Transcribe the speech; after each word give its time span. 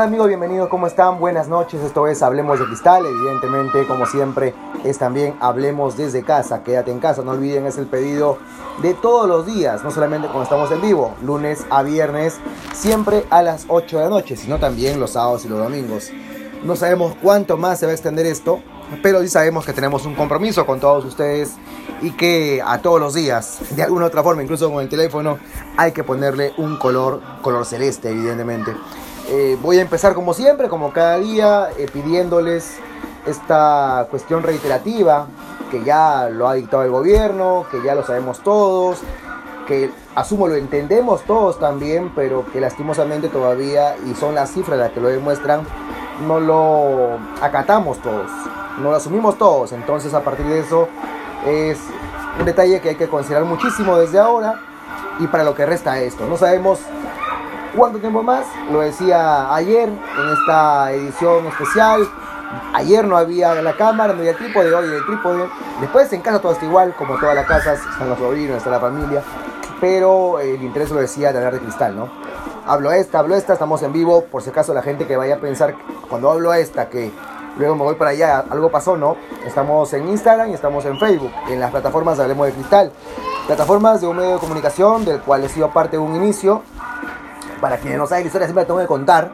tal 0.00 0.08
amigos? 0.08 0.28
Bienvenidos, 0.28 0.70
¿cómo 0.70 0.86
están? 0.86 1.20
Buenas 1.20 1.46
noches, 1.46 1.82
esto 1.82 2.06
es 2.06 2.22
Hablemos 2.22 2.58
de 2.58 2.64
Cristal, 2.64 3.04
evidentemente, 3.04 3.86
como 3.86 4.06
siempre, 4.06 4.54
es 4.82 4.96
también 4.96 5.36
Hablemos 5.40 5.94
desde 5.98 6.22
casa, 6.22 6.62
quédate 6.62 6.90
en 6.90 7.00
casa, 7.00 7.20
no 7.20 7.32
olviden, 7.32 7.66
es 7.66 7.76
el 7.76 7.84
pedido 7.84 8.38
de 8.80 8.94
todos 8.94 9.28
los 9.28 9.44
días, 9.44 9.84
no 9.84 9.90
solamente 9.90 10.28
cuando 10.28 10.44
estamos 10.44 10.72
en 10.72 10.80
vivo, 10.80 11.14
lunes 11.22 11.66
a 11.68 11.82
viernes, 11.82 12.38
siempre 12.72 13.26
a 13.28 13.42
las 13.42 13.66
8 13.68 13.98
de 13.98 14.04
la 14.04 14.08
noche, 14.08 14.38
sino 14.38 14.58
también 14.58 14.98
los 14.98 15.10
sábados 15.10 15.44
y 15.44 15.48
los 15.48 15.58
domingos. 15.58 16.10
No 16.64 16.76
sabemos 16.76 17.14
cuánto 17.22 17.58
más 17.58 17.78
se 17.78 17.84
va 17.84 17.92
a 17.92 17.94
extender 17.94 18.24
esto, 18.24 18.62
pero 19.02 19.20
sí 19.20 19.28
sabemos 19.28 19.66
que 19.66 19.74
tenemos 19.74 20.06
un 20.06 20.14
compromiso 20.14 20.64
con 20.64 20.80
todos 20.80 21.04
ustedes 21.04 21.56
y 22.00 22.12
que 22.12 22.62
a 22.64 22.80
todos 22.80 23.00
los 23.00 23.12
días, 23.12 23.58
de 23.76 23.82
alguna 23.82 24.06
u 24.06 24.08
otra 24.08 24.22
forma, 24.22 24.42
incluso 24.42 24.72
con 24.72 24.82
el 24.82 24.88
teléfono, 24.88 25.38
hay 25.76 25.92
que 25.92 26.04
ponerle 26.04 26.54
un 26.56 26.78
color, 26.78 27.20
color 27.42 27.66
celeste, 27.66 28.08
evidentemente. 28.08 28.72
Eh, 29.32 29.56
voy 29.62 29.78
a 29.78 29.82
empezar 29.82 30.12
como 30.14 30.34
siempre, 30.34 30.68
como 30.68 30.92
cada 30.92 31.16
día, 31.18 31.68
eh, 31.78 31.86
pidiéndoles 31.92 32.78
esta 33.26 34.08
cuestión 34.10 34.42
reiterativa, 34.42 35.28
que 35.70 35.84
ya 35.84 36.28
lo 36.28 36.48
ha 36.48 36.54
dictado 36.54 36.82
el 36.82 36.90
gobierno, 36.90 37.64
que 37.70 37.80
ya 37.80 37.94
lo 37.94 38.04
sabemos 38.04 38.40
todos, 38.40 38.98
que 39.68 39.92
asumo 40.16 40.48
lo 40.48 40.56
entendemos 40.56 41.22
todos 41.22 41.60
también, 41.60 42.10
pero 42.16 42.44
que 42.52 42.60
lastimosamente 42.60 43.28
todavía, 43.28 43.94
y 44.04 44.14
son 44.16 44.34
las 44.34 44.50
cifras 44.50 44.80
las 44.80 44.90
que 44.90 45.00
lo 45.00 45.06
demuestran, 45.06 45.62
no 46.26 46.40
lo 46.40 47.16
acatamos 47.40 48.02
todos, 48.02 48.28
no 48.80 48.90
lo 48.90 48.96
asumimos 48.96 49.38
todos. 49.38 49.70
Entonces 49.70 50.12
a 50.12 50.24
partir 50.24 50.46
de 50.46 50.58
eso 50.58 50.88
es 51.46 51.78
un 52.36 52.44
detalle 52.46 52.80
que 52.80 52.88
hay 52.88 52.96
que 52.96 53.08
considerar 53.08 53.44
muchísimo 53.44 53.96
desde 53.96 54.18
ahora 54.18 54.60
y 55.20 55.28
para 55.28 55.44
lo 55.44 55.54
que 55.54 55.66
resta 55.66 56.00
esto. 56.00 56.26
No 56.26 56.36
sabemos 56.36 56.80
cuánto 57.76 57.98
tiempo 57.98 58.22
más, 58.22 58.44
lo 58.70 58.80
decía 58.80 59.54
ayer 59.54 59.88
en 59.88 60.32
esta 60.38 60.92
edición 60.92 61.46
especial. 61.46 62.08
Ayer 62.74 63.06
no 63.06 63.16
había 63.16 63.54
la 63.62 63.76
cámara, 63.76 64.12
no 64.12 64.20
había 64.20 64.36
trípode, 64.36 64.74
hoy 64.74 64.88
el 64.88 65.06
trípode. 65.06 65.48
Después 65.80 66.12
en 66.12 66.20
casa 66.20 66.40
todo 66.40 66.52
está 66.52 66.64
igual, 66.64 66.94
como 66.96 67.16
todas 67.18 67.34
las 67.34 67.46
casas, 67.46 67.78
están 67.78 68.08
los 68.08 68.18
sobrinos, 68.18 68.56
está 68.56 68.70
la 68.70 68.80
familia. 68.80 69.22
Pero 69.80 70.40
el 70.40 70.60
interés 70.62 70.90
lo 70.90 71.00
decía 71.00 71.32
de 71.32 71.38
hablar 71.38 71.54
de 71.54 71.60
cristal, 71.60 71.96
¿no? 71.96 72.08
Hablo 72.66 72.92
esta, 72.92 73.20
hablo 73.20 73.36
esta, 73.36 73.52
estamos 73.52 73.82
en 73.82 73.92
vivo, 73.92 74.24
por 74.24 74.42
si 74.42 74.50
acaso 74.50 74.74
la 74.74 74.82
gente 74.82 75.06
que 75.06 75.16
vaya 75.16 75.36
a 75.36 75.38
pensar 75.38 75.74
cuando 76.08 76.30
hablo 76.30 76.52
esta 76.52 76.88
que 76.88 77.10
luego 77.56 77.76
me 77.76 77.84
voy 77.84 77.94
para 77.94 78.10
allá, 78.10 78.44
algo 78.50 78.70
pasó, 78.70 78.96
¿no? 78.96 79.16
Estamos 79.46 79.92
en 79.92 80.08
Instagram 80.08 80.50
y 80.50 80.54
estamos 80.54 80.84
en 80.84 80.98
Facebook, 80.98 81.32
en 81.48 81.60
las 81.60 81.70
plataformas 81.70 82.18
Hablemos 82.18 82.46
de 82.46 82.52
Cristal. 82.52 82.92
Plataformas 83.46 84.00
de 84.00 84.06
un 84.06 84.16
medio 84.16 84.34
de 84.34 84.38
comunicación 84.38 85.04
del 85.04 85.20
cual 85.20 85.44
he 85.44 85.48
sido 85.48 85.70
parte 85.70 85.96
de 85.96 86.02
un 86.02 86.14
inicio. 86.14 86.62
Para 87.60 87.76
quienes 87.76 87.98
no 87.98 88.06
saben 88.06 88.24
la 88.24 88.26
historia 88.28 88.46
siempre 88.46 88.64
la 88.64 88.66
tengo 88.66 88.80
que 88.80 88.86
contar, 88.86 89.32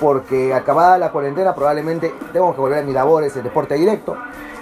porque 0.00 0.52
acabada 0.52 0.98
la 0.98 1.10
cuarentena 1.10 1.54
probablemente 1.54 2.14
tengo 2.32 2.54
que 2.54 2.60
volver 2.60 2.80
a 2.80 2.82
mis 2.82 2.94
labores, 2.94 3.34
el 3.36 3.42
deporte 3.42 3.74
directo, 3.74 4.16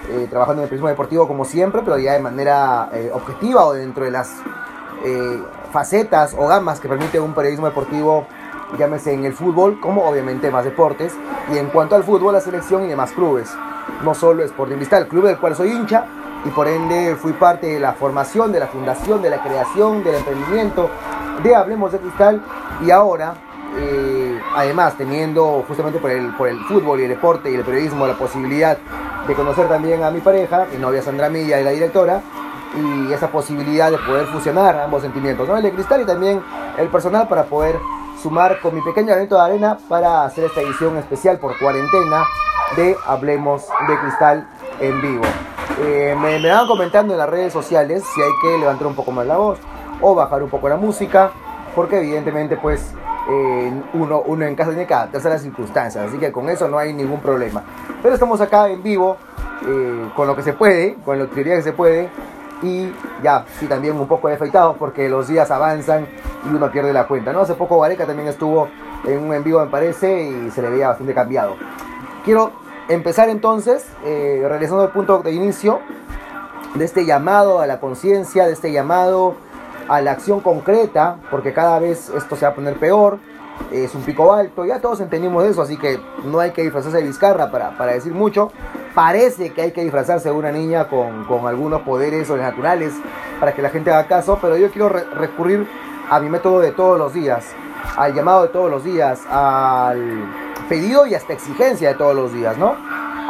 eh, 0.08 0.26
trabajando 0.30 0.62
en 0.62 0.64
el 0.64 0.68
periodismo 0.68 0.88
deportivo 0.88 1.26
como 1.26 1.44
siempre, 1.44 1.82
pero 1.84 1.98
ya 1.98 2.12
de 2.12 2.20
manera 2.20 2.90
eh, 2.92 3.10
objetiva 3.12 3.64
o 3.64 3.72
dentro 3.72 4.04
de 4.04 4.10
las 4.10 4.30
eh, 5.04 5.42
facetas 5.72 6.34
o 6.38 6.46
gamas 6.46 6.78
que 6.78 6.88
permite 6.88 7.18
un 7.18 7.34
periodismo 7.34 7.66
deportivo, 7.66 8.26
llámese 8.78 9.12
en 9.12 9.24
el 9.24 9.32
fútbol, 9.32 9.80
como 9.80 10.08
obviamente 10.08 10.50
más 10.50 10.64
deportes, 10.64 11.12
y 11.52 11.58
en 11.58 11.66
cuanto 11.68 11.96
al 11.96 12.04
fútbol, 12.04 12.34
la 12.34 12.40
selección 12.40 12.84
y 12.84 12.88
demás 12.88 13.12
clubes. 13.12 13.50
No 14.04 14.14
solo 14.14 14.44
Sporting 14.44 14.76
Cristal, 14.76 15.08
club 15.08 15.26
del 15.26 15.38
cual 15.38 15.56
soy 15.56 15.72
hincha, 15.72 16.04
y 16.44 16.50
por 16.50 16.68
ende 16.68 17.16
fui 17.16 17.32
parte 17.32 17.66
de 17.66 17.80
la 17.80 17.92
formación, 17.92 18.52
de 18.52 18.60
la 18.60 18.66
fundación, 18.66 19.22
de 19.22 19.30
la 19.30 19.42
creación, 19.42 20.02
del 20.02 20.16
emprendimiento 20.16 20.90
de 21.42 21.54
Hablemos 21.54 21.92
de 21.92 21.98
Cristal, 21.98 22.42
y 22.84 22.90
ahora, 22.90 23.34
eh, 23.78 24.40
además, 24.54 24.94
teniendo 24.96 25.64
justamente 25.66 25.98
por 25.98 26.10
el, 26.10 26.34
por 26.34 26.48
el 26.48 26.60
fútbol 26.64 27.00
y 27.00 27.04
el 27.04 27.10
deporte 27.10 27.50
y 27.50 27.54
el 27.54 27.64
periodismo 27.64 28.06
la 28.06 28.14
posibilidad 28.14 28.78
de 29.26 29.34
conocer 29.34 29.68
también 29.68 30.02
a 30.02 30.10
mi 30.10 30.20
pareja, 30.20 30.66
mi 30.72 30.78
novia 30.78 31.02
Sandra 31.02 31.28
Milla 31.28 31.60
y 31.60 31.64
la 31.64 31.70
directora, 31.70 32.22
y 32.74 33.12
esa 33.12 33.28
posibilidad 33.28 33.90
de 33.90 33.98
poder 33.98 34.26
fusionar 34.26 34.78
ambos 34.78 35.02
sentimientos, 35.02 35.46
¿no? 35.46 35.56
el 35.56 35.62
de 35.62 35.72
cristal 35.72 36.00
y 36.00 36.04
también 36.06 36.42
el 36.78 36.88
personal 36.88 37.28
para 37.28 37.44
poder 37.44 37.78
sumar 38.22 38.60
con 38.60 38.74
mi 38.74 38.80
pequeño 38.80 39.08
granito 39.08 39.36
de 39.36 39.42
arena 39.42 39.78
para 39.88 40.24
hacer 40.24 40.44
esta 40.44 40.60
edición 40.60 40.96
especial 40.96 41.38
por 41.38 41.58
cuarentena 41.58 42.24
de 42.76 42.96
Hablemos 43.06 43.66
de 43.88 43.98
Cristal 43.98 44.48
en 44.80 45.02
vivo. 45.02 45.24
Eh, 45.80 46.16
me, 46.18 46.38
me 46.38 46.50
van 46.50 46.66
comentando 46.66 47.12
en 47.12 47.18
las 47.18 47.28
redes 47.28 47.52
sociales 47.52 48.04
si 48.14 48.22
hay 48.22 48.30
que 48.40 48.58
levantar 48.58 48.86
un 48.86 48.94
poco 48.94 49.10
más 49.10 49.26
la 49.26 49.36
voz 49.36 49.58
o 50.02 50.14
bajar 50.14 50.42
un 50.42 50.50
poco 50.50 50.68
la 50.68 50.76
música, 50.76 51.30
porque 51.74 51.98
evidentemente 51.98 52.56
pues 52.58 52.92
eh, 53.30 53.72
uno, 53.94 54.22
uno 54.26 54.44
en 54.44 54.54
casa 54.54 54.70
tiene 54.70 54.86
que 54.86 54.94
adaptarse 54.94 55.28
a 55.28 55.30
las 55.30 55.42
circunstancias, 55.42 56.04
así 56.06 56.18
que 56.18 56.30
con 56.30 56.50
eso 56.50 56.68
no 56.68 56.76
hay 56.76 56.92
ningún 56.92 57.20
problema. 57.20 57.62
Pero 58.02 58.14
estamos 58.14 58.40
acá 58.40 58.68
en 58.68 58.82
vivo, 58.82 59.16
eh, 59.66 60.10
con 60.14 60.26
lo 60.26 60.36
que 60.36 60.42
se 60.42 60.52
puede, 60.52 60.96
con 61.04 61.18
la 61.18 61.24
utilidad 61.24 61.56
que 61.56 61.62
se 61.62 61.72
puede, 61.72 62.10
y 62.62 62.92
ya, 63.22 63.44
sí, 63.58 63.66
también 63.66 63.96
un 63.96 64.06
poco 64.06 64.28
afectados 64.28 64.76
porque 64.78 65.08
los 65.08 65.28
días 65.28 65.50
avanzan 65.50 66.06
y 66.48 66.54
uno 66.54 66.70
pierde 66.70 66.92
la 66.92 67.06
cuenta, 67.06 67.32
¿no? 67.32 67.40
Hace 67.40 67.54
poco 67.54 67.78
Vareca 67.78 68.06
también 68.06 68.28
estuvo 68.28 68.68
en 69.04 69.18
un 69.18 69.34
en 69.34 69.42
vivo, 69.42 69.60
me 69.60 69.70
parece, 69.70 70.22
y 70.22 70.50
se 70.50 70.62
le 70.62 70.70
veía 70.70 70.88
bastante 70.88 71.14
cambiado. 71.14 71.56
Quiero 72.24 72.52
empezar 72.88 73.28
entonces, 73.28 73.86
eh, 74.04 74.44
realizando 74.46 74.84
el 74.84 74.90
punto 74.90 75.20
de 75.20 75.32
inicio 75.32 75.80
de 76.74 76.84
este 76.84 77.04
llamado 77.04 77.60
a 77.60 77.66
la 77.66 77.80
conciencia, 77.80 78.46
de 78.46 78.52
este 78.52 78.72
llamado 78.72 79.34
a 79.94 80.00
la 80.00 80.12
acción 80.12 80.40
concreta, 80.40 81.16
porque 81.30 81.52
cada 81.52 81.78
vez 81.78 82.10
esto 82.16 82.36
se 82.36 82.44
va 82.46 82.52
a 82.52 82.54
poner 82.54 82.78
peor. 82.78 83.18
es 83.70 83.94
un 83.94 84.02
pico 84.02 84.32
alto, 84.32 84.64
ya 84.64 84.80
todos 84.80 85.00
entendimos 85.00 85.44
eso, 85.44 85.62
así 85.62 85.76
que 85.76 86.00
no 86.24 86.40
hay 86.40 86.50
que 86.52 86.62
disfrazarse 86.62 86.98
de 86.98 87.04
Vizcarra 87.04 87.50
para, 87.50 87.76
para 87.76 87.92
decir 87.92 88.12
mucho. 88.12 88.50
Parece 88.94 89.52
que 89.52 89.62
hay 89.62 89.72
que 89.72 89.82
disfrazarse 89.82 90.30
de 90.30 90.34
una 90.34 90.50
niña 90.50 90.88
con, 90.88 91.24
con 91.24 91.46
algunos 91.46 91.82
poderes 91.82 92.26
sobrenaturales 92.26 92.92
para 93.38 93.52
que 93.52 93.62
la 93.62 93.68
gente 93.70 93.90
haga 93.90 94.06
caso, 94.06 94.38
pero 94.40 94.56
yo 94.56 94.70
quiero 94.70 94.88
re- 94.88 95.04
recurrir 95.14 95.66
a 96.10 96.18
mi 96.20 96.28
método 96.28 96.60
de 96.60 96.72
todos 96.72 96.98
los 96.98 97.12
días, 97.12 97.44
al 97.96 98.14
llamado 98.14 98.42
de 98.42 98.48
todos 98.48 98.70
los 98.70 98.84
días, 98.84 99.20
al 99.30 100.24
pedido 100.68 101.06
y 101.06 101.14
hasta 101.14 101.32
exigencia 101.32 101.88
de 101.90 101.94
todos 101.94 102.14
los 102.14 102.32
días, 102.32 102.56
¿no? 102.58 102.74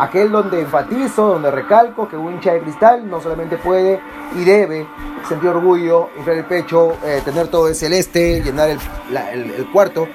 Aquel 0.03 0.33
donde 0.33 0.61
enfatizo, 0.61 1.27
donde 1.29 1.51
recalco 1.51 2.09
que 2.09 2.17
un 2.17 2.35
hincha 2.35 2.53
de 2.55 2.61
cristal 2.61 3.09
no 3.09 3.21
solamente 3.21 3.57
puede 3.57 4.01
y 4.37 4.45
debe 4.45 4.87
sentir 5.29 5.49
orgullo, 5.51 6.09
inflar 6.19 6.39
el 6.39 6.45
pecho, 6.45 6.97
eh, 7.05 7.21
tener 7.25 7.47
todo 7.49 7.67
de 7.67 7.75
celeste, 7.75 8.41
llenar 8.43 8.71
el, 8.71 8.79
el- 9.33 9.51
el 9.53 9.67
cuarto, 9.71 10.09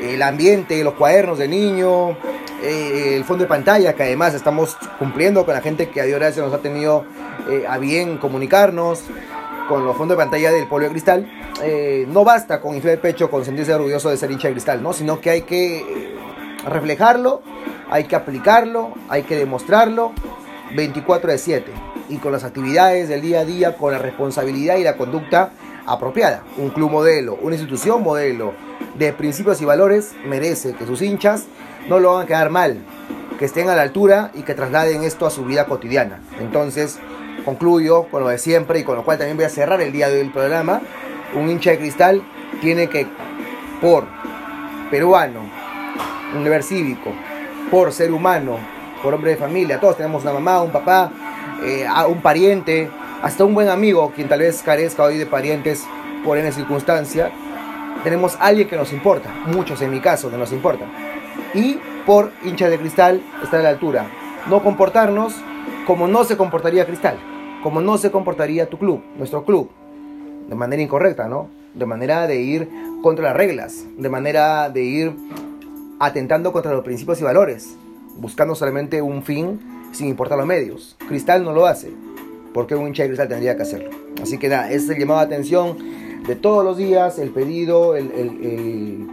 el 0.00 0.22
ambiente, 0.22 0.82
los 0.82 0.94
cuadernos 0.94 1.38
de 1.38 1.46
niño, 1.46 2.10
eh, 2.62 3.14
el 3.14 3.24
fondo 3.24 3.44
de 3.44 3.48
pantalla, 3.48 3.94
que 3.94 4.02
además 4.02 4.34
estamos 4.34 4.76
cumpliendo 4.98 5.44
con 5.44 5.54
la 5.54 5.60
gente 5.60 5.88
que 5.90 6.00
a 6.00 6.04
Dios 6.04 6.18
gracias 6.18 6.44
nos 6.44 6.52
ha 6.54 6.58
tenido 6.58 7.04
eh, 7.48 7.64
a 7.68 7.78
bien 7.78 8.18
comunicarnos, 8.18 9.04
con 9.68 9.84
los 9.84 9.96
fondos 9.96 10.16
de 10.16 10.24
pantalla 10.24 10.50
del 10.50 10.66
polio 10.66 10.88
de 10.88 10.92
cristal. 10.92 11.30
No 12.08 12.24
basta 12.24 12.60
con 12.60 12.74
inflar 12.74 12.94
el 12.94 13.00
pecho, 13.00 13.30
con 13.30 13.44
sentirse 13.44 13.74
orgulloso 13.74 14.08
de 14.10 14.16
ser 14.16 14.30
hincha 14.30 14.48
de 14.48 14.54
cristal, 14.54 14.82
¿no? 14.82 14.92
sino 14.92 15.20
que 15.20 15.30
hay 15.30 15.42
que 15.42 16.16
reflejarlo, 16.66 17.42
hay 17.90 18.04
que 18.04 18.16
aplicarlo, 18.16 18.92
hay 19.08 19.22
que 19.22 19.36
demostrarlo 19.36 20.12
24 20.74 21.30
de 21.30 21.38
7 21.38 21.72
y 22.08 22.16
con 22.16 22.32
las 22.32 22.44
actividades 22.44 23.08
del 23.08 23.22
día 23.22 23.40
a 23.40 23.44
día, 23.44 23.76
con 23.76 23.92
la 23.92 23.98
responsabilidad 23.98 24.76
y 24.76 24.84
la 24.84 24.96
conducta 24.96 25.50
apropiada. 25.86 26.42
Un 26.56 26.70
club 26.70 26.90
modelo, 26.90 27.38
una 27.40 27.54
institución 27.54 28.02
modelo 28.02 28.52
de 28.96 29.12
principios 29.12 29.60
y 29.60 29.64
valores 29.64 30.14
merece 30.26 30.74
que 30.74 30.86
sus 30.86 31.02
hinchas 31.02 31.44
no 31.88 32.00
lo 32.00 32.12
hagan 32.12 32.26
quedar 32.26 32.50
mal, 32.50 32.78
que 33.38 33.44
estén 33.44 33.68
a 33.68 33.76
la 33.76 33.82
altura 33.82 34.30
y 34.34 34.42
que 34.42 34.54
trasladen 34.54 35.04
esto 35.04 35.26
a 35.26 35.30
su 35.30 35.44
vida 35.44 35.66
cotidiana. 35.66 36.20
Entonces, 36.40 36.98
concluyo 37.44 38.04
con 38.04 38.22
lo 38.22 38.28
de 38.28 38.38
siempre 38.38 38.80
y 38.80 38.84
con 38.84 38.96
lo 38.96 39.04
cual 39.04 39.18
también 39.18 39.36
voy 39.36 39.46
a 39.46 39.50
cerrar 39.50 39.80
el 39.80 39.92
día 39.92 40.08
de 40.08 40.16
hoy 40.16 40.26
el 40.26 40.32
programa. 40.32 40.80
Un 41.34 41.50
hincha 41.50 41.70
de 41.70 41.78
cristal 41.78 42.22
tiene 42.60 42.88
que, 42.88 43.06
por 43.80 44.04
peruano, 44.90 45.57
un 46.34 46.44
deber 46.44 46.62
cívico, 46.62 47.12
por 47.70 47.92
ser 47.92 48.12
humano, 48.12 48.58
por 49.02 49.14
hombre 49.14 49.32
de 49.32 49.36
familia, 49.36 49.80
todos 49.80 49.96
tenemos 49.96 50.22
una 50.22 50.32
mamá, 50.32 50.62
un 50.62 50.70
papá, 50.70 51.10
eh, 51.62 51.86
un 52.08 52.20
pariente, 52.20 52.90
hasta 53.22 53.44
un 53.44 53.54
buen 53.54 53.68
amigo, 53.68 54.12
quien 54.14 54.28
tal 54.28 54.40
vez 54.40 54.62
carezca 54.62 55.04
hoy 55.04 55.18
de 55.18 55.26
parientes 55.26 55.86
por 56.24 56.38
N 56.38 56.50
circunstancia, 56.52 57.30
tenemos 58.04 58.36
alguien 58.40 58.68
que 58.68 58.76
nos 58.76 58.92
importa, 58.92 59.30
muchos 59.46 59.82
en 59.82 59.90
mi 59.90 60.00
caso 60.00 60.30
que 60.30 60.36
nos 60.36 60.52
importa, 60.52 60.86
y 61.54 61.78
por 62.06 62.32
hincha 62.44 62.68
de 62.68 62.78
cristal 62.78 63.22
estar 63.42 63.60
a 63.60 63.64
la 63.64 63.68
altura, 63.70 64.06
no 64.48 64.62
comportarnos 64.62 65.34
como 65.86 66.06
no 66.06 66.24
se 66.24 66.36
comportaría 66.36 66.86
cristal, 66.86 67.18
como 67.62 67.80
no 67.80 67.98
se 67.98 68.10
comportaría 68.10 68.68
tu 68.68 68.78
club, 68.78 69.02
nuestro 69.16 69.44
club, 69.44 69.70
de 70.48 70.54
manera 70.54 70.82
incorrecta, 70.82 71.28
¿no? 71.28 71.48
De 71.74 71.86
manera 71.86 72.26
de 72.26 72.36
ir 72.36 72.68
contra 73.02 73.26
las 73.28 73.36
reglas, 73.36 73.84
de 73.96 74.08
manera 74.08 74.70
de 74.70 74.82
ir 74.82 75.16
atentando 75.98 76.52
contra 76.52 76.72
los 76.72 76.84
principios 76.84 77.20
y 77.20 77.24
valores, 77.24 77.76
buscando 78.16 78.54
solamente 78.54 79.02
un 79.02 79.22
fin 79.22 79.60
sin 79.92 80.08
importar 80.08 80.38
los 80.38 80.46
medios. 80.46 80.96
Cristal 81.08 81.44
no 81.44 81.52
lo 81.52 81.66
hace, 81.66 81.92
porque 82.52 82.74
un 82.74 82.88
hincha 82.88 83.02
de 83.02 83.10
cristal 83.10 83.28
tendría 83.28 83.56
que 83.56 83.62
hacerlo. 83.62 83.90
Así 84.22 84.38
que 84.38 84.48
nada, 84.48 84.70
ese 84.70 84.98
llamado 84.98 85.20
de 85.20 85.26
atención 85.26 85.76
de 86.26 86.36
todos 86.36 86.64
los 86.64 86.76
días, 86.76 87.18
el 87.18 87.30
pedido, 87.30 87.96
el, 87.96 88.10
el, 88.12 88.28
el, 88.44 89.08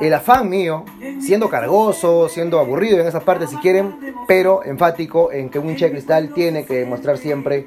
el 0.00 0.14
afán 0.14 0.48
mío, 0.48 0.84
siendo 1.20 1.48
cargoso, 1.48 2.28
siendo 2.28 2.58
aburrido 2.58 3.00
en 3.00 3.06
esas 3.06 3.24
partes 3.24 3.50
si 3.50 3.56
quieren, 3.56 3.94
pero 4.28 4.64
enfático 4.64 5.32
en 5.32 5.48
que 5.48 5.58
un 5.58 5.70
hincha 5.70 5.86
de 5.86 5.92
cristal 5.92 6.32
tiene 6.34 6.64
que 6.64 6.74
demostrar 6.74 7.18
siempre 7.18 7.66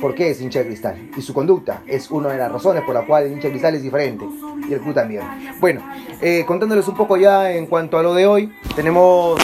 por 0.00 0.14
qué 0.14 0.30
es 0.30 0.40
hincha 0.40 0.60
de 0.60 0.66
cristal. 0.66 1.10
Y 1.16 1.22
su 1.22 1.34
conducta 1.34 1.82
es 1.86 2.10
una 2.10 2.30
de 2.30 2.38
las 2.38 2.50
razones 2.50 2.82
por 2.84 2.94
la 2.94 3.06
cual 3.06 3.24
el 3.24 3.32
hincha 3.32 3.48
de 3.48 3.52
cristal 3.52 3.74
es 3.74 3.82
diferente. 3.82 4.24
Y 4.68 4.72
el 4.72 4.80
club 4.80 4.94
también. 4.94 5.22
Bueno, 5.60 5.82
eh, 6.20 6.44
contándoles 6.46 6.86
un 6.88 6.96
poco 6.96 7.16
ya 7.16 7.52
en 7.52 7.66
cuanto 7.66 7.98
a 7.98 8.02
lo 8.02 8.14
de 8.14 8.26
hoy, 8.26 8.52
tenemos 8.74 9.40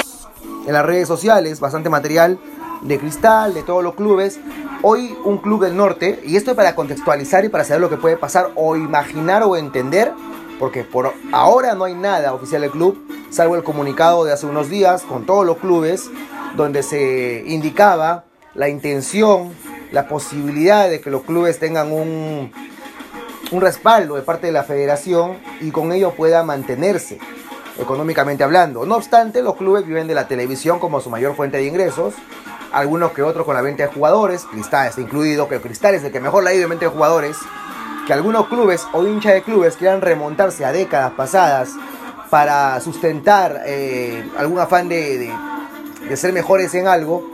en 0.67 0.73
las 0.73 0.85
redes 0.85 1.09
sociales 1.09 1.61
bastante 1.61 1.91
material 1.91 2.39
de 2.83 2.99
cristal, 2.99 3.55
de 3.55 3.63
todos 3.63 3.83
los 3.83 3.95
clubes. 3.95 4.39
Hoy 4.83 5.17
un 5.25 5.39
club 5.39 5.65
del 5.65 5.77
norte, 5.77 6.21
y 6.25 6.37
esto 6.37 6.51
es 6.51 6.57
para 6.57 6.75
contextualizar 6.75 7.45
y 7.45 7.49
para 7.49 7.65
saber 7.65 7.81
lo 7.81 7.91
que 7.91 7.97
puede 7.97 8.17
pasar 8.17 8.51
o 8.55 8.77
imaginar 8.77 9.43
o 9.43 9.57
entender, 9.57 10.13
porque 10.59 10.85
por 10.85 11.13
ahora 11.33 11.75
no 11.75 11.85
hay 11.85 11.95
nada 11.95 12.35
oficial 12.35 12.61
del 12.61 12.71
club, 12.71 12.99
salvo 13.31 13.57
el 13.57 13.65
comunicado 13.65 14.25
de 14.25 14.33
hace 14.33 14.47
unos 14.47 14.69
días 14.69 15.03
con 15.03 15.25
todos 15.25 15.47
los 15.47 15.57
clubes, 15.57 16.11
donde 16.57 16.83
se 16.83 17.43
indicaba 17.47 18.25
la 18.55 18.69
intención, 18.69 19.53
la 19.95 20.09
posibilidad 20.09 20.91
de 20.91 21.01
que 21.01 21.09
los 21.09 21.23
clubes 21.23 21.61
tengan 21.61 21.93
un, 21.93 22.53
un 23.53 23.61
respaldo 23.61 24.17
de 24.17 24.23
parte 24.23 24.49
de 24.49 24.53
la 24.53 24.65
federación 24.65 25.39
y 25.61 25.71
con 25.71 25.93
ello 25.93 26.11
pueda 26.15 26.43
mantenerse 26.43 27.21
económicamente 27.79 28.43
hablando. 28.43 28.85
No 28.85 28.97
obstante, 28.97 29.41
los 29.41 29.55
clubes 29.55 29.87
viven 29.87 30.09
de 30.09 30.15
la 30.15 30.27
televisión 30.27 30.81
como 30.81 31.01
su 31.01 31.11
mayor 31.11 31.37
fuente 31.37 31.59
de 31.59 31.67
ingresos, 31.67 32.15
algunos 32.73 33.13
que 33.13 33.23
otros 33.23 33.47
con 33.47 33.55
la 33.55 33.63
venta 33.63 33.85
de 33.85 33.89
jugadores, 33.89 34.45
Cristal 34.51 34.89
está 34.89 35.01
incluido, 35.01 35.49
que 35.49 35.61
Cristal 35.61 35.95
es 35.95 36.03
el 36.03 36.11
que 36.11 36.19
mejor 36.19 36.43
la 36.43 36.51
ha 36.51 36.55
ido 36.55 36.65
en 36.65 36.71
venta 36.71 36.87
de 36.87 36.91
jugadores, 36.91 37.37
que 38.05 38.13
algunos 38.13 38.49
clubes 38.49 38.85
o 38.93 39.07
hinchas 39.07 39.35
de 39.35 39.43
clubes 39.43 39.77
quieran 39.77 40.01
remontarse 40.01 40.65
a 40.65 40.73
décadas 40.73 41.13
pasadas 41.13 41.71
para 42.31 42.81
sustentar 42.81 43.63
eh, 43.65 44.29
algún 44.37 44.59
afán 44.59 44.89
de, 44.89 45.19
de, 45.19 45.33
de 46.09 46.17
ser 46.17 46.33
mejores 46.33 46.75
en 46.75 46.89
algo, 46.89 47.34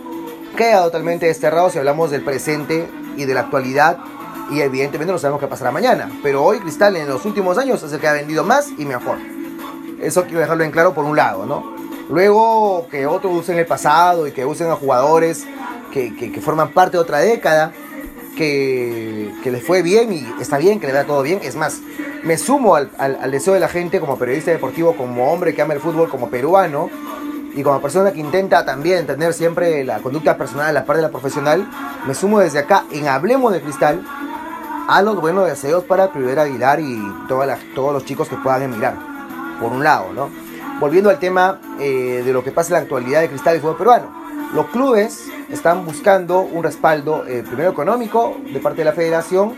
queda 0.61 0.83
totalmente 0.83 1.25
desterrado 1.25 1.71
si 1.71 1.79
hablamos 1.79 2.11
del 2.11 2.23
presente 2.23 2.87
y 3.17 3.25
de 3.25 3.33
la 3.33 3.40
actualidad 3.40 3.97
y 4.50 4.61
evidentemente 4.61 5.11
no 5.11 5.19
sabemos 5.19 5.40
qué 5.40 5.47
pasará 5.47 5.71
mañana. 5.71 6.11
Pero 6.23 6.45
hoy 6.45 6.59
Cristal 6.59 6.97
en 6.97 7.09
los 7.09 7.25
últimos 7.25 7.57
años 7.57 7.83
es 7.83 7.90
el 7.95 7.99
que 7.99 8.07
ha 8.07 8.12
vendido 8.12 8.45
más 8.45 8.69
y 8.76 8.85
mejor. 8.85 9.17
Eso 10.02 10.25
quiero 10.25 10.40
dejarlo 10.40 10.62
en 10.62 10.71
claro 10.71 10.93
por 10.93 11.07
un 11.07 11.17
lado, 11.17 11.47
¿no? 11.47 11.75
Luego 12.11 12.88
que 12.90 13.07
otros 13.07 13.35
usen 13.35 13.57
el 13.57 13.64
pasado 13.64 14.26
y 14.26 14.33
que 14.33 14.45
usen 14.45 14.69
a 14.69 14.76
jugadores 14.76 15.47
que, 15.90 16.14
que, 16.14 16.40
forman 16.43 16.75
parte 16.75 16.99
de 16.99 17.02
otra 17.02 17.21
década, 17.21 17.73
que, 18.37 19.33
que, 19.43 19.50
les 19.50 19.64
fue 19.64 19.81
bien 19.81 20.12
y 20.12 20.31
está 20.43 20.59
bien, 20.59 20.79
que 20.79 20.88
le 20.88 20.93
da 20.93 21.05
todo 21.05 21.23
bien. 21.23 21.40
Es 21.43 21.57
más, 21.57 21.79
me 22.23 22.37
sumo 22.37 22.75
al, 22.75 22.90
al 22.99 23.31
deseo 23.31 23.55
de 23.55 23.61
la 23.61 23.69
gente 23.69 23.99
como 23.99 24.19
periodista 24.19 24.50
deportivo, 24.50 24.95
como 24.95 25.33
hombre 25.33 25.55
que 25.55 25.62
ama 25.62 25.73
el 25.73 25.81
fútbol, 25.81 26.11
como 26.11 26.29
peruano 26.29 26.90
y 27.54 27.62
como 27.62 27.80
persona 27.80 28.12
que 28.12 28.21
intenta 28.21 28.64
también 28.64 29.07
tener 29.07 29.33
siempre 29.33 29.85
la 29.85 29.99
conducta 29.99 30.37
personal 30.37 30.69
a 30.69 30.73
la 30.73 30.85
par 30.85 30.97
de 30.97 31.02
la 31.02 31.11
profesional, 31.11 31.69
me 32.07 32.14
sumo 32.14 32.40
desde 32.40 32.61
acá 32.61 32.85
en 32.90 33.09
Hablemos 33.09 33.52
de 33.52 33.61
Cristal 33.61 34.04
a 34.88 35.02
los 35.02 35.21
buenos 35.21 35.47
deseos 35.47 35.85
para 35.85 36.11
Cliver 36.11 36.38
Aguilar 36.38 36.80
y 36.80 37.00
todas 37.28 37.47
las, 37.47 37.61
todos 37.75 37.92
los 37.92 38.04
chicos 38.04 38.28
que 38.28 38.37
puedan 38.37 38.62
emigrar, 38.62 38.97
por 39.61 39.73
un 39.73 39.85
lado, 39.85 40.12
¿no? 40.12 40.30
Volviendo 40.80 41.11
al 41.11 41.19
tema 41.19 41.61
eh, 41.78 42.23
de 42.25 42.33
lo 42.33 42.42
que 42.42 42.52
pasa 42.52 42.71
en 42.71 42.75
la 42.75 42.80
actualidad 42.80 43.21
de 43.21 43.28
Cristal 43.28 43.57
y 43.57 43.61
fútbol 43.61 43.76
peruano. 43.76 44.21
Los 44.54 44.66
clubes 44.66 45.26
están 45.50 45.85
buscando 45.85 46.40
un 46.40 46.62
respaldo, 46.62 47.25
eh, 47.26 47.45
primero 47.47 47.71
económico, 47.71 48.37
de 48.52 48.59
parte 48.61 48.78
de 48.78 48.87
la 48.87 48.92
federación, 48.92 49.57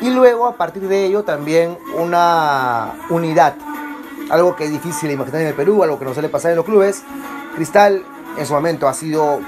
y 0.00 0.10
luego 0.10 0.46
a 0.46 0.56
partir 0.56 0.86
de 0.86 1.06
ello 1.06 1.24
también 1.24 1.76
una 1.96 2.92
unidad 3.10 3.54
algo 4.30 4.56
que 4.56 4.64
es 4.64 4.70
difícil 4.70 5.08
de 5.08 5.14
imaginar 5.14 5.42
en 5.42 5.48
el 5.48 5.54
Perú, 5.54 5.82
algo 5.82 5.98
que 5.98 6.04
no 6.04 6.12
suele 6.12 6.28
pasar 6.28 6.50
en 6.50 6.56
los 6.56 6.64
clubes. 6.64 7.02
Cristal 7.54 8.04
en 8.38 8.46
su 8.46 8.52
momento 8.52 8.88
ha 8.88 8.94
sido 8.94 9.40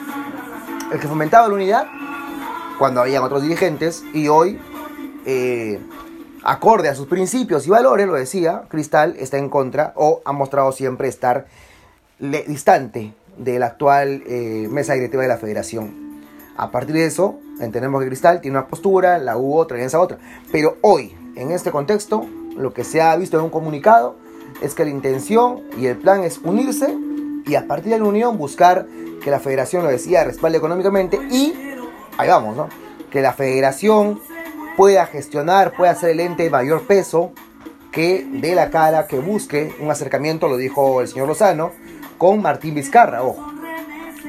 el 0.92 0.98
que 0.98 1.06
fomentaba 1.06 1.48
la 1.48 1.54
unidad 1.54 1.86
cuando 2.78 3.00
habían 3.00 3.22
otros 3.22 3.42
dirigentes 3.42 4.02
y 4.14 4.28
hoy, 4.28 4.58
eh, 5.26 5.78
acorde 6.42 6.88
a 6.88 6.94
sus 6.94 7.06
principios 7.06 7.66
y 7.66 7.70
valores, 7.70 8.06
lo 8.06 8.14
decía, 8.14 8.62
Cristal 8.68 9.16
está 9.18 9.36
en 9.36 9.50
contra 9.50 9.92
o 9.96 10.22
ha 10.24 10.32
mostrado 10.32 10.72
siempre 10.72 11.08
estar 11.08 11.46
distante 12.18 13.12
de 13.36 13.58
la 13.58 13.66
actual 13.66 14.22
eh, 14.26 14.66
mesa 14.70 14.94
directiva 14.94 15.22
de 15.22 15.28
la 15.28 15.36
federación. 15.36 16.22
A 16.56 16.70
partir 16.70 16.94
de 16.94 17.04
eso, 17.04 17.38
entendemos 17.60 18.00
que 18.00 18.08
Cristal 18.08 18.40
tiene 18.40 18.58
una 18.58 18.66
postura, 18.66 19.18
la 19.18 19.36
U 19.36 19.56
otra 19.56 19.78
y 19.78 19.82
esa 19.82 20.00
otra. 20.00 20.18
Pero 20.50 20.76
hoy, 20.82 21.14
en 21.36 21.50
este 21.50 21.70
contexto, 21.70 22.26
lo 22.56 22.74
que 22.74 22.84
se 22.84 23.00
ha 23.00 23.14
visto 23.16 23.38
en 23.38 23.44
un 23.44 23.50
comunicado 23.50 24.16
es 24.60 24.74
que 24.74 24.84
la 24.84 24.90
intención 24.90 25.62
y 25.76 25.86
el 25.86 25.96
plan 25.96 26.24
es 26.24 26.38
unirse 26.42 26.94
y 27.46 27.54
a 27.54 27.66
partir 27.66 27.92
de 27.92 27.98
la 27.98 28.04
unión 28.04 28.38
buscar 28.38 28.86
que 29.22 29.30
la 29.30 29.40
federación, 29.40 29.82
lo 29.82 29.90
decía, 29.90 30.24
respalde 30.24 30.58
económicamente 30.58 31.18
y, 31.30 31.54
ahí 32.16 32.28
vamos, 32.28 32.56
¿no? 32.56 32.68
Que 33.10 33.20
la 33.20 33.32
federación 33.32 34.20
pueda 34.76 35.06
gestionar, 35.06 35.72
pueda 35.76 35.94
ser 35.94 36.10
el 36.10 36.20
ente 36.20 36.44
de 36.44 36.50
mayor 36.50 36.86
peso, 36.86 37.32
que 37.92 38.26
dé 38.30 38.54
la 38.54 38.70
cara, 38.70 39.06
que 39.06 39.18
busque 39.18 39.74
un 39.80 39.90
acercamiento, 39.90 40.48
lo 40.48 40.56
dijo 40.56 41.00
el 41.00 41.08
señor 41.08 41.28
Lozano, 41.28 41.72
con 42.18 42.40
Martín 42.40 42.74
Vizcarra, 42.74 43.22
ojo. 43.22 43.44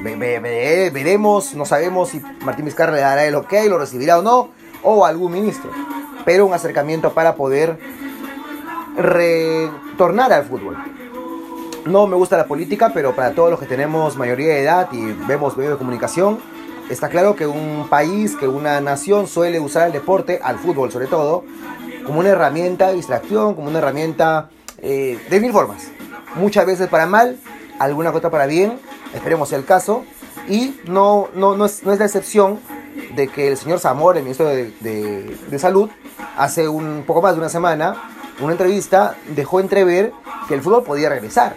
Ve, 0.02 0.16
ve, 0.16 0.40
ve, 0.40 0.90
veremos, 0.90 1.54
no 1.54 1.64
sabemos 1.64 2.08
si 2.08 2.20
Martín 2.44 2.64
Vizcarra 2.64 2.92
le 2.92 3.00
dará 3.00 3.24
el 3.24 3.34
ok, 3.34 3.52
lo 3.68 3.78
recibirá 3.78 4.18
o 4.18 4.22
no, 4.22 4.50
o 4.82 5.06
algún 5.06 5.32
ministro, 5.32 5.70
pero 6.24 6.44
un 6.44 6.54
acercamiento 6.54 7.14
para 7.14 7.36
poder 7.36 7.78
retornar 8.96 10.32
al 10.32 10.44
fútbol. 10.44 10.76
No 11.86 12.06
me 12.06 12.16
gusta 12.16 12.36
la 12.36 12.46
política, 12.46 12.92
pero 12.94 13.14
para 13.14 13.32
todos 13.32 13.50
los 13.50 13.58
que 13.58 13.66
tenemos 13.66 14.16
mayoría 14.16 14.54
de 14.54 14.62
edad 14.62 14.88
y 14.92 15.12
vemos 15.26 15.56
medios 15.56 15.74
de 15.74 15.78
comunicación, 15.78 16.38
está 16.88 17.08
claro 17.08 17.34
que 17.34 17.46
un 17.46 17.86
país, 17.88 18.36
que 18.36 18.46
una 18.46 18.80
nación 18.80 19.26
suele 19.26 19.58
usar 19.58 19.86
el 19.88 19.92
deporte, 19.92 20.40
al 20.42 20.58
fútbol 20.58 20.92
sobre 20.92 21.06
todo, 21.06 21.44
como 22.06 22.20
una 22.20 22.30
herramienta 22.30 22.88
de 22.88 22.94
distracción, 22.94 23.54
como 23.54 23.68
una 23.68 23.78
herramienta 23.78 24.50
eh, 24.78 25.18
de 25.28 25.40
mil 25.40 25.52
formas. 25.52 25.88
Muchas 26.36 26.66
veces 26.66 26.88
para 26.88 27.06
mal, 27.06 27.36
alguna 27.78 28.12
cosa 28.12 28.30
para 28.30 28.46
bien, 28.46 28.78
esperemos 29.14 29.48
sea 29.48 29.58
el 29.58 29.64
caso. 29.64 30.04
Y 30.48 30.76
no, 30.86 31.28
no, 31.34 31.56
no, 31.56 31.66
es, 31.66 31.84
no 31.84 31.92
es 31.92 31.98
la 31.98 32.04
excepción 32.06 32.58
de 33.14 33.28
que 33.28 33.48
el 33.48 33.56
señor 33.56 33.78
Zamora, 33.78 34.18
el 34.18 34.24
ministro 34.24 34.46
de, 34.46 34.72
de, 34.80 35.36
de 35.48 35.58
Salud, 35.58 35.88
hace 36.36 36.68
un 36.68 37.04
poco 37.06 37.22
más 37.22 37.34
de 37.34 37.40
una 37.40 37.48
semana, 37.48 37.94
una 38.42 38.52
entrevista 38.52 39.16
dejó 39.34 39.60
entrever 39.60 40.12
que 40.48 40.54
el 40.54 40.62
fútbol 40.62 40.82
podía 40.84 41.08
regresar. 41.08 41.56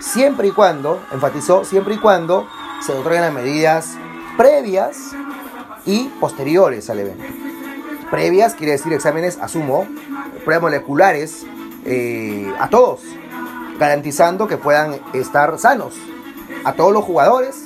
Siempre 0.00 0.48
y 0.48 0.50
cuando, 0.52 1.02
enfatizó, 1.12 1.64
siempre 1.64 1.94
y 1.94 1.98
cuando 1.98 2.46
se 2.84 2.92
otorguen 2.92 3.22
las 3.22 3.32
medidas 3.32 3.96
previas 4.36 5.12
y 5.84 6.08
posteriores 6.20 6.88
al 6.90 7.00
evento. 7.00 7.24
Previas 8.10 8.54
quiere 8.54 8.72
decir 8.72 8.92
exámenes, 8.92 9.38
asumo, 9.40 9.86
pruebas 10.44 10.62
moleculares 10.62 11.44
eh, 11.84 12.52
a 12.58 12.68
todos, 12.68 13.00
garantizando 13.78 14.46
que 14.46 14.56
puedan 14.56 15.00
estar 15.12 15.58
sanos. 15.58 15.94
A 16.64 16.72
todos 16.74 16.92
los 16.92 17.04
jugadores, 17.04 17.64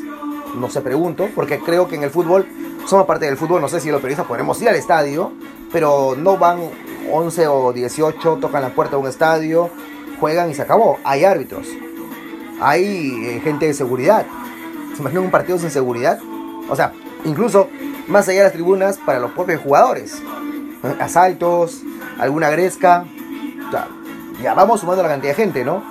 no 0.55 0.71
se 0.71 0.81
pregunto, 0.81 1.29
porque 1.35 1.59
creo 1.61 1.89
que 1.89 1.97
en 1.97 2.05
el 2.05 2.11
fútbol, 2.11 2.47
somos 2.87 3.07
parte 3.07 3.27
del 3.27 3.37
fútbol, 3.37 3.61
no 3.61 3.69
sé 3.69 3.81
si 3.81 3.91
los 3.91 4.01
periodistas 4.01 4.27
podremos 4.27 4.61
ir 4.63 4.69
al 4.69 4.77
estadio, 4.77 5.33
pero 5.71 6.15
no 6.17 6.37
van 6.37 6.61
11 7.11 7.47
o 7.49 7.73
18, 7.73 8.39
tocan 8.41 8.63
la 8.63 8.71
puerta 8.71 8.97
de 8.97 9.03
un 9.03 9.09
estadio, 9.09 9.71
juegan 10.21 10.51
y 10.51 10.55
se 10.55 10.63
acabó. 10.63 10.99
Hay 11.05 11.25
árbitros, 11.25 11.67
hay 12.61 13.27
eh, 13.27 13.41
gente 13.43 13.67
de 13.67 13.75
seguridad. 13.75 14.27
¿Se 14.95 15.01
imaginan 15.01 15.25
un 15.25 15.31
partido 15.31 15.59
sin 15.59 15.71
seguridad? 15.71 16.19
O 16.69 16.77
sea, 16.77 16.93
incluso 17.25 17.69
más 18.09 18.29
allá 18.29 18.39
de 18.39 18.45
las 18.45 18.53
tribunas 18.53 18.99
para 18.99 19.19
los 19.19 19.33
propios 19.33 19.61
jugadores. 19.61 20.23
¿eh? 20.85 20.97
Asaltos, 21.01 21.83
alguna 22.19 22.51
gresca. 22.51 23.05
Ya 24.43 24.55
vamos 24.55 24.81
sumando 24.81 25.03
la 25.03 25.09
cantidad 25.09 25.33
de 25.33 25.37
gente, 25.37 25.65
¿no? 25.65 25.83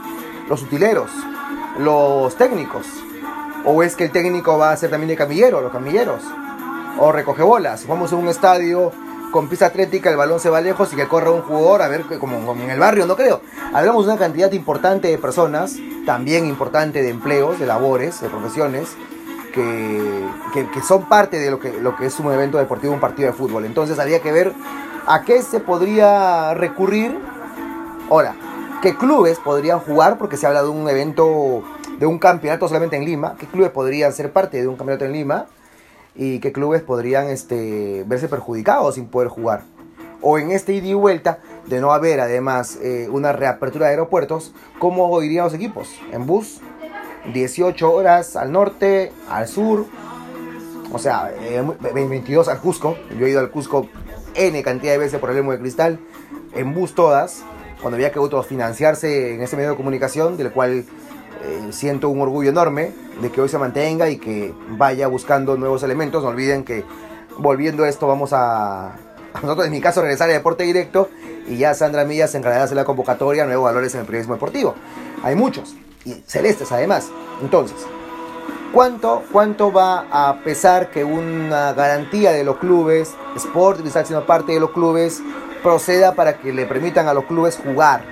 Los 0.49 0.61
utileros, 0.61 1.09
los 1.79 2.35
técnicos. 2.35 2.85
O 3.65 3.81
es 3.83 3.95
que 3.95 4.03
el 4.05 4.11
técnico 4.11 4.57
va 4.57 4.71
a 4.71 4.77
ser 4.77 4.89
también 4.89 5.09
de 5.09 5.15
camillero, 5.15 5.61
los 5.61 5.71
camilleros. 5.71 6.21
O 6.99 7.11
recoge 7.11 7.43
bolas. 7.43 7.87
Vamos 7.87 8.11
a 8.11 8.17
un 8.17 8.27
estadio 8.27 8.91
con 9.31 9.47
pista 9.47 9.67
atlética, 9.67 10.09
el 10.09 10.17
balón 10.17 10.39
se 10.39 10.49
va 10.49 10.61
lejos 10.61 10.91
y 10.93 10.95
que 10.95 11.07
corra 11.07 11.31
un 11.31 11.41
jugador, 11.41 11.81
a 11.81 11.87
ver, 11.87 12.05
como, 12.19 12.45
como 12.45 12.63
en 12.63 12.69
el 12.69 12.79
barrio, 12.79 13.05
no 13.05 13.15
creo. 13.15 13.41
Hablamos 13.73 14.05
de 14.05 14.11
una 14.11 14.19
cantidad 14.19 14.51
importante 14.51 15.07
de 15.07 15.17
personas, 15.17 15.77
también 16.05 16.45
importante 16.45 17.01
de 17.01 17.09
empleos, 17.09 17.59
de 17.59 17.65
labores, 17.65 18.21
de 18.21 18.29
profesiones, 18.29 18.89
que, 19.53 20.25
que, 20.53 20.81
son 20.81 21.09
parte 21.09 21.39
de 21.39 21.51
lo 21.51 21.59
que, 21.59 21.73
lo 21.73 21.95
que 21.95 22.05
es 22.05 22.19
un 22.19 22.31
evento 22.31 22.57
deportivo, 22.57 22.93
un 22.93 22.99
partido 22.99 23.27
de 23.27 23.33
fútbol. 23.33 23.65
Entonces 23.65 23.97
habría 23.99 24.21
que 24.21 24.31
ver 24.31 24.53
a 25.07 25.23
qué 25.23 25.41
se 25.41 25.59
podría 25.59 26.53
recurrir. 26.53 27.17
Ahora, 28.09 28.35
qué 28.81 28.95
clubes 28.95 29.39
podrían 29.39 29.79
jugar, 29.79 30.17
porque 30.17 30.37
se 30.37 30.47
habla 30.47 30.63
de 30.63 30.69
un 30.69 30.89
evento, 30.89 31.63
de 31.97 32.05
un 32.05 32.19
campeonato 32.19 32.67
solamente 32.67 32.97
en 32.97 33.05
Lima, 33.05 33.35
qué 33.37 33.47
clubes 33.47 33.71
podrían 33.71 34.13
ser 34.13 34.31
parte 34.31 34.61
de 34.61 34.67
un 34.67 34.75
campeonato 34.75 35.05
en 35.05 35.13
Lima 35.13 35.47
y 36.15 36.39
qué 36.39 36.51
clubes 36.51 36.81
podrían 36.81 37.27
este, 37.27 38.03
verse 38.07 38.27
perjudicados 38.27 38.95
sin 38.95 39.07
poder 39.07 39.29
jugar. 39.29 39.63
O 40.21 40.37
en 40.37 40.51
este 40.51 40.73
ida 40.73 40.87
y 40.87 40.93
vuelta 40.93 41.39
de 41.65 41.81
no 41.81 41.93
haber 41.93 42.19
además 42.19 42.77
eh, 42.81 43.07
una 43.11 43.33
reapertura 43.33 43.87
de 43.87 43.91
aeropuertos, 43.91 44.53
¿cómo 44.77 45.21
irían 45.23 45.45
los 45.45 45.53
equipos? 45.53 45.89
¿En 46.11 46.25
bus? 46.25 46.61
18 47.33 47.91
horas 47.91 48.35
al 48.35 48.51
norte, 48.51 49.11
al 49.29 49.47
sur, 49.47 49.85
o 50.91 50.99
sea, 50.99 51.31
eh, 51.39 51.63
22 51.93 52.47
al 52.47 52.59
Cusco. 52.59 52.97
Yo 53.17 53.25
he 53.25 53.29
ido 53.29 53.39
al 53.39 53.51
Cusco 53.51 53.87
N 54.35 54.63
cantidad 54.63 54.93
de 54.93 54.97
veces 54.97 55.19
por 55.19 55.31
el 55.31 55.37
Emo 55.37 55.51
de 55.51 55.59
Cristal, 55.59 55.99
en 56.53 56.73
bus 56.73 56.93
todas, 56.95 57.43
cuando 57.81 57.95
había 57.95 58.11
que 58.11 58.19
autofinanciarse 58.19 59.35
en 59.35 59.41
ese 59.41 59.55
medio 59.55 59.71
de 59.71 59.75
comunicación, 59.75 60.37
del 60.37 60.51
cual 60.51 60.85
eh, 61.43 61.67
siento 61.71 62.09
un 62.09 62.21
orgullo 62.21 62.49
enorme 62.49 62.91
de 63.21 63.31
que 63.31 63.41
hoy 63.41 63.49
se 63.49 63.57
mantenga 63.57 64.09
y 64.09 64.17
que 64.17 64.53
vaya 64.69 65.07
buscando 65.07 65.57
nuevos 65.57 65.83
elementos. 65.83 66.23
No 66.23 66.29
olviden 66.29 66.63
que 66.63 66.83
volviendo 67.37 67.83
a 67.83 67.89
esto 67.89 68.07
vamos 68.07 68.31
a, 68.33 68.95
nosotros 69.41 69.65
en 69.65 69.71
mi 69.71 69.81
caso 69.81 70.01
regresar 70.01 70.29
a 70.29 70.33
deporte 70.33 70.63
directo 70.63 71.09
y 71.47 71.57
ya 71.57 71.73
Sandra 71.73 72.05
Milla 72.05 72.27
se 72.27 72.37
encargará 72.37 72.61
de 72.61 72.65
hacer 72.65 72.77
la 72.77 72.85
convocatoria 72.85 73.45
Nuevos 73.45 73.65
Valores 73.65 73.93
en 73.95 74.01
el 74.01 74.05
Periodismo 74.05 74.35
Deportivo. 74.35 74.75
Hay 75.23 75.35
muchos 75.35 75.75
y 76.05 76.23
celestes 76.27 76.71
además. 76.71 77.09
Entonces, 77.41 77.77
¿cuánto, 78.71 79.23
cuánto 79.31 79.71
va 79.71 80.05
a 80.11 80.43
pesar 80.43 80.91
que 80.91 81.03
una 81.03 81.73
garantía 81.73 82.31
de 82.31 82.43
los 82.43 82.57
clubes, 82.57 83.15
Sport 83.35 83.85
está 83.85 84.05
siendo 84.05 84.25
parte 84.25 84.51
de 84.51 84.59
los 84.59 84.71
clubes, 84.71 85.21
proceda 85.63 86.13
para 86.13 86.37
que 86.37 86.53
le 86.53 86.65
permitan 86.65 87.07
a 87.07 87.13
los 87.13 87.25
clubes 87.25 87.59
jugar 87.63 88.03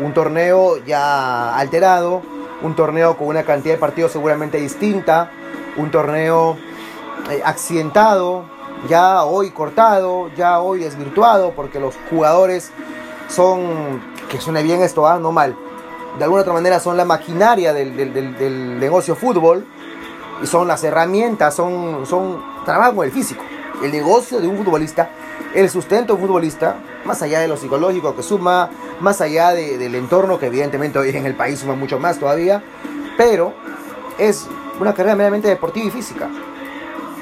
un 0.00 0.12
torneo 0.12 0.84
ya 0.84 1.56
alterado, 1.56 2.22
un 2.64 2.74
torneo 2.74 3.16
con 3.16 3.28
una 3.28 3.44
cantidad 3.44 3.74
de 3.74 3.78
partidos 3.78 4.12
seguramente 4.12 4.58
distinta, 4.58 5.30
un 5.76 5.90
torneo 5.90 6.56
eh, 7.30 7.42
accidentado, 7.44 8.46
ya 8.88 9.24
hoy 9.24 9.50
cortado, 9.50 10.30
ya 10.34 10.60
hoy 10.60 10.80
desvirtuado, 10.80 11.52
porque 11.52 11.78
los 11.78 11.94
jugadores 12.08 12.72
son, 13.28 14.02
que 14.30 14.40
suene 14.40 14.62
bien 14.62 14.82
esto, 14.82 15.06
¿ah? 15.06 15.18
no 15.18 15.30
mal, 15.30 15.54
de 16.18 16.24
alguna 16.24 16.40
otra 16.40 16.54
manera 16.54 16.80
son 16.80 16.96
la 16.96 17.04
maquinaria 17.04 17.74
del, 17.74 17.96
del, 17.96 18.14
del, 18.14 18.36
del, 18.38 18.80
negocio 18.80 19.14
fútbol 19.14 19.66
y 20.42 20.46
son 20.46 20.66
las 20.66 20.82
herramientas, 20.84 21.54
son, 21.54 22.06
son 22.06 22.42
trabajo 22.64 23.04
el 23.04 23.10
físico. 23.10 23.42
El 23.82 23.92
negocio 23.92 24.40
de 24.40 24.46
un 24.46 24.56
futbolista, 24.56 25.10
el 25.54 25.70
sustento 25.70 26.16
futbolista, 26.16 26.76
más 27.04 27.22
allá 27.22 27.40
de 27.40 27.48
lo 27.48 27.56
psicológico 27.56 28.16
que 28.16 28.22
suma, 28.22 28.70
más 29.00 29.20
allá 29.20 29.52
de, 29.52 29.78
del 29.78 29.94
entorno 29.94 30.38
que 30.38 30.46
evidentemente 30.46 30.98
hoy 30.98 31.10
en 31.10 31.26
el 31.26 31.34
país 31.34 31.60
suma 31.60 31.74
mucho 31.74 31.98
más 31.98 32.18
todavía, 32.18 32.62
pero 33.16 33.54
es 34.18 34.46
una 34.80 34.94
carrera 34.94 35.16
meramente 35.16 35.48
deportiva 35.48 35.86
y 35.86 35.90
física. 35.90 36.28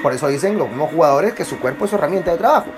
Por 0.03 0.13
eso 0.13 0.29
dicen 0.29 0.59
los 0.59 0.69
jugadores 0.91 1.35
que 1.35 1.45
su 1.45 1.61
cuerpo 1.61 1.85
es 1.85 1.93
herramienta 1.93 2.33
de 2.33 2.39
trabajo. 2.39 2.71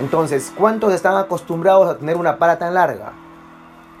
Entonces, 0.00 0.52
¿cuántos 0.56 0.92
están 0.92 1.16
acostumbrados 1.16 1.88
a 1.88 1.98
tener 1.98 2.16
una 2.16 2.38
para 2.38 2.58
tan 2.58 2.74
larga? 2.74 3.12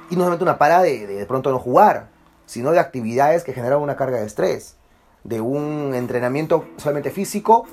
Y 0.08 0.14
no 0.14 0.20
solamente 0.20 0.44
una 0.44 0.58
para 0.58 0.82
de, 0.82 1.06
de, 1.06 1.14
de 1.16 1.26
pronto 1.26 1.50
no 1.50 1.58
jugar, 1.58 2.08
sino 2.46 2.70
de 2.70 2.78
actividades 2.78 3.44
que 3.44 3.52
generan 3.52 3.80
una 3.80 3.96
carga 3.96 4.18
de 4.18 4.26
estrés, 4.26 4.76
de 5.24 5.40
un 5.40 5.92
entrenamiento 5.94 6.64
solamente 6.76 7.10
físico, 7.10 7.66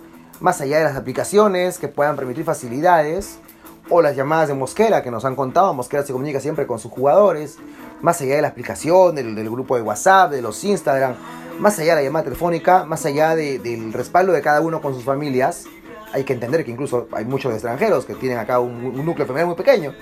más 0.44 0.60
allá 0.60 0.80
de 0.80 0.84
las 0.84 0.98
aplicaciones 0.98 1.80
que 1.80 1.88
puedan 1.88 2.18
permitir 2.18 2.44
facilidades, 2.44 3.40
o 3.90 4.02
las 4.02 4.18
llamadas 4.18 4.50
de 4.50 4.54
Mosquera 4.54 5.02
que 5.02 5.10
nos 5.10 5.24
han 5.24 5.38
contado. 5.38 5.74
Mosquera 5.74 6.04
se 6.04 6.12
comunica 6.12 6.42
siempre 6.42 6.68
con 6.68 6.80
sus 6.80 6.92
jugadores, 6.92 7.60
más 8.02 8.20
allá 8.20 8.36
de 8.36 8.42
la 8.42 8.50
aplicación, 8.50 9.16
del, 9.16 9.50
grupo 9.50 9.78
de 9.78 9.84
WhatsApp, 9.84 10.32
de 10.32 10.42
los 10.42 10.62
Instagram, 10.66 11.16
más 11.60 11.80
allá 11.80 11.96
de 11.96 12.02
la 12.02 12.04
llamada 12.04 12.26
telefónica, 12.26 12.84
más 12.84 13.06
allá 13.06 13.38
de, 13.38 13.58
del 13.60 13.94
respaldo 13.94 14.34
de 14.34 14.42
cada 14.42 14.60
uno 14.60 14.82
con 14.82 14.94
sus 14.94 15.06
familias. 15.06 15.64
Hay 16.12 16.26
que 16.26 16.34
entender 16.34 16.66
que 16.66 16.72
incluso 16.72 17.08
hay 17.14 17.24
muchos 17.24 17.54
extranjeros 17.54 18.06
que 18.06 18.14
tienen 18.16 18.38
acá 18.38 18.60
un, 18.60 19.06
núcleo 19.06 19.26
familiar 19.26 19.48
muy 19.48 19.56
pequeño. 19.56 19.94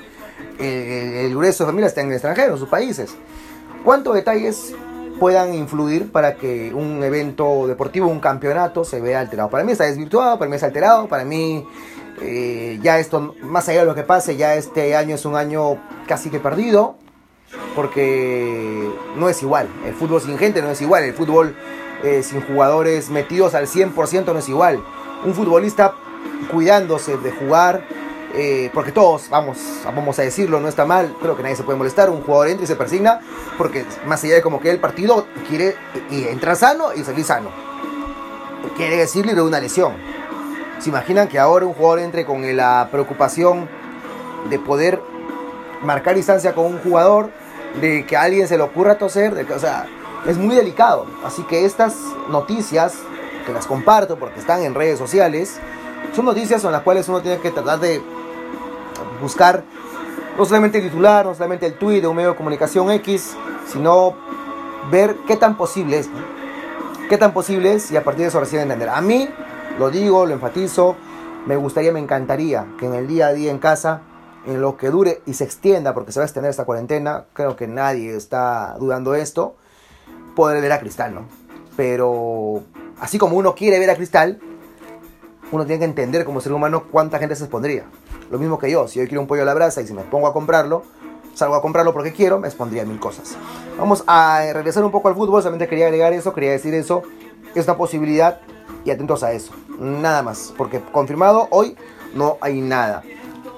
Eh, 0.57 1.25
el 1.25 1.35
grueso 1.35 1.65
de 1.65 1.67
familias 1.67 1.91
está 1.91 2.01
en 2.01 2.07
el 2.07 2.13
extranjero, 2.13 2.53
en 2.53 2.59
sus 2.59 2.67
países. 2.67 3.15
¿Cuántos 3.83 4.15
detalles 4.15 4.73
puedan 5.21 5.53
influir 5.53 6.11
para 6.11 6.33
que 6.33 6.73
un 6.73 7.03
evento 7.03 7.67
deportivo, 7.67 8.07
un 8.07 8.19
campeonato, 8.19 8.83
se 8.83 8.99
vea 8.99 9.19
alterado? 9.19 9.51
Para 9.51 9.63
mí 9.63 9.71
está 9.71 9.83
desvirtuado, 9.83 10.39
para 10.39 10.49
mí 10.49 10.55
está 10.55 10.65
alterado, 10.65 11.07
para 11.07 11.25
mí 11.25 11.63
eh, 12.23 12.79
ya 12.81 12.97
esto, 12.97 13.35
más 13.43 13.69
allá 13.69 13.81
de 13.81 13.85
lo 13.85 13.93
que 13.93 14.01
pase, 14.01 14.35
ya 14.35 14.55
este 14.55 14.95
año 14.95 15.13
es 15.13 15.23
un 15.23 15.35
año 15.35 15.77
casi 16.07 16.31
que 16.31 16.39
perdido, 16.39 16.95
porque 17.75 18.89
no 19.15 19.29
es 19.29 19.43
igual. 19.43 19.67
El 19.85 19.93
fútbol 19.93 20.21
sin 20.21 20.39
gente 20.39 20.59
no 20.63 20.71
es 20.71 20.81
igual, 20.81 21.03
el 21.03 21.13
fútbol 21.13 21.55
eh, 22.03 22.23
sin 22.23 22.41
jugadores 22.41 23.11
metidos 23.11 23.53
al 23.53 23.67
100% 23.67 24.33
no 24.33 24.39
es 24.39 24.49
igual. 24.49 24.83
Un 25.23 25.35
futbolista 25.35 25.93
cuidándose 26.51 27.17
de 27.17 27.31
jugar, 27.31 27.85
eh, 28.33 28.69
porque 28.73 28.91
todos, 28.91 29.29
vamos, 29.29 29.57
vamos 29.83 30.17
a 30.19 30.21
decirlo, 30.21 30.59
no 30.59 30.67
está 30.67 30.85
mal, 30.85 31.13
creo 31.21 31.35
que 31.35 31.43
nadie 31.43 31.55
se 31.55 31.63
puede 31.63 31.77
molestar, 31.77 32.09
un 32.09 32.21
jugador 32.21 32.47
entra 32.47 32.63
y 32.63 32.67
se 32.67 32.75
persigna, 32.75 33.19
porque 33.57 33.85
más 34.05 34.23
allá 34.23 34.35
de 34.35 34.41
como 34.41 34.59
que 34.59 34.69
el 34.69 34.79
partido 34.79 35.27
quiere 35.49 35.75
y 36.09 36.27
entrar 36.27 36.55
sano 36.55 36.93
y 36.93 37.03
salir 37.03 37.25
sano. 37.25 37.49
Quiere 38.77 38.97
decir 38.97 39.25
libre 39.25 39.41
de 39.41 39.47
una 39.47 39.59
lesión. 39.59 39.93
¿Se 40.79 40.89
imaginan 40.89 41.27
que 41.27 41.39
ahora 41.39 41.65
un 41.65 41.73
jugador 41.73 41.99
entre 41.99 42.25
con 42.25 42.55
la 42.55 42.87
preocupación 42.91 43.67
de 44.49 44.57
poder 44.59 45.01
marcar 45.83 46.15
distancia 46.15 46.53
con 46.55 46.65
un 46.65 46.79
jugador, 46.79 47.29
de 47.79 48.05
que 48.05 48.17
a 48.17 48.23
alguien 48.23 48.47
se 48.47 48.57
le 48.57 48.63
ocurra 48.63 48.97
toser? 48.97 49.45
O 49.53 49.59
sea, 49.59 49.87
es 50.25 50.37
muy 50.37 50.55
delicado. 50.55 51.05
Así 51.23 51.43
que 51.43 51.65
estas 51.65 51.95
noticias, 52.29 52.95
que 53.45 53.53
las 53.53 53.67
comparto 53.67 54.17
porque 54.17 54.39
están 54.39 54.63
en 54.63 54.73
redes 54.73 54.97
sociales, 54.97 55.59
son 56.15 56.25
noticias 56.25 56.63
en 56.63 56.71
las 56.71 56.81
cuales 56.81 57.07
uno 57.09 57.21
tiene 57.21 57.39
que 57.39 57.51
tratar 57.51 57.79
de 57.79 58.01
buscar 59.21 59.63
no 60.37 60.45
solamente 60.45 60.79
el 60.79 60.85
titular, 60.85 61.25
no 61.25 61.33
solamente 61.33 61.65
el 61.65 61.73
tuit 61.75 62.01
de 62.01 62.07
un 62.07 62.15
medio 62.15 62.31
de 62.31 62.35
comunicación 62.35 62.89
X, 62.91 63.35
sino 63.67 64.15
ver 64.89 65.17
qué 65.27 65.35
tan 65.37 65.57
posible 65.57 65.99
es, 65.99 66.09
qué 67.09 67.17
tan 67.17 67.33
posible 67.33 67.73
es 67.73 67.91
y 67.91 67.97
a 67.97 68.03
partir 68.03 68.23
de 68.23 68.29
eso 68.29 68.39
recién 68.39 68.63
entender. 68.63 68.89
A 68.89 69.01
mí, 69.01 69.29
lo 69.77 69.89
digo, 69.89 70.25
lo 70.25 70.33
enfatizo, 70.33 70.95
me 71.45 71.55
gustaría, 71.55 71.91
me 71.91 71.99
encantaría 71.99 72.67
que 72.79 72.85
en 72.85 72.95
el 72.95 73.07
día 73.07 73.27
a 73.27 73.33
día 73.33 73.51
en 73.51 73.59
casa, 73.59 74.01
en 74.45 74.61
lo 74.61 74.77
que 74.77 74.89
dure 74.89 75.21
y 75.25 75.33
se 75.33 75.43
extienda, 75.43 75.93
porque 75.93 76.11
se 76.11 76.19
va 76.19 76.23
a 76.23 76.27
extender 76.27 76.49
esta 76.49 76.65
cuarentena, 76.65 77.25
creo 77.33 77.55
que 77.55 77.67
nadie 77.67 78.15
está 78.15 78.75
dudando 78.79 79.13
esto, 79.13 79.55
poder 80.35 80.61
ver 80.61 80.71
a 80.71 80.79
Cristal, 80.79 81.13
¿no? 81.13 81.25
Pero 81.75 82.63
así 82.99 83.17
como 83.17 83.37
uno 83.37 83.53
quiere 83.55 83.79
ver 83.79 83.89
a 83.89 83.95
Cristal, 83.95 84.39
uno 85.51 85.65
tiene 85.65 85.79
que 85.79 85.85
entender 85.85 86.25
como 86.25 86.41
ser 86.41 86.53
humano 86.53 86.83
cuánta 86.91 87.19
gente 87.19 87.35
se 87.35 87.43
expondría. 87.43 87.83
Lo 88.29 88.39
mismo 88.39 88.57
que 88.57 88.71
yo, 88.71 88.87
si 88.87 88.99
yo 88.99 89.05
quiero 89.05 89.21
un 89.21 89.27
pollo 89.27 89.41
a 89.41 89.45
la 89.45 89.53
brasa 89.53 89.81
y 89.81 89.87
si 89.87 89.93
me 89.93 90.03
pongo 90.03 90.27
a 90.27 90.33
comprarlo, 90.33 90.83
salgo 91.33 91.55
a 91.55 91.61
comprarlo 91.61 91.93
porque 91.93 92.13
quiero, 92.13 92.39
me 92.39 92.47
expondría 92.47 92.85
mil 92.85 92.99
cosas. 92.99 93.35
Vamos 93.77 94.03
a 94.07 94.41
regresar 94.53 94.83
un 94.83 94.91
poco 94.91 95.09
al 95.09 95.15
fútbol, 95.15 95.41
solamente 95.41 95.67
quería 95.67 95.85
agregar 95.87 96.13
eso, 96.13 96.33
quería 96.33 96.51
decir 96.51 96.73
eso, 96.73 97.03
es 97.55 97.65
una 97.65 97.77
posibilidad 97.77 98.39
y 98.85 98.91
atentos 98.91 99.23
a 99.23 99.31
eso, 99.33 99.51
nada 99.79 100.23
más, 100.23 100.53
porque 100.57 100.79
confirmado 100.91 101.47
hoy 101.51 101.75
no 102.15 102.37
hay 102.41 102.61
nada. 102.61 103.03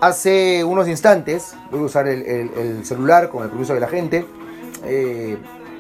Hace 0.02 0.64
unos 0.64 0.88
instantes, 0.88 1.54
voy 1.72 1.80
a 1.82 1.84
usar 1.84 2.08
el, 2.08 2.24
el- 2.24 2.52
el 2.58 2.86
celular 2.86 3.30
con 3.30 3.44
el 3.44 3.50
permiso 3.50 3.74
de 3.74 3.80
la 3.80 3.88
gente, 3.88 4.26
eh, 4.84 5.38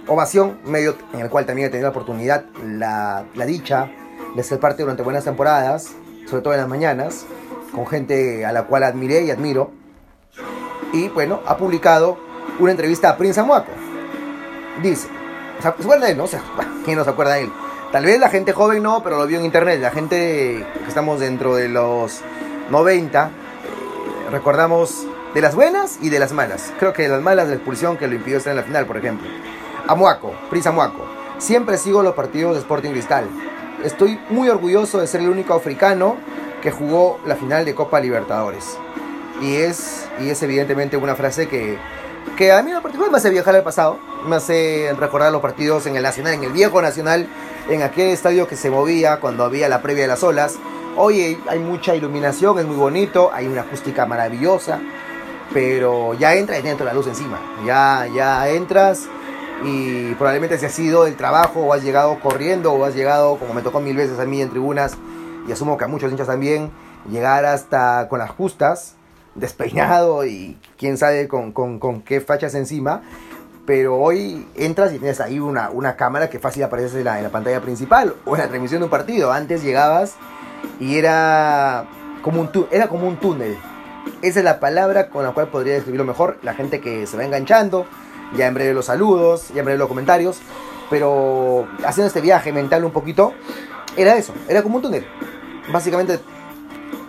Ovación, 0.07 0.59
medio 0.65 0.95
en 1.13 1.21
el 1.21 1.29
cual 1.29 1.45
también 1.45 1.67
he 1.67 1.71
tenido 1.71 1.87
la 1.87 1.91
oportunidad, 1.91 2.45
la, 2.65 3.23
la 3.35 3.45
dicha 3.45 3.89
de 4.35 4.43
ser 4.43 4.59
parte 4.59 4.83
durante 4.83 5.01
buenas 5.01 5.23
temporadas, 5.23 5.91
sobre 6.27 6.41
todo 6.41 6.53
en 6.53 6.59
las 6.59 6.69
mañanas, 6.69 7.25
con 7.73 7.87
gente 7.87 8.45
a 8.45 8.51
la 8.51 8.63
cual 8.63 8.83
admiré 8.83 9.23
y 9.23 9.31
admiro. 9.31 9.71
Y 10.91 11.09
bueno, 11.09 11.41
ha 11.45 11.57
publicado 11.57 12.17
una 12.59 12.71
entrevista 12.71 13.09
a 13.09 13.17
Prince 13.17 13.39
Amuaco. 13.39 13.71
Dice, 14.81 15.07
¿se 15.59 15.67
acuerdan 15.67 16.01
de 16.01 16.11
él? 16.11 16.17
No? 16.17 16.25
¿quién 16.85 16.97
no 16.97 17.03
se 17.03 17.09
acuerda 17.09 17.33
de 17.33 17.43
él? 17.43 17.51
Tal 17.91 18.05
vez 18.05 18.19
la 18.19 18.29
gente 18.29 18.53
joven 18.53 18.81
no, 18.81 19.03
pero 19.03 19.17
lo 19.17 19.27
vio 19.27 19.37
en 19.37 19.45
internet. 19.45 19.79
La 19.79 19.91
gente 19.91 20.65
que 20.83 20.87
estamos 20.87 21.19
dentro 21.19 21.55
de 21.55 21.69
los 21.69 22.21
90, 22.71 23.25
eh, 23.27 24.29
recordamos 24.31 25.05
de 25.33 25.41
las 25.41 25.53
buenas 25.53 25.99
y 26.01 26.09
de 26.09 26.19
las 26.19 26.31
malas. 26.31 26.73
Creo 26.79 26.93
que 26.93 27.03
de 27.03 27.09
las 27.09 27.21
malas 27.21 27.45
de 27.45 27.51
la 27.51 27.55
expulsión 27.57 27.97
que 27.97 28.07
lo 28.07 28.15
impidió 28.15 28.37
estar 28.37 28.51
en 28.51 28.57
la 28.57 28.63
final, 28.63 28.85
por 28.85 28.97
ejemplo. 28.97 29.27
Amuaco, 29.87 30.33
Prince 30.49 30.69
Amuaco. 30.69 31.05
Siempre 31.37 31.77
sigo 31.77 32.03
los 32.03 32.15
partidos 32.15 32.53
de 32.53 32.61
Sporting 32.61 32.91
Cristal. 32.91 33.25
Estoy 33.83 34.17
muy 34.29 34.47
orgulloso 34.47 35.01
de 35.01 35.07
ser 35.07 35.19
el 35.19 35.29
único 35.29 35.53
africano 35.53 36.15
que 36.61 36.71
jugó 36.71 37.19
la 37.25 37.35
final 37.35 37.65
de 37.65 37.75
Copa 37.75 37.99
Libertadores. 37.99 38.77
Y 39.41 39.55
es, 39.55 40.05
y 40.21 40.29
es 40.29 40.41
evidentemente 40.41 40.95
una 40.95 41.15
frase 41.15 41.49
que, 41.49 41.77
que 42.37 42.53
a 42.53 42.63
mí 42.63 42.71
en 42.71 42.81
particular 42.81 43.11
me 43.11 43.17
hace 43.17 43.29
viajar 43.29 43.55
al 43.55 43.63
pasado, 43.63 43.99
me 44.25 44.37
hace 44.37 44.95
recordar 44.97 45.33
los 45.33 45.41
partidos 45.41 45.85
en 45.85 45.97
el 45.97 46.03
Nacional, 46.03 46.35
en 46.35 46.45
el 46.45 46.53
viejo 46.53 46.81
Nacional, 46.81 47.27
en 47.69 47.81
aquel 47.81 48.11
estadio 48.11 48.47
que 48.47 48.55
se 48.55 48.69
movía 48.69 49.19
cuando 49.19 49.43
había 49.43 49.67
la 49.67 49.81
previa 49.81 50.03
de 50.03 50.07
las 50.07 50.23
olas. 50.23 50.55
Hoy 50.95 51.37
hay 51.49 51.59
mucha 51.59 51.93
iluminación, 51.93 52.59
es 52.59 52.65
muy 52.65 52.77
bonito, 52.77 53.31
hay 53.33 53.47
una 53.47 53.61
acústica 53.61 54.05
maravillosa, 54.05 54.79
pero 55.53 56.13
ya 56.13 56.35
entra 56.35 56.57
y 56.57 56.61
dentro 56.61 56.85
la 56.85 56.93
luz 56.93 57.07
encima. 57.07 57.37
Ya, 57.65 58.07
ya 58.15 58.47
entras 58.47 59.09
y 59.63 60.13
probablemente 60.15 60.57
si 60.57 60.65
has 60.65 60.73
sido 60.73 61.05
del 61.05 61.15
trabajo 61.15 61.61
o 61.61 61.73
has 61.73 61.83
llegado 61.83 62.19
corriendo 62.19 62.73
o 62.73 62.85
has 62.85 62.95
llegado, 62.95 63.37
como 63.37 63.53
me 63.53 63.61
tocó 63.61 63.79
mil 63.79 63.95
veces 63.95 64.19
a 64.19 64.25
mí 64.25 64.41
en 64.41 64.49
tribunas, 64.49 64.97
y 65.47 65.51
asumo 65.51 65.77
que 65.77 65.85
a 65.85 65.87
muchos 65.87 66.11
hinchas 66.11 66.27
también, 66.27 66.71
llegar 67.09 67.45
hasta 67.45 68.07
con 68.09 68.19
las 68.19 68.31
justas, 68.31 68.95
despeinado 69.35 70.25
y 70.25 70.57
quién 70.77 70.97
sabe 70.97 71.27
con, 71.27 71.51
con, 71.51 71.79
con 71.79 72.01
qué 72.01 72.21
fachas 72.21 72.55
encima. 72.55 73.01
Pero 73.65 73.97
hoy 73.97 74.45
entras 74.55 74.91
y 74.91 74.99
tienes 74.99 75.21
ahí 75.21 75.39
una, 75.39 75.69
una 75.69 75.95
cámara 75.95 76.29
que 76.29 76.37
fácil 76.37 76.63
aparece 76.63 76.99
en 76.99 77.05
la, 77.05 77.17
en 77.17 77.23
la 77.23 77.29
pantalla 77.29 77.61
principal 77.61 78.13
o 78.25 78.35
en 78.35 78.41
la 78.41 78.49
transmisión 78.49 78.81
de 78.81 78.85
un 78.85 78.91
partido. 78.91 79.31
Antes 79.31 79.63
llegabas 79.63 80.15
y 80.81 80.97
era 80.97 81.85
como 82.21 82.41
un, 82.41 82.49
era 82.71 82.89
como 82.89 83.07
un 83.07 83.17
túnel. 83.17 83.57
Esa 84.21 84.39
es 84.39 84.45
la 84.45 84.59
palabra 84.59 85.09
con 85.09 85.23
la 85.23 85.31
cual 85.31 85.47
podría 85.47 85.75
describirlo 85.75 86.03
mejor. 86.05 86.39
La 86.43 86.53
gente 86.53 86.81
que 86.81 87.07
se 87.07 87.15
va 87.15 87.23
enganchando, 87.23 87.85
ya 88.35 88.47
en 88.47 88.53
breve 88.53 88.73
los 88.73 88.85
saludos, 88.85 89.49
ya 89.53 89.59
en 89.59 89.65
breve 89.65 89.77
los 89.79 89.87
comentarios. 89.87 90.39
Pero 90.89 91.67
haciendo 91.85 92.07
este 92.07 92.21
viaje 92.21 92.51
mental 92.51 92.83
un 92.85 92.91
poquito, 92.91 93.33
era 93.97 94.15
eso, 94.15 94.33
era 94.47 94.61
como 94.63 94.77
un 94.77 94.81
túnel. 94.81 95.05
Básicamente 95.71 96.19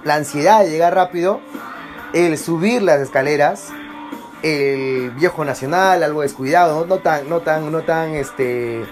la 0.05 0.15
ansiedad 0.17 0.61
de 0.61 0.71
llegar 0.71 0.95
rápido, 0.95 1.41
el 2.13 2.39
subir 2.39 2.83
las 2.83 3.01
escaleras, 3.01 3.71
el 4.43 5.11
viejo 5.13 5.45
nacional, 5.45 6.03
algo 6.03 6.21
descuidado, 6.23 6.87
no, 6.87 6.99
tan, 6.99 7.29
no 7.29 7.41
tan, 7.41 7.73
no 7.73 7.83
tan 7.83 8.11
este, 8.15 8.85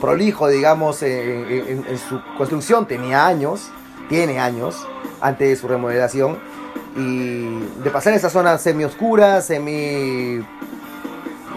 prolijo, 0.00 0.48
digamos, 0.48 1.02
en, 1.02 1.46
en- 1.50 1.84
en 1.88 1.98
su 1.98 2.20
construcción, 2.36 2.86
tenía 2.86 3.26
años, 3.26 3.70
tiene 4.08 4.38
años, 4.38 4.86
antes 5.20 5.48
de 5.48 5.56
su 5.56 5.66
remodelación, 5.68 6.38
y 6.96 7.58
de 7.82 7.90
pasar 7.90 8.12
esa 8.12 8.28
zona 8.30 8.58
semi 8.58 8.84
oscura, 8.84 9.40
semi, 9.40 10.44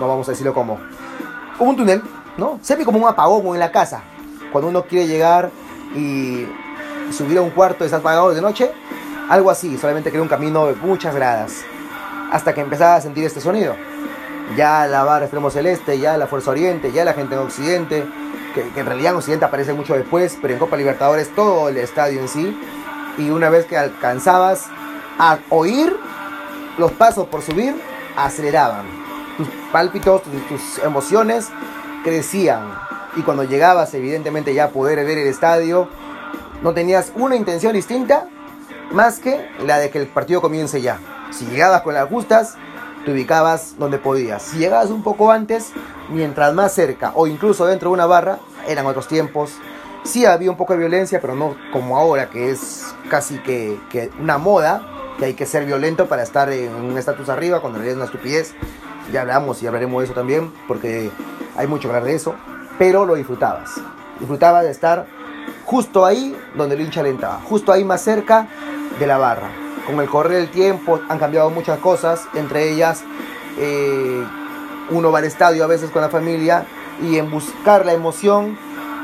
no 0.02 0.08
vamos 0.08 0.28
a 0.28 0.32
decirlo 0.32 0.54
como, 0.54 0.80
como 1.58 1.70
un 1.70 1.78
túnel, 1.78 2.02
¿no? 2.38 2.60
Semi 2.62 2.84
como 2.84 2.98
un 3.00 3.08
apagón 3.08 3.54
en 3.54 3.60
la 3.60 3.72
casa, 3.72 4.02
cuando 4.52 4.70
uno 4.70 4.84
quiere 4.84 5.08
llegar 5.08 5.52
y 5.96 6.46
subir 7.12 7.38
a 7.38 7.42
un 7.42 7.52
cuarto 7.52 7.84
y 7.84 7.86
está 7.86 7.98
apagado 7.98 8.34
de 8.34 8.42
noche, 8.42 8.72
algo 9.30 9.50
así, 9.50 9.78
solamente 9.78 10.10
era 10.10 10.22
un 10.22 10.28
camino 10.28 10.68
de 10.68 10.76
muchas 10.76 11.16
gradas 11.16 11.64
hasta 12.32 12.54
que 12.54 12.62
empezaba 12.62 12.96
a 12.96 13.02
sentir 13.02 13.24
este 13.26 13.42
sonido. 13.42 13.76
Ya 14.58 14.88
la 14.88 15.04
barra 15.04 15.26
extremo 15.26 15.50
celeste, 15.50 16.00
ya 16.00 16.18
la 16.18 16.28
Fuerza 16.28 16.52
Oriente, 16.52 16.92
ya 16.92 17.06
la 17.06 17.14
gente 17.14 17.36
en 17.36 17.42
Occidente, 17.42 18.06
que, 18.54 18.70
que 18.70 18.80
en 18.80 18.86
realidad 18.86 19.12
en 19.12 19.18
Occidente 19.18 19.46
aparece 19.46 19.74
mucho 19.74 19.94
después, 19.94 20.38
pero 20.42 20.54
en 20.54 20.60
Copa 20.60 20.76
Libertadores 20.76 21.34
todo 21.36 21.70
el 21.70 21.78
estadio 21.78 22.20
en 22.20 22.28
sí. 22.28 22.58
Y 23.18 23.30
una 23.30 23.50
vez 23.50 23.66
que 23.66 23.78
alcanzabas 23.78 24.68
a 25.20 25.40
oír 25.50 25.96
los 26.78 26.92
pasos 26.92 27.28
por 27.28 27.42
subir, 27.42 27.76
aceleraban. 28.18 29.01
Tus 29.42 29.48
pálpitos, 29.72 30.22
tus, 30.22 30.78
emociones 30.84 31.50
crecían. 32.04 32.72
Y 33.16 33.24
cuando 33.24 33.44
llegabas, 33.44 33.92
evidentemente, 33.96 34.54
ya 34.54 34.66
a 34.66 34.70
poder 34.70 35.04
ver 35.04 35.18
el 35.18 35.28
estadio, 35.28 35.90
no 36.62 36.74
tenías 36.74 37.12
una 37.16 37.36
intención 37.36 37.74
distinta 37.74 38.28
más 38.92 39.18
que 39.20 39.50
la 39.66 39.80
de 39.80 39.90
que 39.90 39.98
el 39.98 40.08
partido 40.08 40.42
comience 40.42 40.80
ya. 40.80 41.00
Si 41.32 41.46
llegabas 41.46 41.82
con 41.82 41.96
las 41.96 42.08
justas, 42.08 42.56
te 43.04 43.12
ubicabas 43.12 43.78
donde 43.80 43.98
podías. 43.98 44.44
Si 44.44 44.60
llegabas 44.60 44.92
un 44.92 45.02
poco 45.02 45.32
antes, 45.32 45.72
mientras 46.10 46.54
más 46.54 46.72
cerca 46.74 47.14
o 47.16 47.26
incluso 47.26 47.66
dentro 47.66 47.90
de 47.90 47.94
una 47.96 48.06
barra, 48.06 48.38
eran 48.68 48.86
otros 48.86 49.08
tiempos. 49.08 49.54
Sí 50.04 50.26
había 50.26 50.52
un 50.52 50.58
poco 50.58 50.74
de 50.74 50.80
violencia, 50.80 51.20
pero 51.20 51.36
no 51.36 51.56
como 51.74 51.98
ahora, 51.98 52.30
que 52.30 52.52
es 52.52 52.94
casi 53.10 53.40
que, 53.40 53.80
que 53.90 54.12
una 54.20 54.38
moda, 54.38 54.84
que 55.18 55.26
hay 55.26 55.34
que 55.34 55.48
ser 55.48 55.66
violento 55.66 56.08
para 56.08 56.22
estar 56.22 56.52
en 56.52 56.76
un 56.76 56.96
estatus 56.98 57.30
arriba, 57.30 57.60
cuando 57.60 57.80
en 57.80 57.86
realidad 57.86 58.04
es 58.04 58.10
una 58.10 58.18
estupidez. 58.18 58.54
Ya 59.12 59.22
hablamos 59.22 59.62
y 59.62 59.68
hablaremos 59.68 60.02
de 60.02 60.06
eso 60.06 60.14
también, 60.14 60.52
porque 60.68 61.12
hay 61.58 61.68
mucho 61.68 61.84
que 61.84 61.96
hablar 61.96 62.04
de 62.04 62.16
eso. 62.16 62.36
Pero 62.78 63.06
lo 63.06 63.16
disfrutabas. 63.16 63.80
Disfrutabas 64.20 64.64
de 64.64 64.72
estar 64.72 65.06
justo 65.66 66.06
ahí 66.06 66.38
donde 66.56 66.76
el 66.76 66.82
hincha 66.82 67.02
alentaba, 67.02 67.40
justo 67.44 67.72
ahí 67.72 67.84
más 67.84 68.02
cerca 68.02 68.48
de 69.00 69.08
la 69.08 69.18
barra. 69.18 69.50
Con 69.86 70.00
el 70.00 70.10
correr 70.10 70.34
del 70.34 70.52
tiempo 70.52 71.00
han 71.10 71.18
cambiado 71.18 71.50
muchas 71.50 71.80
cosas, 71.80 72.28
entre 72.34 72.70
ellas 72.72 73.04
eh, 73.58 74.24
uno 74.90 75.12
va 75.12 75.20
al 75.20 75.26
estadio 75.26 75.64
a 75.64 75.68
veces 75.68 75.90
con 75.90 76.02
la 76.02 76.10
familia 76.10 76.66
y 77.02 77.18
en 77.18 77.32
buscar 77.32 77.86
la 77.86 77.94
emoción 77.94 78.58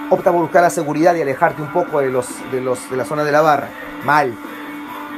opta 0.10 0.32
por 0.32 0.42
buscar 0.42 0.62
la 0.62 0.70
seguridad 0.70 1.16
y 1.16 1.22
alejarte 1.22 1.62
un 1.62 1.72
poco 1.72 2.00
de 2.00 2.10
los 2.10 2.28
de 2.52 2.62
los 2.62 2.90
de 2.90 2.98
la 2.98 3.06
zona 3.06 3.24
de 3.24 3.32
la 3.32 3.42
barra. 3.42 3.70
Mal. 4.06 4.36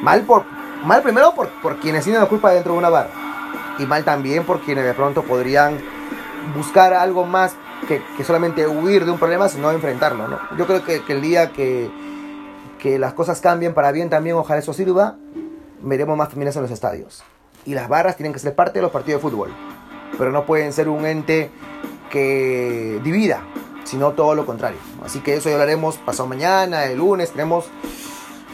Mal 0.02 0.22
por 0.22 0.46
mal 0.84 1.02
primero 1.02 1.34
por, 1.36 1.50
por 1.62 1.78
quienes 1.78 2.04
tienen 2.04 2.22
la 2.22 2.28
culpa 2.28 2.52
dentro 2.52 2.72
de 2.72 2.80
una 2.80 2.90
barra 2.90 3.29
y 3.80 3.86
mal 3.86 4.04
también 4.04 4.44
por 4.44 4.62
quienes 4.62 4.86
de 4.86 4.94
pronto 4.94 5.24
podrían 5.24 5.78
buscar 6.56 6.94
algo 6.94 7.26
más 7.26 7.56
que, 7.88 8.02
que 8.18 8.24
solamente 8.24 8.68
huir 8.68 9.06
de 9.06 9.12
un 9.12 9.18
problema, 9.18 9.50
sino 9.50 9.72
enfrentarlo. 9.72 10.28
¿no? 10.28 10.40
Yo 10.58 10.68
creo 10.68 10.84
que, 10.84 11.02
el 11.08 11.22
día 11.22 11.52
que, 11.52 11.90
que 12.78 13.00
las 13.00 13.14
cosas 13.14 13.42
cambien 13.42 13.74
para 13.74 13.92
bien 13.92 14.10
también, 14.10 14.36
ojalá 14.36 14.60
eso 14.60 14.74
sirva, 14.74 15.16
veremos 15.82 16.18
más 16.18 16.30
familias 16.30 16.56
en 16.56 16.64
los 16.64 16.72
estadios. 16.72 17.24
Y 17.66 17.74
las 17.74 17.88
barras 17.88 18.16
tienen 18.16 18.34
que 18.34 18.40
ser 18.40 18.56
parte 18.56 18.80
de 18.80 18.84
los 18.84 18.92
partidos 18.92 19.22
de 19.22 19.30
fútbol, 19.30 19.50
pero 20.18 20.32
no 20.32 20.46
pueden 20.46 20.74
ser 20.74 20.90
un 20.90 21.06
ente 21.06 21.50
que 22.10 23.00
divida, 23.04 23.42
sino 23.84 24.12
todo 24.12 24.36
lo 24.36 24.46
contrario. 24.46 24.80
Así 25.04 25.20
que 25.20 25.36
eso 25.36 25.50
ya 25.50 25.56
hablaremos 25.56 25.98
pasado 25.98 26.28
mañana, 26.28 26.86
el 26.86 26.98
lunes, 26.98 27.32
tenemos 27.32 27.66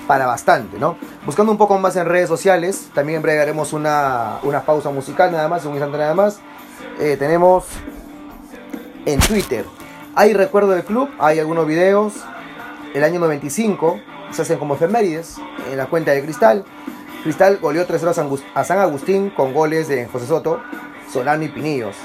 para 0.08 0.26
bastante, 0.26 0.78
¿no? 0.78 0.98
Buscando 1.26 1.52
un 1.52 1.58
poco 1.58 1.78
más 1.80 1.96
en 1.96 2.06
redes 2.06 2.28
sociales, 2.28 2.90
también 2.94 3.18
en 3.18 3.24
breve 3.24 3.42
haremos 3.42 3.74
una, 3.74 4.40
una 4.44 4.62
pausa 4.62 4.90
musical 4.92 5.32
nada 5.32 5.48
más, 5.48 5.66
un 5.66 5.72
instante 5.72 5.98
nada 5.98 6.14
más. 6.14 6.40
Eh, 7.00 7.16
tenemos 7.18 7.66
en 9.06 9.20
Twitter, 9.20 9.66
hay 10.16 10.34
recuerdo 10.34 10.72
del 10.72 10.84
club, 10.84 11.10
hay 11.20 11.40
algunos 11.40 11.68
videos, 11.68 12.14
el 12.94 13.04
año 13.04 13.20
95, 13.20 14.00
se 14.32 14.42
hacen 14.42 14.58
como 14.58 14.76
efemérides 14.76 15.38
en 15.70 15.78
la 15.78 15.88
cuenta 15.88 16.12
de 16.12 16.24
cristal. 16.24 16.66
Cristal 17.24 17.58
goleó 17.58 17.88
3-0 17.88 18.42
a 18.54 18.64
San 18.64 18.80
Agustín 18.80 19.30
con 19.32 19.54
goles 19.54 19.88
de 19.88 20.06
José 20.06 20.28
Soto, 20.28 20.62
Solano 21.12 21.44
y 21.44 21.50
Pinillos. 21.50 21.96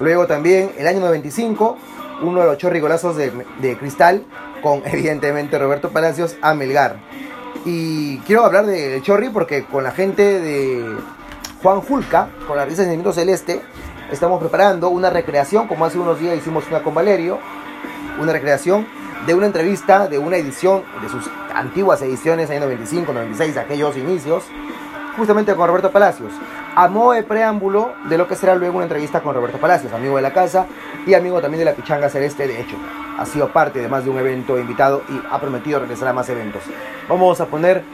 Luego 0.00 0.26
también 0.26 0.72
el 0.78 0.86
año 0.86 1.00
95, 1.00 1.76
uno 2.22 2.40
de 2.40 2.46
los 2.46 2.58
chorrigolazos 2.58 3.16
de, 3.16 3.30
de 3.60 3.76
Cristal 3.78 4.24
con 4.62 4.82
evidentemente 4.86 5.58
Roberto 5.58 5.90
Palacios 5.90 6.36
a 6.42 6.54
Melgar. 6.54 6.96
Y 7.64 8.18
quiero 8.18 8.44
hablar 8.44 8.66
del 8.66 9.00
Chorri 9.02 9.30
porque 9.30 9.64
con 9.64 9.84
la 9.84 9.90
gente 9.90 10.40
de 10.40 10.96
Juan 11.62 11.80
Julca, 11.80 12.28
con 12.46 12.58
la 12.58 12.64
risa 12.66 12.82
de 12.82 12.88
Sentimiento 12.88 13.12
Celeste, 13.12 13.62
estamos 14.12 14.38
preparando 14.38 14.90
una 14.90 15.08
recreación, 15.08 15.66
como 15.66 15.86
hace 15.86 15.98
unos 15.98 16.20
días 16.20 16.36
hicimos 16.36 16.64
una 16.68 16.82
con 16.82 16.92
Valerio, 16.92 17.38
una 18.20 18.32
recreación 18.32 18.86
de 19.26 19.32
una 19.32 19.46
entrevista 19.46 20.08
de 20.08 20.18
una 20.18 20.36
edición 20.36 20.82
de 21.02 21.08
sus 21.08 21.30
antiguas 21.54 22.02
ediciones, 22.02 22.50
año 22.50 22.60
95, 22.60 23.14
96, 23.14 23.56
aquellos 23.56 23.96
inicios, 23.96 24.44
justamente 25.16 25.54
con 25.54 25.66
Roberto 25.66 25.90
Palacios. 25.90 26.32
A 26.74 26.88
modo 26.88 27.12
de 27.12 27.22
preámbulo 27.22 27.92
de 28.08 28.18
lo 28.18 28.26
que 28.26 28.36
será 28.36 28.54
luego 28.54 28.76
una 28.76 28.84
entrevista 28.84 29.20
con 29.20 29.34
Roberto 29.34 29.58
Palacios, 29.58 29.92
amigo 29.92 30.16
de 30.16 30.22
la 30.22 30.32
casa 30.32 30.66
y 31.06 31.14
amigo 31.14 31.40
también 31.40 31.60
de 31.60 31.64
la 31.66 31.74
Pichanga 31.74 32.08
Celeste, 32.08 32.46
de 32.46 32.60
hecho. 32.60 32.76
Ha 33.18 33.24
sido 33.26 33.52
parte 33.52 33.78
de 33.78 33.88
más 33.88 34.04
de 34.04 34.10
un 34.10 34.18
evento 34.18 34.58
invitado 34.58 35.02
y 35.08 35.20
ha 35.30 35.40
prometido 35.40 35.78
regresar 35.78 36.08
a 36.08 36.12
más 36.12 36.28
eventos. 36.28 36.62
Vamos 37.08 37.40
a 37.40 37.46
poner 37.46 37.84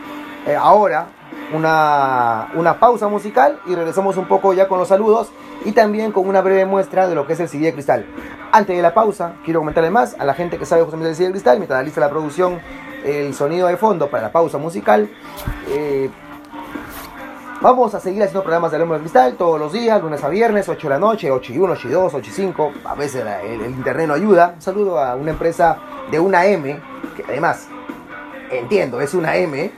eh, 0.46 0.56
ahora 0.56 1.08
una, 1.52 2.48
una 2.54 2.78
pausa 2.80 3.08
musical 3.08 3.60
y 3.66 3.74
regresamos 3.74 4.16
un 4.16 4.26
poco 4.26 4.54
ya 4.54 4.66
con 4.66 4.78
los 4.78 4.88
saludos 4.88 5.30
y 5.64 5.72
también 5.72 6.12
con 6.12 6.26
una 6.26 6.40
breve 6.40 6.64
muestra 6.64 7.06
de 7.06 7.14
lo 7.14 7.26
que 7.26 7.34
es 7.34 7.40
el 7.40 7.48
CD 7.48 7.66
de 7.66 7.72
cristal. 7.74 8.06
Antes 8.52 8.74
de 8.74 8.82
la 8.82 8.94
pausa, 8.94 9.34
quiero 9.44 9.60
comentarle 9.60 9.90
más 9.90 10.16
a 10.18 10.24
la 10.24 10.34
gente 10.34 10.58
que 10.58 10.64
sabe 10.64 10.82
justamente 10.82 11.08
del 11.08 11.16
CD 11.16 11.26
de 11.26 11.32
cristal, 11.32 11.58
mientras 11.58 11.84
lista 11.84 12.00
la 12.00 12.08
producción, 12.08 12.60
el 13.04 13.34
sonido 13.34 13.68
de 13.68 13.76
fondo 13.76 14.08
para 14.08 14.24
la 14.24 14.32
pausa 14.32 14.58
musical. 14.58 15.08
Eh, 15.68 16.10
Vamos 17.60 17.94
a 17.94 18.00
seguir 18.00 18.22
haciendo 18.22 18.42
programas 18.42 18.70
de 18.70 18.76
Hablemos 18.76 18.96
de 18.96 19.00
Cristal 19.02 19.34
todos 19.34 19.60
los 19.60 19.70
días, 19.72 20.00
lunes 20.00 20.24
a 20.24 20.30
viernes, 20.30 20.66
8 20.68 20.88
de 20.88 20.94
la 20.94 20.98
noche, 20.98 21.30
8 21.30 21.52
y 21.52 21.58
1, 21.58 21.72
8 21.74 21.88
y 21.88 21.90
2, 21.90 22.14
8 22.14 22.30
y 22.30 22.32
5. 22.32 22.72
A 22.86 22.94
veces 22.94 23.22
el, 23.44 23.60
el 23.60 23.70
internet 23.70 24.08
no 24.08 24.14
ayuda. 24.14 24.52
Un 24.56 24.62
saludo 24.62 24.98
a 24.98 25.14
una 25.14 25.32
empresa 25.32 25.76
de 26.10 26.18
una 26.18 26.46
M, 26.46 26.80
que 27.16 27.24
además, 27.28 27.68
entiendo, 28.50 29.02
es 29.02 29.12
una 29.12 29.36
M, 29.36 29.70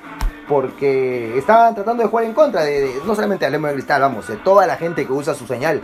porque 0.49 1.37
estaban 1.37 1.75
tratando 1.75 2.05
de 2.05 2.09
jugar 2.09 2.25
en 2.27 2.35
contra 2.35 2.63
de, 2.63 2.81
de- 2.83 3.01
no 3.05 3.17
solamente 3.17 3.41
de 3.43 3.47
Hablemos 3.47 3.71
de 3.71 3.75
Cristal, 3.75 4.01
vamos, 4.01 4.29
de 4.29 4.37
toda 4.37 4.65
la 4.69 4.77
gente 4.77 5.05
que 5.05 5.13
usa 5.13 5.35
su 5.35 5.49
señal. 5.49 5.81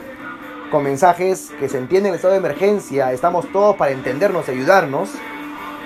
Con 0.71 0.85
mensajes 0.85 1.51
que 1.59 1.69
se 1.69 1.79
entiende 1.79 2.11
en 2.11 2.15
estado 2.15 2.33
de 2.33 2.39
emergencia, 2.39 3.11
estamos 3.13 3.51
todos 3.51 3.75
para 3.75 3.91
entendernos 3.91 4.47
y 4.47 4.53
ayudarnos. 4.53 5.11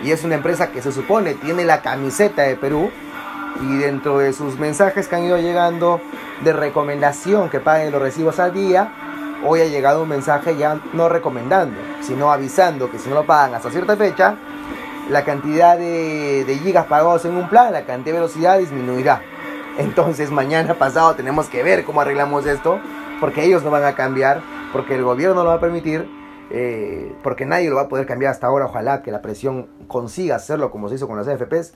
Y 0.04 0.10
es 0.10 0.24
una 0.24 0.34
empresa 0.34 0.72
que 0.72 0.82
se 0.82 0.92
supone 0.92 1.34
tiene 1.34 1.64
la 1.64 1.80
camiseta 1.80 2.42
de 2.42 2.56
Perú, 2.56 2.90
y 3.60 3.78
dentro 3.78 4.18
de 4.18 4.32
sus 4.32 4.58
mensajes 4.58 5.08
que 5.08 5.16
han 5.16 5.24
ido 5.24 5.38
llegando 5.38 6.00
de 6.42 6.52
recomendación 6.52 7.50
que 7.50 7.60
paguen 7.60 7.92
los 7.92 8.00
recibos 8.00 8.38
al 8.40 8.52
día, 8.52 8.92
hoy 9.44 9.60
ha 9.60 9.66
llegado 9.66 10.02
un 10.02 10.08
mensaje 10.08 10.56
ya 10.56 10.80
no 10.92 11.08
recomendando, 11.08 11.78
sino 12.00 12.32
avisando 12.32 12.90
que 12.90 12.98
si 12.98 13.08
no 13.08 13.16
lo 13.16 13.26
pagan 13.26 13.54
hasta 13.54 13.70
cierta 13.70 13.96
fecha, 13.96 14.36
la 15.10 15.24
cantidad 15.24 15.76
de, 15.76 16.58
gigas 16.62 16.86
pagados 16.86 17.24
en 17.24 17.36
un 17.36 17.48
plan, 17.48 17.72
la 17.72 17.84
cantidad 17.84 18.14
de 18.14 18.20
velocidad 18.20 18.58
disminuirá. 18.58 19.22
Entonces 19.78 20.30
mañana 20.30 20.74
pasado 20.74 21.14
tenemos 21.14 21.48
que 21.48 21.62
ver 21.62 21.84
cómo 21.84 22.00
arreglamos 22.00 22.46
esto, 22.46 22.78
porque 23.20 23.44
ellos 23.44 23.62
no 23.62 23.70
van 23.70 23.84
a 23.84 23.94
cambiar, 23.94 24.42
porque 24.72 24.94
el 24.94 25.02
gobierno 25.02 25.36
no 25.36 25.42
lo 25.44 25.50
va 25.50 25.56
a 25.56 25.60
permitir, 25.60 26.08
eh, 26.50 27.14
porque 27.22 27.46
nadie 27.46 27.70
lo 27.70 27.76
va 27.76 27.82
a 27.82 27.88
poder 27.88 28.06
cambiar 28.06 28.32
hasta 28.32 28.46
ahora. 28.46 28.66
Ojalá 28.66 29.02
que 29.02 29.10
la 29.10 29.22
presión 29.22 29.68
consiga 29.88 30.36
hacerlo 30.36 30.70
como 30.70 30.88
se 30.88 30.96
hizo 30.96 31.08
con 31.08 31.16
las 31.16 31.28
AFPs. 31.28 31.72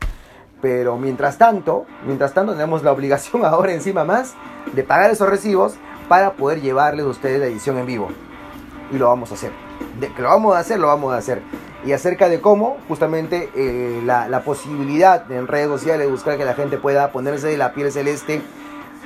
Pero 0.60 0.96
mientras 0.96 1.38
tanto, 1.38 1.86
mientras 2.04 2.32
tanto 2.32 2.52
tenemos 2.52 2.82
la 2.82 2.92
obligación 2.92 3.44
ahora 3.44 3.72
encima 3.72 4.04
más 4.04 4.34
de 4.72 4.82
pagar 4.82 5.10
esos 5.10 5.28
recibos 5.28 5.74
para 6.08 6.32
poder 6.32 6.60
llevarles 6.60 7.04
a 7.06 7.08
ustedes 7.08 7.40
la 7.40 7.46
edición 7.46 7.78
en 7.78 7.86
vivo. 7.86 8.08
Y 8.90 8.98
lo 8.98 9.08
vamos 9.08 9.30
a 9.32 9.34
hacer. 9.34 9.50
De 10.00 10.12
que 10.12 10.22
lo 10.22 10.28
vamos 10.28 10.54
a 10.54 10.60
hacer, 10.60 10.78
lo 10.78 10.86
vamos 10.86 11.12
a 11.12 11.18
hacer. 11.18 11.42
Y 11.84 11.92
acerca 11.92 12.28
de 12.28 12.40
cómo, 12.40 12.78
justamente 12.88 13.50
eh, 13.54 14.00
la, 14.04 14.28
la 14.28 14.40
posibilidad 14.40 15.30
en 15.30 15.46
redes 15.46 15.68
sociales 15.68 16.06
de 16.06 16.12
buscar 16.12 16.36
que 16.36 16.44
la 16.44 16.54
gente 16.54 16.78
pueda 16.78 17.12
ponerse 17.12 17.48
de 17.48 17.56
la 17.56 17.72
piel 17.72 17.92
celeste 17.92 18.42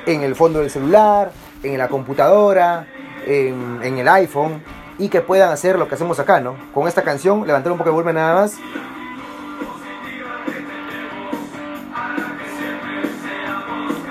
en 0.07 0.23
el 0.23 0.35
fondo 0.35 0.61
del 0.61 0.71
celular, 0.71 1.33
en 1.63 1.79
la 1.79 1.89
computadora, 1.89 2.87
en, 3.27 3.81
en 3.83 3.99
el 3.99 4.09
iPhone, 4.09 4.63
y 4.99 5.09
que 5.09 5.21
puedan 5.21 5.51
hacer 5.51 5.79
lo 5.79 5.89
que 5.89 5.95
hacemos 5.95 6.19
acá, 6.21 6.41
¿no? 6.41 6.57
Con 6.75 6.87
esta 6.89 7.03
canción, 7.03 7.47
levantar 7.47 7.73
un 7.73 7.79
poco 7.79 7.91
el 7.91 7.95
volumen 7.95 8.17
nada 8.17 8.35
más. 8.35 8.57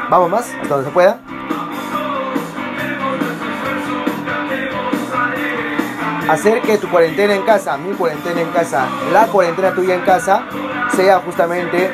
Vamos 0.10 0.30
más, 0.32 0.52
hasta 0.60 0.68
donde 0.68 0.86
se 0.86 0.92
pueda. 0.92 1.20
Hacer 6.28 6.62
que 6.62 6.78
tu 6.78 6.90
cuarentena 6.90 7.36
en 7.36 7.44
casa, 7.44 7.78
mi 7.78 7.94
cuarentena 7.94 8.42
en 8.42 8.50
casa, 8.50 8.88
la 9.14 9.28
cuarentena 9.28 9.74
tuya 9.74 9.96
en 9.96 10.02
casa, 10.02 10.46
sea 10.96 11.20
justamente 11.20 11.92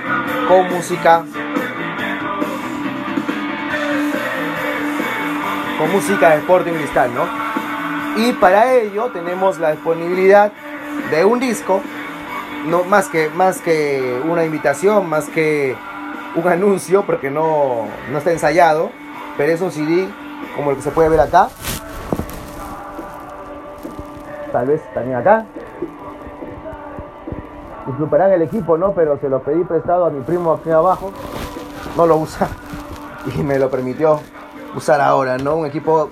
con 0.48 0.72
música. 0.74 1.24
Con 5.78 5.92
música 5.92 6.30
de 6.32 6.38
Sporting 6.38 6.74
Cristal, 6.74 7.12
¿no? 7.14 7.26
Y 8.16 8.32
para 8.34 8.74
ello 8.74 9.08
tenemos 9.12 9.60
la 9.60 9.72
disponibilidad 9.72 10.54
de 11.12 11.26
un 11.26 11.40
disco, 11.40 11.82
no 12.66 12.86
más 12.86 13.08
que, 13.08 13.30
más 13.30 13.60
que 13.60 14.22
una 14.26 14.46
invitación, 14.46 15.10
más 15.10 15.26
que 15.26 15.76
un 16.36 16.48
anuncio, 16.48 17.04
porque 17.06 17.32
no, 17.32 17.88
no 18.12 18.18
está 18.18 18.32
ensayado, 18.32 18.90
pero 19.38 19.52
es 19.54 19.62
un 19.62 19.72
CD 19.72 20.08
como 20.56 20.72
el 20.72 20.78
que 20.78 20.84
se 20.84 20.92
puede 20.92 21.10
ver 21.10 21.20
acá. 21.20 21.50
Tal 24.52 24.68
vez 24.68 24.82
también 24.94 25.18
acá. 25.18 25.46
Disculparán 27.88 28.32
el 28.32 28.42
equipo, 28.42 28.78
¿no? 28.78 28.94
Pero 28.94 29.18
se 29.20 29.30
lo 29.30 29.42
pedí 29.42 29.64
prestado 29.64 30.06
a 30.06 30.10
mi 30.10 30.22
primo 30.22 30.54
aquí 30.54 30.72
abajo. 30.72 31.12
No 31.96 32.06
lo 32.06 32.18
usa. 32.18 32.48
Y 33.36 33.42
me 33.42 33.58
lo 33.58 33.72
permitió 33.72 34.20
usar 34.76 35.02
ahora, 35.02 35.40
¿no? 35.40 35.56
Un 35.56 35.66
equipo 35.66 36.12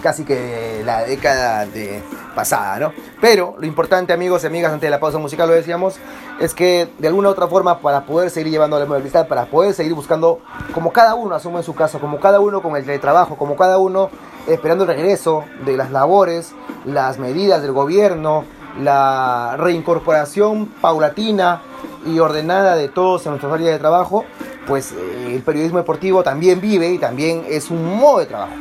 casi 0.00 0.24
que 0.24 0.82
la 0.84 1.04
década 1.04 1.66
de 1.66 2.02
pasada, 2.34 2.78
¿no? 2.78 2.92
Pero 3.20 3.54
lo 3.58 3.66
importante, 3.66 4.12
amigos 4.12 4.44
y 4.44 4.46
amigas, 4.46 4.72
antes 4.72 4.86
de 4.86 4.90
la 4.90 5.00
pausa 5.00 5.18
musical 5.18 5.48
lo 5.48 5.54
decíamos, 5.54 5.96
es 6.40 6.54
que 6.54 6.88
de 6.98 7.08
alguna 7.08 7.28
u 7.28 7.32
otra 7.32 7.46
forma 7.48 7.80
para 7.80 8.04
poder 8.04 8.30
seguir 8.30 8.52
llevando 8.52 8.78
la 8.78 9.00
cristal, 9.00 9.26
para 9.26 9.46
poder 9.46 9.74
seguir 9.74 9.94
buscando, 9.94 10.40
como 10.72 10.92
cada 10.92 11.14
uno 11.14 11.34
asume 11.34 11.58
en 11.58 11.64
su 11.64 11.74
casa, 11.74 11.98
como 11.98 12.18
cada 12.18 12.40
uno 12.40 12.62
con 12.62 12.76
el 12.76 12.84
teletrabajo, 12.84 13.36
como 13.36 13.56
cada 13.56 13.78
uno 13.78 14.10
esperando 14.46 14.84
el 14.84 14.88
regreso 14.88 15.44
de 15.64 15.76
las 15.76 15.90
labores, 15.90 16.52
las 16.84 17.18
medidas 17.18 17.62
del 17.62 17.72
gobierno, 17.72 18.44
la 18.80 19.56
reincorporación 19.58 20.66
paulatina 20.80 21.62
y 22.06 22.18
ordenada 22.18 22.76
de 22.76 22.88
todos 22.88 23.26
en 23.26 23.32
nuestras 23.32 23.52
áreas 23.52 23.72
de 23.72 23.78
trabajo, 23.78 24.24
pues 24.66 24.92
eh, 24.92 25.34
el 25.34 25.42
periodismo 25.42 25.78
deportivo 25.78 26.22
también 26.22 26.60
vive 26.60 26.90
y 26.90 26.98
también 26.98 27.44
es 27.48 27.70
un 27.70 27.98
modo 27.98 28.20
de 28.20 28.26
trabajo. 28.26 28.52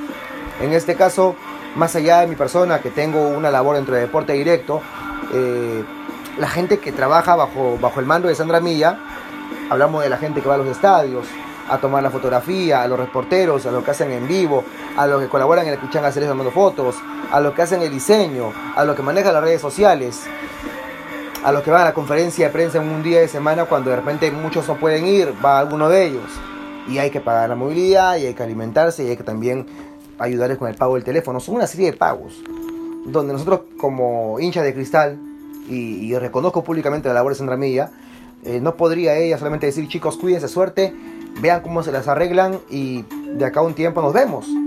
En 0.62 0.74
este 0.74 0.96
caso, 0.96 1.36
más 1.76 1.96
allá 1.96 2.22
de 2.22 2.28
mi 2.28 2.36
persona, 2.36 2.80
que 2.80 2.90
tengo 2.90 3.30
una 3.30 3.50
labor 3.50 3.76
dentro 3.76 3.96
de 3.96 4.02
deporte 4.02 4.34
directo, 4.34 4.82
eh, 5.34 5.84
la 6.38 6.48
gente 6.48 6.80
que 6.80 6.92
trabaja 6.92 7.36
bajo, 7.36 7.78
bajo 7.80 8.00
el 8.00 8.06
mando 8.06 8.28
de 8.28 8.36
Sandra 8.36 8.60
Milla, 8.60 9.00
hablamos 9.70 10.04
de 10.04 10.10
la 10.10 10.18
gente 10.18 10.42
que 10.42 10.50
va 10.50 10.56
a 10.56 10.58
los 10.58 10.68
estadios, 10.68 11.28
a 11.70 11.78
tomar 11.78 12.02
la 12.02 12.10
fotografía, 12.10 12.82
a 12.82 12.88
los 12.88 13.00
reporteros, 13.00 13.66
a 13.66 13.72
los 13.72 13.84
que 13.84 13.92
hacen 13.92 14.12
en 14.12 14.28
vivo, 14.28 14.64
a 14.98 15.06
los 15.08 15.22
que 15.22 15.30
colaboran 15.30 15.68
en 15.68 15.74
el 15.74 15.80
Pichanga 15.80 16.12
Celeste 16.12 16.32
tomando 16.32 16.52
fotos, 16.52 16.96
a 17.32 17.40
los 17.40 17.54
que 17.54 17.62
hacen 17.62 17.82
el 17.82 17.92
diseño, 17.92 18.52
a 18.76 18.84
los 18.84 18.96
que 18.96 19.04
manejan 19.04 19.34
las 19.34 19.44
redes 19.44 19.62
sociales, 19.62 20.24
a 21.44 21.52
los 21.52 21.62
que 21.62 21.72
van 21.72 21.84
a 21.84 21.86
la 21.86 21.94
conferencia 21.94 22.48
de 22.48 22.52
prensa 22.52 22.80
en 22.80 22.90
un 22.90 23.04
día 23.04 23.20
de 23.20 23.28
semana 23.28 23.66
cuando 23.66 23.92
de 23.92 23.98
repente 23.98 24.32
muchos 24.32 24.68
no 24.68 24.76
pueden 24.76 25.06
ir, 25.06 25.34
va 25.44 25.60
alguno 25.60 25.90
de 25.90 26.06
ellos. 26.06 26.32
Y 26.88 26.98
hay 26.98 27.12
que 27.12 27.22
pagar 27.22 27.50
la 27.50 27.56
movilidad, 27.56 28.18
y 28.18 28.26
hay 28.26 28.34
que 28.34 28.42
alimentarse, 28.42 29.04
y 29.04 29.10
hay 29.10 29.18
que 29.18 29.24
también 29.24 29.68
ayudarles 30.20 30.58
con 30.58 30.68
el 30.68 30.76
pago 30.76 30.96
del 30.96 31.04
teléfono. 31.04 31.40
Son 31.40 31.56
una 31.56 31.68
serie 31.68 31.92
de 31.92 31.98
pagos 31.98 32.34
donde 33.06 33.34
nosotros 33.34 33.62
como 33.78 34.40
hinchas 34.40 34.64
de 34.64 34.74
cristal, 34.74 35.18
y, 35.68 36.16
reconozco 36.16 36.64
públicamente 36.64 37.08
la 37.10 37.14
labor 37.14 37.34
de 37.34 37.38
Sandra 37.38 37.56
Milla, 37.56 37.92
eh, 38.44 38.60
no 38.60 38.76
podría 38.76 39.16
ella 39.18 39.38
solamente 39.38 39.68
decir 39.68 39.88
chicos 39.88 40.18
cuídense 40.18 40.48
suerte, 40.48 40.96
vean 41.42 41.62
cómo 41.62 41.84
se 41.84 41.92
las 41.92 42.08
arreglan 42.08 42.60
y 42.72 43.04
de 43.36 43.46
acá 43.46 43.60
a 43.60 43.64
un 43.64 43.76
tiempo 43.76 44.02
nos 44.02 44.14
vemos. 44.14 44.48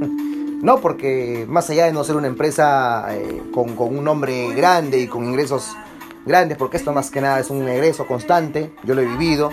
No, 0.63 0.79
porque 0.81 1.45
más 1.49 1.69
allá 1.71 1.87
de 1.87 1.93
no 1.93 2.05
ser 2.05 2.15
una 2.15 2.29
empresa 2.29 3.05
eh, 3.17 3.43
con 3.53 3.77
un 3.77 4.05
nombre 4.05 4.55
grande 4.55 5.01
y 5.01 5.09
con 5.09 5.25
ingresos 5.25 5.77
grandes, 6.25 6.57
porque 6.57 6.77
esto 6.77 6.93
más 6.93 7.11
que 7.11 7.21
nada 7.21 7.41
es 7.41 7.51
un 7.51 7.67
egreso 7.69 8.07
constante, 8.07 8.73
yo 8.85 8.95
lo 8.95 9.03
he 9.03 9.07
vivido, 9.07 9.51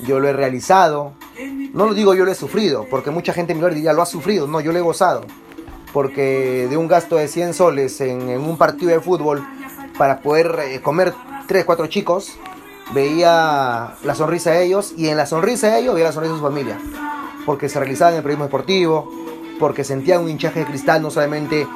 yo 0.00 0.20
lo 0.20 0.28
he 0.28 0.32
realizado, 0.32 1.12
no 1.72 1.86
lo 1.86 1.94
digo 1.94 2.14
yo 2.14 2.24
lo 2.24 2.32
he 2.32 2.34
sufrido, 2.34 2.86
porque 2.90 3.10
mucha 3.10 3.32
gente 3.32 3.54
me 3.54 3.68
diría 3.68 3.92
lo 3.92 4.02
ha 4.02 4.06
sufrido, 4.06 4.46
no, 4.46 4.60
yo 4.60 4.72
lo 4.72 4.78
he 4.78 4.82
gozado, 4.82 5.24
porque 5.92 6.66
de 6.68 6.76
un 6.76 6.88
gasto 6.88 7.16
de 7.16 7.28
100 7.28 7.54
soles 7.54 8.00
en, 8.00 8.28
un 8.40 8.56
partido 8.56 8.90
de 8.90 9.00
fútbol 9.00 9.46
para 9.96 10.20
poder 10.20 10.58
eh, 10.64 10.80
comer 10.80 11.14
3, 11.46 11.64
4 11.64 11.86
chicos, 11.86 12.38
veía 12.92 13.94
la 14.02 14.14
sonrisa 14.14 14.52
de 14.52 14.64
ellos 14.64 14.94
y 14.96 15.08
en 15.08 15.16
la 15.16 15.26
sonrisa 15.26 15.68
de 15.68 15.80
ellos 15.80 15.94
veía 15.94 16.08
la 16.08 16.12
sonrisa 16.12 16.34
de 16.34 16.40
su 16.40 16.44
familia. 16.44 16.78
porque 17.44 17.68
se 17.68 17.78
realizaban 17.78 18.12
en 18.12 18.18
el 18.18 18.22
periodismo 18.22 18.44
deportivo, 18.44 19.10
porque 19.58 19.82
sentían 19.82 20.22
un 20.22 20.28
hinchaje 20.28 20.60
de 20.60 20.66
cristal 20.66 21.00
no 21.00 21.10
solamente 21.10 21.66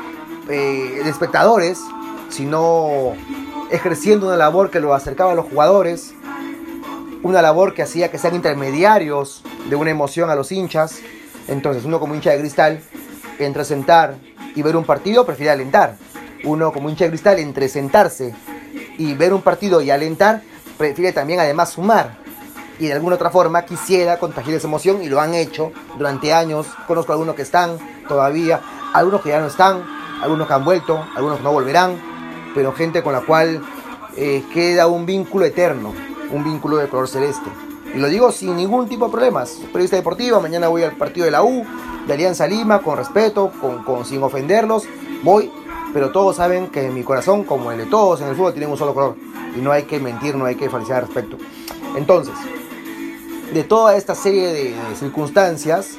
eh, 0.48 1.00
de 1.02 1.08
espectadores, 1.08 1.80
sino 2.28 3.14
ejerciendo 3.72 4.28
una 4.28 4.36
labor 4.36 4.70
que 4.70 4.80
lo 4.80 4.94
acercaba 4.94 5.32
a 5.32 5.34
los 5.34 5.46
jugadores, 5.46 6.14
una 7.22 7.40
labor 7.40 7.74
que 7.74 7.82
hacía 7.82 8.10
que 8.10 8.18
sean 8.18 8.34
intermediarios 8.34 9.42
de 9.68 9.76
una 9.76 9.90
emoción 9.90 10.28
a 10.28 10.34
los 10.34 10.52
hinchas. 10.52 11.00
Entonces 11.48 11.84
uno 11.84 11.98
como 11.98 12.14
hincha 12.14 12.30
de 12.30 12.38
cristal, 12.38 12.80
entre 13.38 13.64
sentar 13.64 14.16
y 14.54 14.62
ver 14.62 14.76
un 14.76 14.84
partido, 14.84 15.24
prefiere 15.24 15.50
alentar. 15.50 15.96
Uno 16.44 16.72
como 16.72 16.90
hincha 16.90 17.04
de 17.04 17.10
cristal, 17.10 17.38
entre 17.38 17.68
sentarse 17.68 18.34
y 18.98 19.14
ver 19.14 19.32
un 19.32 19.40
partido 19.40 19.80
y 19.80 19.90
alentar, 19.90 20.42
prefiere 20.76 21.12
también 21.12 21.40
además 21.40 21.70
sumar. 21.70 22.18
Y 22.78 22.86
de 22.86 22.92
alguna 22.92 23.16
otra 23.16 23.30
forma 23.30 23.64
quisiera 23.64 24.18
contagiar 24.18 24.56
esa 24.56 24.66
emoción 24.66 25.02
y 25.02 25.08
lo 25.08 25.20
han 25.20 25.34
hecho 25.34 25.72
durante 25.96 26.34
años. 26.34 26.66
Conozco 26.86 27.12
a 27.12 27.14
algunos 27.14 27.36
que 27.36 27.42
están 27.42 27.78
todavía, 28.06 28.60
algunos 28.92 29.22
que 29.22 29.30
ya 29.30 29.40
no 29.40 29.46
están, 29.46 29.82
algunos 30.20 30.46
que 30.46 30.54
han 30.54 30.64
vuelto, 30.64 31.06
algunos 31.14 31.38
que 31.38 31.44
no 31.44 31.52
volverán, 31.52 32.11
pero 32.54 32.72
gente 32.72 33.02
con 33.02 33.12
la 33.12 33.20
cual 33.20 33.62
eh, 34.16 34.44
queda 34.52 34.86
un 34.86 35.06
vínculo 35.06 35.44
eterno, 35.44 35.92
un 36.30 36.44
vínculo 36.44 36.76
de 36.76 36.88
color 36.88 37.08
celeste. 37.08 37.48
Y 37.94 37.98
lo 37.98 38.08
digo 38.08 38.32
sin 38.32 38.56
ningún 38.56 38.88
tipo 38.88 39.06
de 39.06 39.10
problemas. 39.12 39.60
Periodista 39.72 39.96
deportivo, 39.96 40.40
mañana 40.40 40.68
voy 40.68 40.82
al 40.82 40.96
partido 40.96 41.24
de 41.26 41.30
la 41.30 41.42
U, 41.42 41.64
de 42.06 42.12
Alianza 42.12 42.46
Lima, 42.46 42.80
con 42.80 42.96
respeto, 42.96 43.52
con, 43.60 43.84
con, 43.84 44.04
sin 44.04 44.22
ofenderlos. 44.22 44.84
Voy, 45.22 45.50
pero 45.92 46.10
todos 46.10 46.36
saben 46.36 46.68
que 46.68 46.88
mi 46.88 47.02
corazón, 47.02 47.44
como 47.44 47.70
el 47.70 47.78
de 47.78 47.86
todos 47.86 48.20
en 48.20 48.28
el 48.28 48.34
fútbol, 48.34 48.52
tiene 48.52 48.66
un 48.66 48.78
solo 48.78 48.94
color. 48.94 49.16
Y 49.56 49.60
no 49.60 49.72
hay 49.72 49.82
que 49.82 50.00
mentir, 50.00 50.36
no 50.36 50.46
hay 50.46 50.56
que 50.56 50.70
falsear 50.70 51.00
al 51.00 51.06
respecto. 51.06 51.36
Entonces, 51.96 52.34
de 53.52 53.64
toda 53.64 53.96
esta 53.96 54.14
serie 54.14 54.48
de 54.48 54.74
circunstancias, 54.98 55.98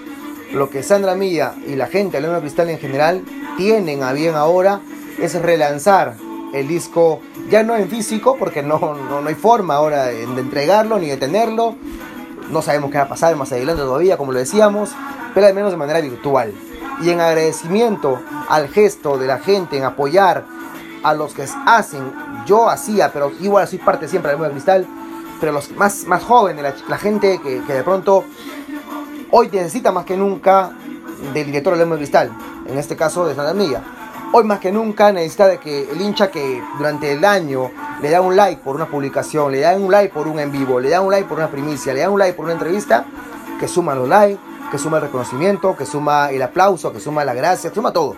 lo 0.51 0.69
que 0.69 0.81
Sandra 0.81 1.15
Milla 1.15 1.53
y 1.67 1.75
la 1.75 1.87
gente 1.87 2.17
de 2.17 2.21
León 2.21 2.39
Cristal 2.41 2.69
en 2.69 2.79
general 2.79 3.23
tienen 3.57 4.01
a 4.01 4.13
bien 4.13 4.35
ahora 4.35 4.81
es 5.19 5.39
relanzar 5.39 6.15
el 6.53 6.67
disco, 6.67 7.19
ya 7.49 7.63
no 7.63 7.75
en 7.75 7.89
físico, 7.89 8.37
porque 8.37 8.61
no, 8.61 8.79
no, 8.79 9.21
no 9.21 9.27
hay 9.27 9.35
forma 9.35 9.75
ahora 9.75 10.05
de, 10.05 10.25
de, 10.27 10.41
entregarlo 10.41 10.99
ni 10.99 11.07
de 11.07 11.17
tenerlo. 11.17 11.75
No 12.49 12.61
sabemos 12.61 12.91
qué 12.91 12.97
va 12.99 13.05
a 13.05 13.09
pasar 13.09 13.35
más 13.35 13.51
adelante 13.51 13.81
todavía, 13.81 14.17
como 14.17 14.31
lo 14.31 14.39
decíamos, 14.39 14.91
pero 15.33 15.47
al 15.47 15.55
menos 15.55 15.71
de 15.71 15.77
manera 15.77 15.99
virtual. 15.99 16.53
Y 17.01 17.09
en 17.09 17.19
agradecimiento 17.19 18.21
al 18.47 18.69
gesto 18.69 19.17
de 19.17 19.25
la 19.25 19.39
gente 19.39 19.77
en 19.77 19.83
apoyar 19.83 20.45
a 21.01 21.13
los 21.15 21.33
que 21.33 21.45
hacen, 21.65 22.13
yo 22.45 22.69
hacía, 22.69 23.11
pero 23.11 23.31
igual 23.41 23.67
soy 23.67 23.79
parte 23.79 24.07
siempre 24.07 24.29
del 24.29 24.37
mundo 24.37 24.53
cristal, 24.53 24.85
pero 25.39 25.51
los 25.51 25.71
más, 25.71 26.05
más 26.05 26.23
jóvenes, 26.23 26.63
la, 26.63 26.75
la 26.87 26.97
gente 26.97 27.41
que, 27.41 27.63
que, 27.63 27.73
de 27.73 27.83
pronto 27.83 28.23
hoy 29.31 29.49
necesita 29.51 29.91
más 29.91 30.05
que 30.05 30.15
nunca 30.15 30.71
del 31.33 31.47
director 31.47 31.75
del 31.75 31.87
mundo 31.87 31.97
cristal, 31.97 32.31
en 32.67 32.77
este 32.77 32.95
caso 32.95 33.25
de 33.25 33.33
Santa 33.33 33.55
Milla 33.55 33.81
hoy 34.35 34.43
más 34.45 34.59
que 34.59 34.71
nunca 34.71 35.11
necesita 35.11 35.47
de 35.47 35.59
que 35.59 35.91
el 35.91 36.01
hincha 36.01 36.31
que 36.31 36.61
durante 36.79 37.13
el 37.13 37.23
año 37.23 37.69
le 38.01 38.09
da 38.09 38.19
un 38.19 38.35
like 38.35 38.63
por 38.63 38.75
una 38.75 38.87
publicación, 38.87 39.51
le 39.51 39.59
da 39.59 39.75
un 39.75 39.91
like 39.91 40.11
por 40.11 40.27
un 40.27 40.39
en 40.39 40.51
vivo, 40.51 40.79
le 40.79 40.89
da 40.89 41.01
un 41.01 41.11
like 41.11 41.29
por 41.29 41.37
una 41.37 41.51
primicia, 41.51 41.93
le 41.93 41.99
da 41.99 42.09
un 42.09 42.17
like 42.17 42.35
por 42.35 42.45
una 42.45 42.53
entrevista, 42.53 43.05
que 43.59 43.67
suma 43.67 43.93
los 43.93 44.09
likes, 44.09 44.39
que 44.71 44.79
suma 44.79 44.97
el 44.97 45.03
reconocimiento, 45.03 45.77
que 45.77 45.85
suma 45.85 46.31
el 46.31 46.41
aplauso, 46.41 46.91
que 46.91 46.99
suma 46.99 47.23
la 47.23 47.35
gracia, 47.35 47.71
suma 47.71 47.93
todo. 47.93 48.15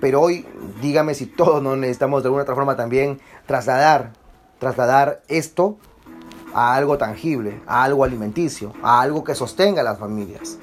Pero 0.00 0.20
hoy, 0.20 0.44
dígame 0.80 1.14
si 1.14 1.26
todos 1.26 1.62
no 1.62 1.76
necesitamos 1.76 2.24
de 2.24 2.26
alguna 2.26 2.42
otra 2.42 2.56
forma 2.56 2.74
también 2.74 3.20
trasladar, 3.46 4.10
trasladar 4.58 5.22
esto 5.28 5.78
a 6.52 6.74
algo 6.74 6.98
tangible, 6.98 7.62
a 7.68 7.84
algo 7.84 8.02
alimenticio, 8.02 8.72
a 8.82 9.00
algo 9.00 9.22
que 9.22 9.36
sostenga 9.36 9.82
a 9.82 9.84
las 9.84 10.00
familias. 10.00 10.58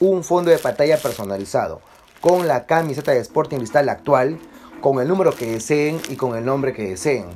un 0.00 0.24
fondo 0.24 0.50
de 0.50 0.58
pantalla 0.58 0.98
personalizado 0.98 1.80
con 2.20 2.48
la 2.48 2.66
camiseta 2.66 3.12
de 3.12 3.20
Sporting 3.20 3.58
Cristal 3.58 3.88
actual, 3.88 4.38
con 4.80 5.00
el 5.00 5.08
número 5.08 5.34
que 5.34 5.52
deseen 5.52 6.00
y 6.08 6.16
con 6.16 6.36
el 6.36 6.44
nombre 6.44 6.72
que 6.72 6.88
deseen. 6.88 7.26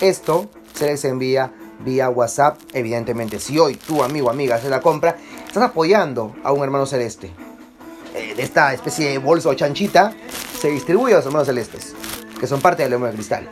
Esto 0.00 0.48
se 0.74 0.86
les 0.86 1.04
envía 1.04 1.52
vía 1.80 2.10
WhatsApp, 2.10 2.58
evidentemente. 2.74 3.40
Si 3.40 3.58
hoy 3.58 3.74
tu 3.74 4.02
amigo 4.02 4.30
amiga 4.30 4.56
hace 4.56 4.68
la 4.68 4.80
compra, 4.80 5.16
estás 5.46 5.62
apoyando 5.62 6.36
a 6.44 6.52
un 6.52 6.62
hermano 6.62 6.86
celeste. 6.86 7.30
Eh, 8.14 8.34
de 8.36 8.42
esta 8.42 8.72
especie 8.74 9.10
de 9.10 9.18
bolso 9.18 9.48
o 9.48 9.54
chanchita 9.54 10.12
se 10.60 10.68
distribuye 10.68 11.14
a 11.14 11.16
los 11.18 11.26
hermanos 11.26 11.46
celestes 11.46 11.94
que 12.40 12.46
son 12.46 12.60
parte 12.60 12.82
del 12.82 12.90
León 12.90 13.04
de 13.04 13.10
Cristal. 13.12 13.48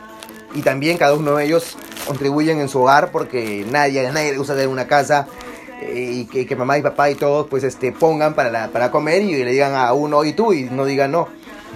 Y 0.55 0.61
también 0.61 0.97
cada 0.97 1.13
uno 1.13 1.35
de 1.35 1.45
ellos 1.45 1.77
contribuyen 2.07 2.59
en 2.59 2.67
su 2.67 2.81
hogar 2.81 3.11
porque 3.11 3.65
nadie, 3.69 4.11
nadie 4.11 4.31
le 4.31 4.37
gusta 4.37 4.53
tener 4.53 4.67
una 4.67 4.87
casa 4.87 5.27
eh, 5.81 6.11
y 6.13 6.25
que, 6.25 6.47
que, 6.47 6.55
mamá 6.55 6.77
y 6.77 6.81
papá 6.81 7.09
y 7.11 7.15
todos 7.15 7.47
pues 7.47 7.63
este, 7.63 7.91
pongan 7.91 8.33
para, 8.33 8.49
la, 8.49 8.69
para 8.69 8.89
comer 8.89 9.21
y 9.21 9.43
le 9.43 9.51
digan 9.51 9.75
a 9.75 9.93
uno 9.93 10.25
y 10.25 10.33
tú 10.33 10.51
y 10.53 10.63
no 10.63 10.85
digan 10.85 11.11
no. 11.11 11.27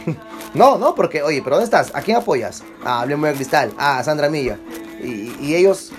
no, 0.55 0.77
no, 0.79 0.95
porque 0.95 1.21
oye, 1.21 1.41
pero 1.43 1.57
¿dónde 1.57 1.65
estás? 1.65 1.91
¿A 1.93 2.01
quién 2.01 2.17
apoyas? 2.17 2.63
A 2.83 3.01
ah, 3.01 3.05
de 3.05 3.33
Cristal, 3.33 3.71
a 3.77 4.03
Sandra 4.03 4.29
Milla. 4.29 4.57
Y, 5.01 5.35
y 5.39 5.55
ellos, 5.55 5.91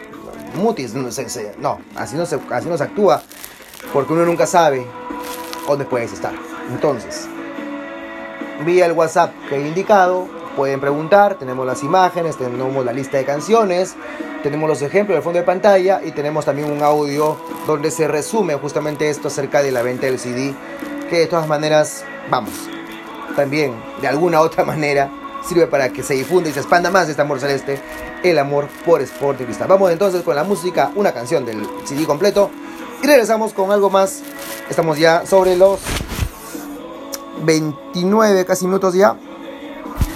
mutis, 0.57 0.95
no, 0.95 1.09
así 1.09 2.17
no, 2.17 2.27
se, 2.27 2.39
así 2.51 2.69
no 2.69 2.77
se 2.77 2.85
actúa 2.85 3.23
porque 3.93 4.13
uno 4.13 4.25
nunca 4.25 4.47
sabe 4.47 4.85
dónde 5.69 5.85
puedes 5.85 6.13
estar. 6.13 6.35
Entonces, 6.71 7.29
vía 8.65 8.87
el 8.87 8.93
WhatsApp 8.93 9.33
que 9.49 9.57
he 9.57 9.69
indicado, 9.69 10.29
pueden 10.57 10.81
preguntar, 10.81 11.35
tenemos 11.37 11.67
las 11.67 11.83
imágenes, 11.83 12.37
tenemos 12.37 12.85
la 12.85 12.93
lista 12.93 13.19
de 13.19 13.25
canciones, 13.25 13.95
tenemos 14.43 14.69
los 14.69 14.83
ejemplos 14.83 15.17
del 15.17 15.23
fondo 15.23 15.39
de 15.39 15.45
pantalla 15.45 16.01
y 16.05 16.13
tenemos 16.13 16.45
también 16.45 16.71
un 16.71 16.83
audio 16.83 17.37
donde 17.67 17.91
se 17.91 18.09
resume 18.09 18.55
justamente 18.55 19.09
esto 19.09 19.29
acerca 19.29 19.63
de 19.63 19.73
la 19.73 19.83
venta 19.83 20.07
del 20.07 20.19
CD, 20.19 20.55
que 21.11 21.19
de 21.19 21.27
todas 21.27 21.49
maneras, 21.49 22.05
vamos, 22.31 22.53
también 23.37 23.75
de 24.01 24.09
alguna 24.09 24.41
otra 24.41 24.65
manera 24.65 25.11
sirve 25.47 25.67
para 25.67 25.91
que 25.91 26.03
se 26.03 26.15
difunda 26.15 26.49
y 26.49 26.53
se 26.53 26.61
expanda 26.61 26.91
más 26.91 27.09
este 27.09 27.21
amor 27.21 27.39
celeste, 27.39 27.81
el 28.23 28.39
amor 28.39 28.69
por 28.85 29.03
Sport 29.03 29.43
y 29.43 29.45
Cristal. 29.45 29.69
Vamos 29.69 29.91
entonces 29.91 30.23
con 30.23 30.35
la 30.35 30.45
música, 30.45 30.91
una 30.95 31.13
canción 31.13 31.45
del 31.45 31.67
CD 31.85 32.07
completo 32.07 32.51
y 33.03 33.07
regresamos 33.07 33.53
con 33.53 33.71
algo 33.71 33.91
más. 33.91 34.23
Estamos 34.71 34.99
ya 34.99 35.27
sobre 35.27 35.57
los 35.57 35.81
29 37.45 38.45
casi 38.47 38.67
minutos 38.67 38.95
ya. 38.95 39.17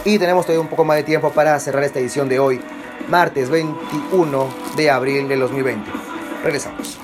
Y 0.09 0.19
tenemos 0.19 0.47
todavía 0.47 0.63
un 0.63 0.69
poco 0.69 0.87
más 0.87 0.97
de 0.97 1.03
tiempo 1.03 1.31
para 1.33 1.61
cerrar 1.61 1.85
esta 1.85 1.99
edición 1.99 2.31
de 2.31 2.41
hoy, 2.41 2.63
martes 3.11 3.51
21 3.51 4.49
de 4.75 4.91
abril 4.91 5.29
de 5.29 5.37
2020. 5.37 5.91
Regresamos. 6.43 6.98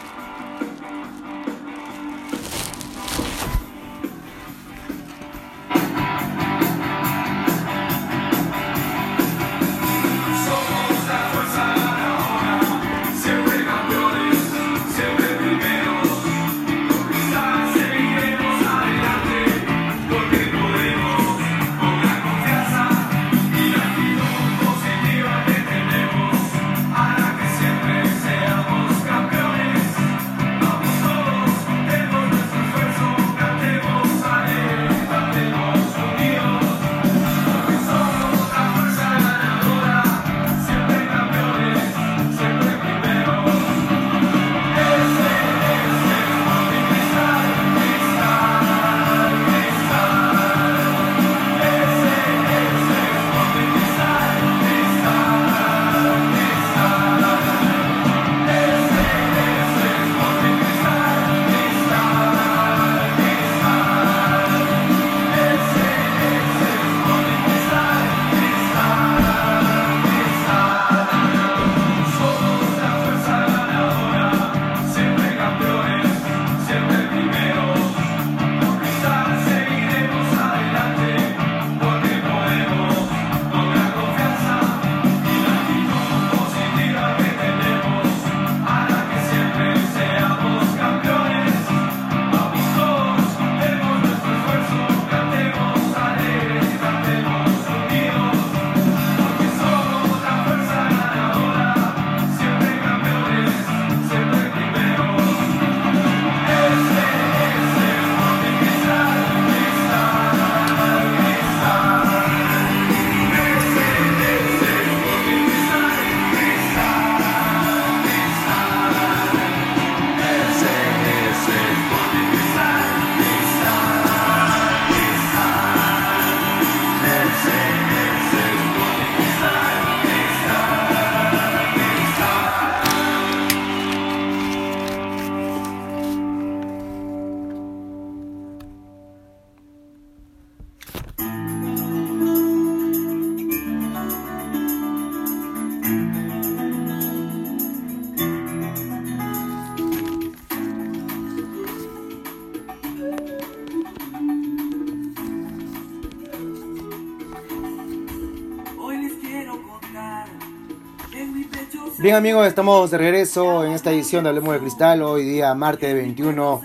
Bien 162.04 162.16
amigos, 162.16 162.46
estamos 162.46 162.90
de 162.90 162.98
regreso 162.98 163.64
en 163.64 163.72
esta 163.72 163.90
edición 163.90 164.24
de 164.24 164.28
Hablemos 164.28 164.52
de 164.52 164.60
Cristal, 164.60 165.00
hoy 165.00 165.24
día 165.24 165.54
martes 165.54 165.94
21 165.94 166.60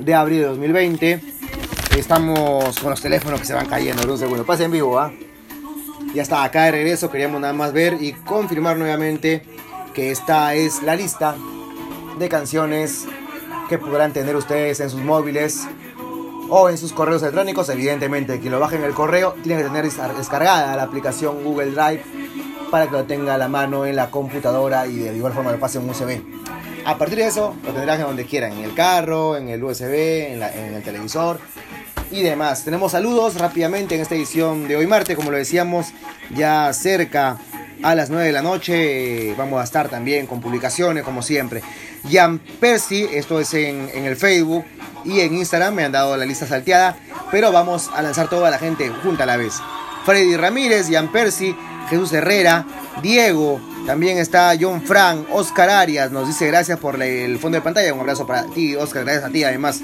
de 0.00 0.14
abril 0.16 0.38
de 0.40 0.46
2020. 0.46 1.20
Estamos 1.96 2.76
con 2.80 2.90
los 2.90 3.00
teléfonos 3.00 3.38
que 3.38 3.46
se 3.46 3.54
van 3.54 3.66
cayendo, 3.66 4.02
en 4.02 4.10
un 4.10 4.18
segundo. 4.18 4.44
Pasa 4.44 4.64
en 4.64 4.72
vivo, 4.72 4.98
¿ah? 4.98 5.12
Ya 6.12 6.22
está 6.22 6.42
acá 6.42 6.64
de 6.64 6.72
regreso, 6.72 7.08
queríamos 7.08 7.40
nada 7.40 7.52
más 7.52 7.72
ver 7.72 7.98
y 8.00 8.14
confirmar 8.14 8.78
nuevamente 8.78 9.44
que 9.94 10.10
esta 10.10 10.56
es 10.56 10.82
la 10.82 10.96
lista 10.96 11.36
de 12.18 12.28
canciones 12.28 13.04
que 13.68 13.78
podrán 13.78 14.12
tener 14.12 14.34
ustedes 14.34 14.80
en 14.80 14.90
sus 14.90 15.02
móviles 15.02 15.68
o 16.48 16.68
en 16.68 16.76
sus 16.76 16.92
correos 16.92 17.22
electrónicos. 17.22 17.68
Evidentemente, 17.68 18.40
quien 18.40 18.50
lo 18.50 18.58
baje 18.58 18.74
en 18.74 18.82
el 18.82 18.94
correo 18.94 19.36
tiene 19.44 19.62
que 19.62 19.68
tener 19.68 19.84
descar- 19.84 20.16
descargada 20.16 20.74
la 20.74 20.82
aplicación 20.82 21.44
Google 21.44 21.70
Drive 21.70 22.02
para 22.70 22.86
que 22.86 22.92
lo 22.92 23.04
tenga 23.04 23.36
la 23.38 23.48
mano 23.48 23.86
en 23.86 23.96
la 23.96 24.10
computadora 24.10 24.86
y 24.86 24.96
de 24.98 25.16
igual 25.16 25.32
forma 25.32 25.52
lo 25.52 25.58
pase 25.58 25.78
en 25.78 25.84
un 25.84 25.90
USB. 25.90 26.20
A 26.84 26.96
partir 26.96 27.18
de 27.18 27.26
eso, 27.26 27.54
lo 27.64 27.72
tendrán 27.72 28.00
en 28.00 28.06
donde 28.06 28.24
quieran, 28.24 28.52
en 28.52 28.64
el 28.64 28.74
carro, 28.74 29.36
en 29.36 29.48
el 29.48 29.62
USB, 29.62 30.32
en 30.32 30.74
el 30.74 30.82
televisor 30.82 31.38
y 32.10 32.22
demás. 32.22 32.64
Tenemos 32.64 32.92
saludos 32.92 33.34
rápidamente 33.36 33.94
en 33.94 34.00
esta 34.00 34.14
edición 34.14 34.66
de 34.66 34.76
hoy 34.76 34.86
martes, 34.86 35.14
como 35.16 35.30
lo 35.30 35.36
decíamos, 35.36 35.88
ya 36.34 36.72
cerca 36.72 37.38
a 37.82 37.94
las 37.94 38.10
9 38.10 38.26
de 38.26 38.32
la 38.32 38.42
noche. 38.42 39.30
eh, 39.30 39.34
Vamos 39.36 39.60
a 39.60 39.64
estar 39.64 39.88
también 39.88 40.26
con 40.26 40.40
publicaciones, 40.40 41.04
como 41.04 41.22
siempre. 41.22 41.62
Jan 42.10 42.38
Percy, 42.38 43.06
esto 43.12 43.40
es 43.40 43.52
en, 43.54 43.90
en 43.94 44.04
el 44.06 44.16
Facebook 44.16 44.64
y 45.04 45.20
en 45.20 45.34
Instagram, 45.34 45.74
me 45.74 45.84
han 45.84 45.92
dado 45.92 46.16
la 46.16 46.24
lista 46.24 46.46
salteada, 46.46 46.96
pero 47.30 47.52
vamos 47.52 47.90
a 47.94 48.02
lanzar 48.02 48.28
toda 48.28 48.50
la 48.50 48.58
gente 48.58 48.88
junta 49.02 49.24
a 49.24 49.26
la 49.26 49.36
vez. 49.36 49.54
Freddy 50.04 50.34
Ramírez, 50.36 50.88
Jan 50.90 51.12
Percy, 51.12 51.54
Jesús 51.90 52.12
Herrera, 52.12 52.64
Diego, 53.02 53.60
también 53.84 54.18
está 54.18 54.52
John 54.58 54.82
Frank, 54.82 55.26
Oscar 55.32 55.68
Arias, 55.68 56.12
nos 56.12 56.28
dice 56.28 56.46
gracias 56.46 56.78
por 56.78 57.02
el 57.02 57.38
fondo 57.38 57.56
de 57.56 57.62
pantalla, 57.62 57.92
un 57.92 58.00
abrazo 58.00 58.26
para 58.26 58.44
ti, 58.44 58.76
Oscar, 58.76 59.04
gracias 59.04 59.24
a 59.24 59.30
ti 59.30 59.42
además, 59.42 59.82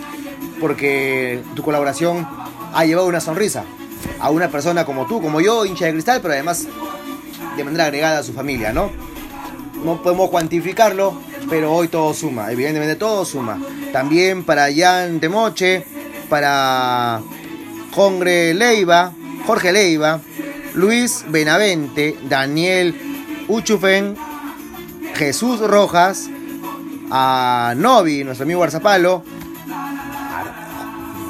porque 0.61 1.43
tu 1.57 1.63
colaboración 1.63 2.27
ha 2.73 2.85
llevado 2.85 3.09
una 3.09 3.21
sonrisa 3.21 3.65
a 4.21 4.31
una 4.31 4.49
persona 4.49 4.85
como 4.85 5.07
tú, 5.07 5.21
como 5.21 5.41
yo, 5.41 5.65
hincha 5.67 5.87
de 5.87 5.93
cristal, 5.93 6.21
pero 6.23 6.35
además 6.35 6.69
de 7.57 7.65
manera 7.65 7.87
agregada 7.87 8.19
a 8.21 8.23
su 8.23 8.33
familia, 8.33 8.73
¿no? 8.73 8.91
No 9.85 10.01
podemos 10.03 10.31
cuantificarlo, 10.31 11.21
pero 11.51 11.73
hoy 11.73 11.89
todo 11.89 12.15
suma, 12.15 12.51
evidentemente 12.53 12.97
todo 12.97 13.25
suma. 13.25 13.59
También 13.93 14.45
para 14.45 14.69
Jan 14.75 15.21
Temoche, 15.21 15.85
para 16.29 17.21
Jorge 17.93 18.55
Leiva, 18.55 19.13
Jorge 19.47 19.73
Leiva, 19.73 20.21
Luis 20.77 21.25
Benavente, 21.29 22.19
Daniel 22.29 22.95
Uchufen, 23.49 24.15
Jesús 25.15 25.59
Rojas, 25.61 26.29
a 27.11 27.73
Novi, 27.75 28.25
nuestro 28.25 28.45
amigo 28.45 28.63
Arzapalo. 28.63 29.23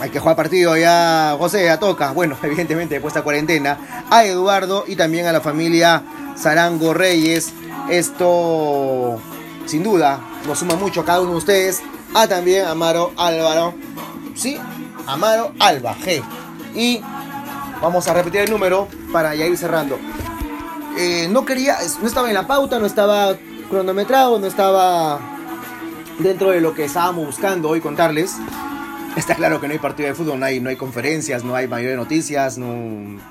Hay 0.00 0.10
que 0.10 0.18
jugar 0.18 0.34
partido 0.34 0.76
ya, 0.76 1.36
José, 1.38 1.64
ya 1.64 1.78
toca. 1.78 2.10
Bueno, 2.10 2.36
evidentemente 2.42 2.96
después 2.96 3.14
de 3.14 3.20
esta 3.20 3.24
cuarentena. 3.24 4.04
A 4.10 4.24
Eduardo 4.24 4.84
y 4.86 4.96
también 4.96 5.26
a 5.26 5.32
la 5.32 5.40
familia 5.40 6.02
Zarango 6.36 6.92
Reyes. 6.92 7.52
Esto, 7.88 9.20
sin 9.64 9.84
duda, 9.84 10.18
nos 10.44 10.58
suma 10.58 10.74
mucho 10.74 11.02
a 11.02 11.04
cada 11.04 11.20
uno 11.20 11.30
de 11.30 11.36
ustedes. 11.36 11.82
A 12.14 12.26
también 12.26 12.66
Amaro 12.66 13.12
Álvaro. 13.16 13.74
Sí, 14.34 14.58
Amaro 15.06 15.52
Alba, 15.60 15.94
G. 16.04 16.20
Y 16.74 17.00
vamos 17.80 18.08
a 18.08 18.14
repetir 18.14 18.42
el 18.42 18.50
número 18.50 18.88
para 19.12 19.34
ya 19.34 19.46
ir 19.46 19.56
cerrando. 19.56 19.98
Eh, 20.98 21.28
no 21.30 21.44
quería, 21.44 21.76
no 22.00 22.06
estaba 22.06 22.28
en 22.28 22.34
la 22.34 22.46
pauta, 22.46 22.78
no 22.78 22.86
estaba 22.86 23.36
cronometrado, 23.68 24.38
no 24.38 24.46
estaba 24.46 25.20
dentro 26.18 26.50
de 26.50 26.60
lo 26.60 26.74
que 26.74 26.84
estábamos 26.84 27.26
buscando 27.26 27.68
hoy 27.68 27.80
contarles. 27.80 28.36
Está 29.16 29.34
claro 29.34 29.60
que 29.60 29.66
no 29.66 29.72
hay 29.72 29.78
partido 29.78 30.08
de 30.08 30.14
fútbol, 30.14 30.38
no 30.38 30.46
hay, 30.46 30.60
no 30.60 30.68
hay 30.68 30.76
conferencias, 30.76 31.44
no 31.44 31.54
hay 31.54 31.68
mayor 31.68 31.96
noticias, 31.96 32.58
no... 32.58 33.20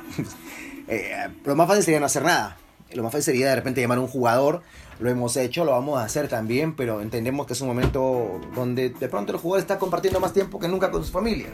Eh, 0.87 1.29
lo 1.43 1.55
más 1.55 1.67
fácil 1.67 1.83
sería 1.83 1.99
no 1.99 2.05
hacer 2.05 2.21
nada. 2.21 2.57
Lo 2.93 3.01
más 3.01 3.11
fácil 3.11 3.23
sería 3.23 3.49
de 3.49 3.55
repente 3.55 3.81
llamar 3.81 3.97
a 3.97 4.01
un 4.01 4.07
jugador. 4.07 4.61
Lo 4.99 5.09
hemos 5.09 5.35
hecho, 5.35 5.65
lo 5.65 5.71
vamos 5.71 5.99
a 5.99 6.03
hacer 6.03 6.27
también, 6.27 6.75
pero 6.75 7.01
entendemos 7.01 7.47
que 7.47 7.53
es 7.53 7.61
un 7.61 7.69
momento 7.69 8.39
donde 8.53 8.89
de 8.91 9.09
pronto 9.09 9.31
el 9.33 9.39
jugador 9.39 9.61
está 9.61 9.79
compartiendo 9.79 10.19
más 10.19 10.31
tiempo 10.31 10.59
que 10.59 10.67
nunca 10.67 10.91
con 10.91 11.03
su 11.03 11.11
familia. 11.11 11.47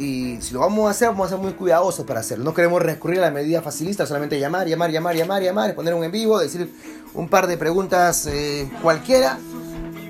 Y 0.00 0.40
si 0.40 0.54
lo 0.54 0.60
vamos 0.60 0.88
a 0.88 0.92
hacer, 0.92 1.08
vamos 1.08 1.26
a 1.26 1.36
ser 1.36 1.38
muy 1.38 1.52
cuidadosos 1.52 2.06
para 2.06 2.20
hacerlo. 2.20 2.42
No 2.42 2.54
queremos 2.54 2.80
recurrir 2.80 3.18
a 3.18 3.26
la 3.26 3.30
medida 3.30 3.60
facilista, 3.60 4.06
solamente 4.06 4.40
llamar, 4.40 4.66
llamar, 4.66 4.90
llamar, 4.90 5.14
llamar, 5.14 5.42
llamar, 5.42 5.74
poner 5.74 5.92
un 5.92 6.02
en 6.02 6.10
vivo, 6.10 6.38
decir 6.38 6.72
un 7.12 7.28
par 7.28 7.46
de 7.46 7.58
preguntas 7.58 8.26
eh, 8.26 8.70
cualquiera. 8.80 9.38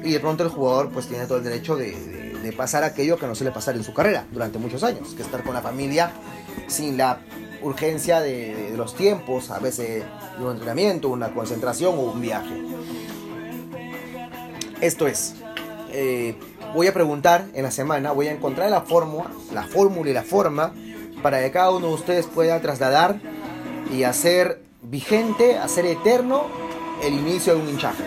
Y 0.05 0.13
de 0.13 0.21
pronto 0.21 0.45
el 0.45 0.49
jugador 0.49 0.91
pues 0.91 1.09
tiene 1.09 1.27
todo 1.27 1.39
el 1.39 1.45
derecho 1.45 1.75
de, 1.75 2.55
pasar 2.57 2.85
aquello 2.85 3.19
que 3.19 3.27
no 3.27 3.35
suele 3.35 3.51
pasar 3.51 3.75
en 3.75 3.83
su 3.83 3.93
carrera 3.93 4.27
durante 4.31 4.59
muchos 4.59 4.85
años, 4.85 5.09
que 5.15 5.23
es 5.23 5.27
estar 5.27 5.43
con 5.43 5.55
la 5.55 5.61
familia 5.61 6.13
sin 6.69 6.97
la 6.97 7.21
urgencia 7.61 8.21
de, 8.21 8.71
de 8.71 8.77
los 8.77 8.95
tiempos, 8.95 9.51
a 9.51 9.59
veces 9.59 10.05
de 10.39 10.45
un 10.45 10.53
entrenamiento, 10.53 11.09
una 11.09 11.35
concentración 11.35 11.97
o 11.97 12.03
un 12.13 12.21
viaje. 12.21 12.63
Esto 14.81 15.09
es, 15.09 15.35
eh, 15.93 16.37
voy 16.75 16.87
a 16.87 16.95
preguntar 16.95 17.47
en 17.55 17.63
la 17.63 17.71
semana, 17.71 18.13
voy 18.13 18.29
a 18.29 18.33
encontrar 18.33 18.71
la 18.71 18.83
fórmula, 18.83 19.31
la 19.53 19.65
fórmula 19.65 20.11
y 20.11 20.13
la 20.13 20.23
forma 20.23 20.73
para 21.23 21.41
que 21.41 21.51
cada 21.51 21.71
uno 21.71 21.89
de 21.89 21.95
ustedes 21.95 22.27
pueda 22.27 22.61
trasladar 22.61 23.17
y 23.93 24.05
hacer 24.05 24.63
vigente, 24.83 25.59
hacer 25.59 25.87
eterno 25.87 26.45
el 27.03 27.15
inicio 27.15 27.55
de 27.55 27.63
un 27.63 27.69
hinchaje. 27.69 28.05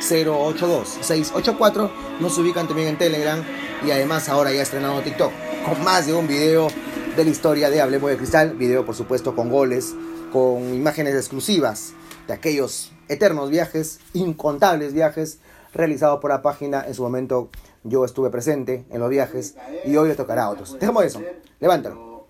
997-082-684. 0.00 1.90
Nos 2.20 2.36
ubican 2.38 2.68
también 2.68 2.88
en 2.88 2.98
Telegram 2.98 3.42
y 3.84 3.90
además 3.90 4.28
ahora 4.28 4.52
ya 4.52 4.60
ha 4.60 4.62
estrenado 4.62 5.00
TikTok 5.00 5.32
con 5.64 5.82
más 5.84 6.06
de 6.06 6.14
un 6.14 6.26
video 6.26 6.68
de 7.16 7.24
la 7.24 7.30
historia 7.30 7.70
de 7.70 7.80
Hablemos 7.80 8.10
de 8.10 8.16
Cristal. 8.16 8.54
Video, 8.56 8.84
por 8.84 8.94
supuesto, 8.94 9.34
con 9.34 9.50
goles, 9.50 9.94
con 10.32 10.74
imágenes 10.74 11.14
exclusivas 11.14 11.94
de 12.26 12.34
aquellos 12.34 12.92
eternos 13.08 13.50
viajes, 13.50 14.00
incontables 14.12 14.92
viajes 14.92 15.40
realizados 15.72 16.20
por 16.20 16.30
la 16.30 16.42
página. 16.42 16.84
En 16.86 16.94
su 16.94 17.02
momento 17.02 17.50
yo 17.84 18.04
estuve 18.04 18.30
presente 18.30 18.84
en 18.90 19.00
los 19.00 19.10
viajes 19.10 19.56
y 19.84 19.96
hoy 19.96 20.08
le 20.08 20.14
tocará 20.14 20.44
a 20.44 20.50
otros. 20.50 20.78
Dejemos 20.78 21.04
eso, 21.04 21.22
levántalo. 21.60 22.26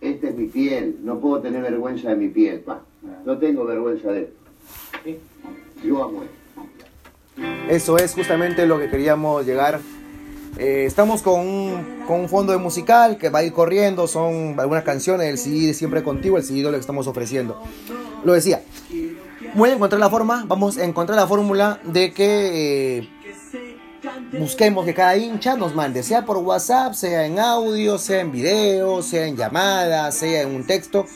Esta 0.00 0.28
es 0.28 0.34
mi 0.34 0.46
piel, 0.46 0.98
no 1.02 1.20
puedo 1.20 1.42
tener 1.42 1.62
vergüenza 1.62 2.08
de 2.08 2.16
mi 2.16 2.28
piel, 2.28 2.60
pa. 2.60 2.82
No 3.24 3.38
tengo 3.38 3.66
vergüenza 3.66 4.10
de 4.12 4.22
esto. 4.22 5.20
Yo 5.84 6.02
amo 6.02 6.22
esto. 6.22 6.34
Eso 7.68 7.96
es 7.98 8.14
justamente 8.14 8.66
lo 8.66 8.78
que 8.78 8.88
queríamos 8.88 9.44
llegar. 9.44 9.80
Eh, 10.58 10.84
estamos 10.86 11.22
con 11.22 11.40
un, 11.40 12.04
con 12.06 12.20
un 12.20 12.28
fondo 12.28 12.52
de 12.52 12.58
musical 12.58 13.16
que 13.18 13.30
va 13.30 13.40
a 13.40 13.44
ir 13.44 13.52
corriendo, 13.52 14.06
son 14.06 14.58
algunas 14.58 14.84
canciones 14.84 15.26
del 15.26 15.38
CD 15.38 15.72
Siempre 15.74 16.02
Contigo, 16.02 16.36
el 16.36 16.44
CD 16.44 16.62
doble 16.62 16.76
que 16.76 16.80
estamos 16.80 17.06
ofreciendo. 17.06 17.62
Lo 18.24 18.32
decía, 18.32 18.62
voy 19.54 19.70
a 19.70 19.74
encontrar 19.74 20.00
la 20.00 20.10
forma, 20.10 20.44
vamos 20.46 20.76
a 20.76 20.84
encontrar 20.84 21.16
la 21.16 21.26
fórmula 21.26 21.80
de 21.84 22.12
que 22.12 22.98
eh, 23.00 23.08
busquemos 24.38 24.84
que 24.84 24.92
cada 24.92 25.16
hincha 25.16 25.56
nos 25.56 25.74
mande, 25.74 26.02
sea 26.02 26.26
por 26.26 26.36
WhatsApp, 26.38 26.94
sea 26.94 27.26
en 27.26 27.38
audio, 27.38 27.96
sea 27.98 28.20
en 28.20 28.32
video, 28.32 29.02
sea 29.02 29.26
en 29.26 29.36
llamada, 29.36 30.10
sea 30.12 30.42
en 30.42 30.54
un 30.54 30.66
texto, 30.66 31.06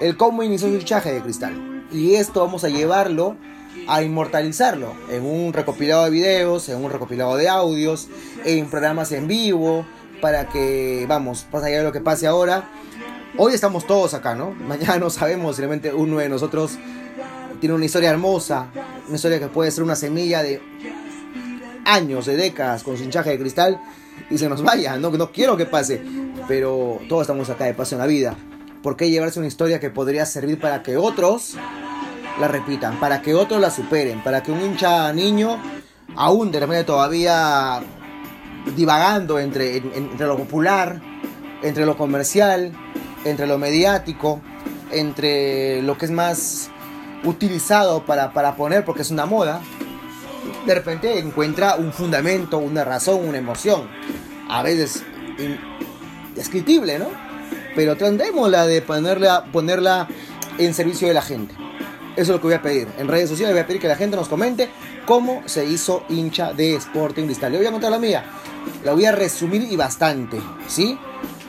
el 0.00 0.16
cómo 0.16 0.42
inició 0.42 0.68
su 0.68 0.74
hinchaje 0.74 1.12
de 1.12 1.20
cristal. 1.20 1.84
Y 1.92 2.14
esto 2.14 2.40
vamos 2.40 2.64
a 2.64 2.68
llevarlo 2.68 3.36
a 3.86 4.02
inmortalizarlo 4.02 4.94
en 5.10 5.24
un 5.24 5.52
recopilado 5.52 6.04
de 6.04 6.10
videos, 6.10 6.68
en 6.68 6.82
un 6.82 6.90
recopilado 6.90 7.36
de 7.36 7.48
audios, 7.48 8.08
en 8.44 8.68
programas 8.68 9.12
en 9.12 9.28
vivo, 9.28 9.86
para 10.20 10.48
que, 10.48 11.04
vamos, 11.08 11.46
más 11.52 11.62
allá 11.64 11.78
de 11.78 11.84
lo 11.84 11.92
que 11.92 12.00
pase 12.00 12.26
ahora, 12.26 12.70
hoy 13.36 13.52
estamos 13.52 13.86
todos 13.86 14.14
acá, 14.14 14.34
¿no? 14.34 14.50
Mañana 14.68 14.98
no 14.98 15.10
sabemos 15.10 15.58
realmente 15.58 15.92
uno 15.92 16.18
de 16.18 16.28
nosotros 16.28 16.78
tiene 17.60 17.74
una 17.74 17.84
historia 17.84 18.10
hermosa, 18.10 18.68
una 19.06 19.16
historia 19.16 19.38
que 19.38 19.48
puede 19.48 19.70
ser 19.70 19.84
una 19.84 19.96
semilla 19.96 20.42
de 20.42 20.60
años, 21.84 22.26
de 22.26 22.36
décadas 22.36 22.82
con 22.82 22.96
su 22.96 23.04
hinchaje 23.04 23.30
de 23.30 23.38
cristal 23.38 23.80
y 24.30 24.38
se 24.38 24.48
nos 24.48 24.62
vaya, 24.62 24.96
no, 24.96 25.10
no 25.10 25.32
quiero 25.32 25.56
que 25.56 25.66
pase, 25.66 26.02
pero 26.48 27.00
todos 27.08 27.22
estamos 27.22 27.50
acá 27.50 27.64
de 27.64 27.74
paso 27.74 27.94
en 27.94 28.00
la 28.00 28.06
vida. 28.06 28.36
¿Por 28.82 28.96
qué 28.96 29.08
llevarse 29.08 29.38
una 29.38 29.48
historia 29.48 29.80
que 29.80 29.90
podría 29.90 30.26
servir 30.26 30.58
para 30.58 30.82
que 30.82 30.96
otros 30.96 31.56
la 32.40 32.48
repitan, 32.48 32.98
para 32.98 33.22
que 33.22 33.34
otros 33.34 33.60
la 33.60 33.70
superen, 33.70 34.22
para 34.22 34.42
que 34.42 34.50
un 34.52 34.60
hincha 34.60 35.12
niño, 35.12 35.58
aún 36.16 36.50
de 36.50 36.60
repente 36.60 36.84
todavía 36.84 37.80
divagando 38.76 39.38
entre, 39.38 39.76
en- 39.78 39.92
entre 39.94 40.26
lo 40.26 40.36
popular, 40.36 41.00
entre 41.62 41.86
lo 41.86 41.96
comercial, 41.96 42.72
entre 43.24 43.46
lo 43.46 43.58
mediático, 43.58 44.40
entre 44.90 45.82
lo 45.82 45.96
que 45.96 46.06
es 46.06 46.10
más 46.10 46.70
utilizado 47.24 48.04
para, 48.04 48.32
para 48.32 48.54
poner 48.56 48.84
porque 48.84 49.02
es 49.02 49.10
una 49.10 49.26
moda, 49.26 49.60
de 50.66 50.74
repente 50.74 51.18
encuentra 51.18 51.76
un 51.76 51.92
fundamento, 51.92 52.58
una 52.58 52.84
razón, 52.84 53.26
una 53.28 53.38
emoción, 53.38 53.88
a 54.48 54.62
veces 54.62 55.02
indescriptible, 56.30 56.98
¿no? 56.98 57.06
Pero 57.74 57.96
tendremos 57.96 58.50
la 58.50 58.66
de 58.66 58.82
ponerla, 58.82 59.44
ponerla 59.52 60.06
en 60.58 60.74
servicio 60.74 61.08
de 61.08 61.14
la 61.14 61.22
gente. 61.22 61.54
Eso 62.16 62.22
es 62.22 62.28
lo 62.28 62.40
que 62.40 62.46
voy 62.46 62.54
a 62.54 62.62
pedir. 62.62 62.86
En 62.96 63.08
redes 63.08 63.28
sociales 63.28 63.52
voy 63.54 63.62
a 63.62 63.66
pedir 63.66 63.80
que 63.80 63.88
la 63.88 63.96
gente 63.96 64.16
nos 64.16 64.28
comente 64.28 64.68
cómo 65.04 65.42
se 65.46 65.64
hizo 65.64 66.04
hincha 66.08 66.52
de 66.52 66.76
Sporting 66.76 67.24
Cristal. 67.24 67.50
Le 67.50 67.58
voy 67.58 67.66
a 67.66 67.72
contar 67.72 67.90
la 67.90 67.98
mía. 67.98 68.24
La 68.84 68.92
voy 68.92 69.04
a 69.04 69.10
resumir 69.10 69.66
y 69.68 69.74
bastante, 69.74 70.38
¿sí? 70.68 70.96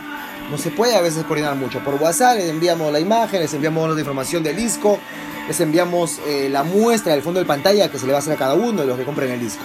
no 0.49 0.57
se 0.57 0.71
puede 0.71 0.95
a 0.95 1.01
veces 1.01 1.23
coordinar 1.23 1.55
mucho. 1.55 1.79
Por 1.79 1.95
WhatsApp 1.95 2.37
les 2.37 2.49
enviamos 2.49 2.91
la 2.91 2.99
imagen, 2.99 3.39
les 3.39 3.53
enviamos 3.53 3.93
la 3.93 3.99
información 3.99 4.43
del 4.43 4.55
disco, 4.55 4.99
les 5.47 5.59
enviamos 5.59 6.19
eh, 6.27 6.49
la 6.49 6.63
muestra 6.63 7.13
del 7.13 7.21
fondo 7.21 7.39
de 7.39 7.45
pantalla 7.45 7.89
que 7.89 7.97
se 7.97 8.05
le 8.05 8.11
va 8.11 8.19
a 8.19 8.21
hacer 8.21 8.33
a 8.33 8.37
cada 8.37 8.53
uno 8.53 8.81
de 8.81 8.87
los 8.87 8.97
que 8.97 9.05
compren 9.05 9.31
el 9.31 9.39
disco. 9.39 9.63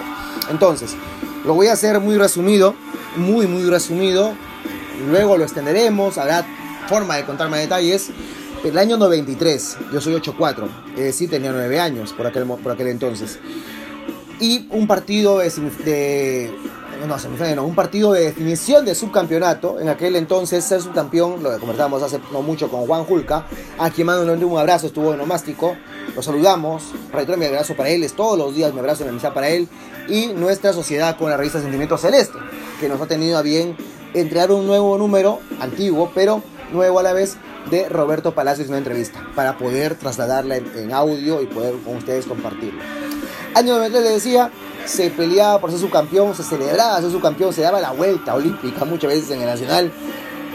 Entonces, 0.51 0.97
lo 1.45 1.55
voy 1.55 1.69
a 1.69 1.73
hacer 1.73 2.01
muy 2.01 2.17
resumido, 2.17 2.75
muy, 3.17 3.47
muy 3.47 3.69
resumido. 3.69 4.35
Luego 5.09 5.37
lo 5.37 5.45
extenderemos, 5.45 6.19
habrá 6.19 6.47
forma 6.89 7.17
de 7.17 7.25
contar 7.25 7.49
más 7.49 7.61
detalles. 7.61 8.11
El 8.63 8.77
año 8.77 8.99
93, 8.99 9.79
yo 9.91 10.01
soy 10.03 10.15
8'4, 10.15 10.69
es 10.97 11.05
decir, 11.05 11.31
tenía 11.31 11.51
9 11.51 11.81
años 11.81 12.13
por 12.13 12.27
aquel, 12.27 12.45
por 12.45 12.73
aquel 12.73 12.89
entonces 12.89 13.39
y 14.41 14.67
un 14.71 14.87
partido 14.87 15.39
de, 15.39 15.51
de 15.85 16.51
no, 17.07 17.19
semifinal, 17.19 17.57
no, 17.57 17.65
un 17.65 17.75
partido 17.75 18.13
de 18.13 18.25
definición 18.25 18.85
de 18.85 18.95
subcampeonato. 18.95 19.81
En 19.81 19.89
aquel 19.89 20.17
entonces 20.17 20.65
ser 20.65 20.81
subcampeón, 20.81 21.43
lo 21.43 21.51
que 21.51 21.59
conversamos 21.59 22.03
hace 22.03 22.21
no 22.33 22.43
mucho 22.43 22.69
con 22.71 22.87
Juan 22.87 23.05
Julca, 23.05 23.47
a 23.79 23.91
quien 23.91 24.07
mando 24.07 24.33
un 24.33 24.59
abrazo, 24.59 24.87
estuvo 24.87 25.15
en 25.15 25.21
Omástico, 25.21 25.77
lo 26.15 26.23
saludamos, 26.23 26.93
reitero 27.13 27.39
mi 27.39 27.47
abrazo 27.47 27.75
para 27.75 27.89
él, 27.91 28.03
es 28.03 28.15
todos 28.15 28.39
los 28.39 28.55
días 28.55 28.73
mi 28.73 28.81
abrazo 28.81 29.03
y 29.03 29.05
mi 29.05 29.11
amistad 29.11 29.33
para 29.33 29.49
él, 29.49 29.69
y 30.09 30.29
nuestra 30.29 30.73
sociedad 30.73 31.17
con 31.17 31.31
la 31.31 31.37
revista 31.37 31.61
Sentimiento 31.61 31.97
Celeste, 31.99 32.39
que 32.81 32.89
nos 32.89 33.01
ha 33.01 33.07
tenido 33.07 33.39
a 33.39 33.43
bien 33.43 33.77
entregar 34.15 34.51
un 34.51 34.67
nuevo 34.67 34.99
número, 34.99 35.41
antiguo, 35.61 36.11
pero 36.15 36.43
nuevo 36.73 36.99
a 36.99 37.03
la 37.03 37.13
vez, 37.13 37.37
de 37.71 37.89
Roberto 37.89 38.35
Palacios 38.35 38.67
en 38.67 38.73
una 38.73 38.79
entrevista, 38.79 39.27
para 39.35 39.59
poder 39.59 39.95
trasladarla 39.95 40.57
en, 40.57 40.71
en 40.77 40.93
audio 40.93 41.43
y 41.43 41.47
poder 41.47 41.75
con 41.85 41.97
ustedes 41.97 42.25
compartirlo. 42.25 42.81
Año 43.55 43.75
93 43.75 44.03
le 44.03 44.11
decía, 44.11 44.51
se 44.87 45.11
peleaba 45.11 45.61
por 45.61 45.71
ser 45.71 45.81
subcampeón, 45.81 46.35
se 46.35 46.43
celebraba 46.43 47.01
ser 47.01 47.11
subcampeón, 47.11 47.53
se 47.53 47.63
daba 47.63 47.81
la 47.81 47.93
vuelta 47.93 48.35
olímpica 48.35 48.85
muchas 48.85 49.11
veces 49.11 49.31
en 49.31 49.41
el 49.41 49.47
Nacional, 49.47 49.93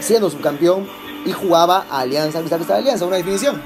siendo 0.00 0.30
subcampeón. 0.30 0.88
y 1.24 1.32
jugaba 1.32 1.86
a 1.90 2.00
Alianza, 2.00 2.38
Cristal 2.38 2.60
Cristal 2.60 2.78
Alianza, 2.78 3.04
una 3.04 3.16
definición, 3.16 3.60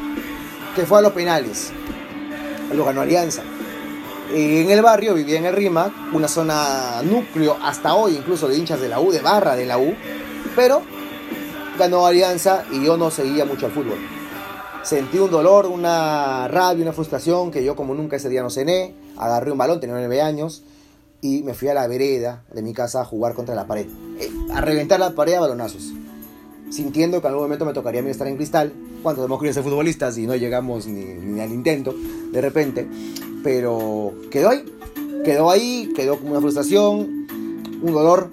que 0.75 0.87
fue 0.87 0.99
a 0.99 1.03
los 1.03 1.13
penales. 1.13 1.73
Lo 2.75 2.87
ganó 2.87 3.03
Alianza. 3.03 3.43
En 4.33 4.71
el 4.71 4.81
barrio 4.81 5.13
vivía 5.13 5.39
en 5.39 5.45
el 5.45 5.53
RIMAC, 5.55 5.93
una 6.15 6.27
zona 6.27 7.03
núcleo 7.03 7.59
hasta 7.63 7.95
hoy, 7.95 8.17
incluso 8.17 8.49
de 8.49 8.57
hinchas 8.57 8.81
de 8.81 8.89
la 8.89 8.99
U, 8.99 9.11
de 9.11 9.21
barra 9.21 9.57
de 9.57 9.67
la 9.67 9.77
U, 9.77 9.95
pero 10.57 10.81
ganó 11.79 12.07
Alianza 12.07 12.65
y 12.71 12.85
yo 12.85 12.97
no 12.97 13.11
seguía 13.11 13.45
mucho 13.45 13.67
al 13.67 13.73
fútbol. 13.73 13.99
Sentí 14.83 15.19
un 15.19 15.31
dolor, 15.31 15.67
una 15.67 16.49
rabia, 16.49 16.83
una 16.83 16.93
frustración 16.93 17.51
que 17.51 17.63
yo 17.63 17.77
como 17.77 17.95
nunca 17.95 18.17
ese 18.17 18.29
día 18.29 18.43
no 18.43 18.49
cené, 18.49 18.95
agarré 19.21 19.53
un 19.53 19.59
balón, 19.59 19.81
tenía 19.81 19.95
nueve 19.95 20.21
años, 20.21 20.63
y 21.23 21.43
me 21.43 21.55
fui 21.55 21.69
a 21.69 21.75
la 21.75 21.87
vereda 21.87 22.45
de 22.53 22.63
mi 22.63 22.73
casa 22.73 23.03
a 23.03 23.05
jugar 23.05 23.35
contra 23.35 23.55
la 23.55 23.67
pared, 23.67 23.87
eh, 24.19 24.31
a 24.53 24.61
reventar 24.61 24.99
la 24.99 25.11
pared 25.11 25.35
a 25.35 25.41
balonazos, 25.41 25.93
sintiendo 26.71 27.21
que 27.21 27.27
en 27.27 27.33
algún 27.33 27.45
momento 27.45 27.65
me 27.65 27.73
tocaría 27.73 28.01
a 28.01 28.03
mí 28.03 28.11
estar 28.11 28.27
en 28.27 28.37
cristal, 28.37 28.73
cuando 29.03 29.25
hemos 29.25 29.39
querido 29.39 29.55
ser 29.55 29.63
futbolistas 29.63 30.17
y 30.19 30.27
no 30.27 30.35
llegamos 30.37 30.87
ni, 30.87 31.41
al 31.41 31.53
intento, 31.53 31.95
de 32.33 32.41
repente, 32.41 32.87
pero 33.43 34.15
quedó 34.31 34.51
ahí, 34.51 34.65
quedó 35.25 35.51
ahí, 35.51 35.93
quedó 35.95 36.19
como 36.19 36.33
una 36.33 36.41
frustración, 36.41 37.27
un 37.83 37.93
dolor 37.93 38.31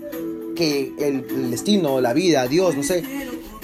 que 0.56 0.94
el 1.00 1.52
destino, 1.52 2.02
la 2.02 2.14
vida, 2.14 2.48
Dios, 2.48 2.76
no 2.76 2.84
sé, 2.84 3.04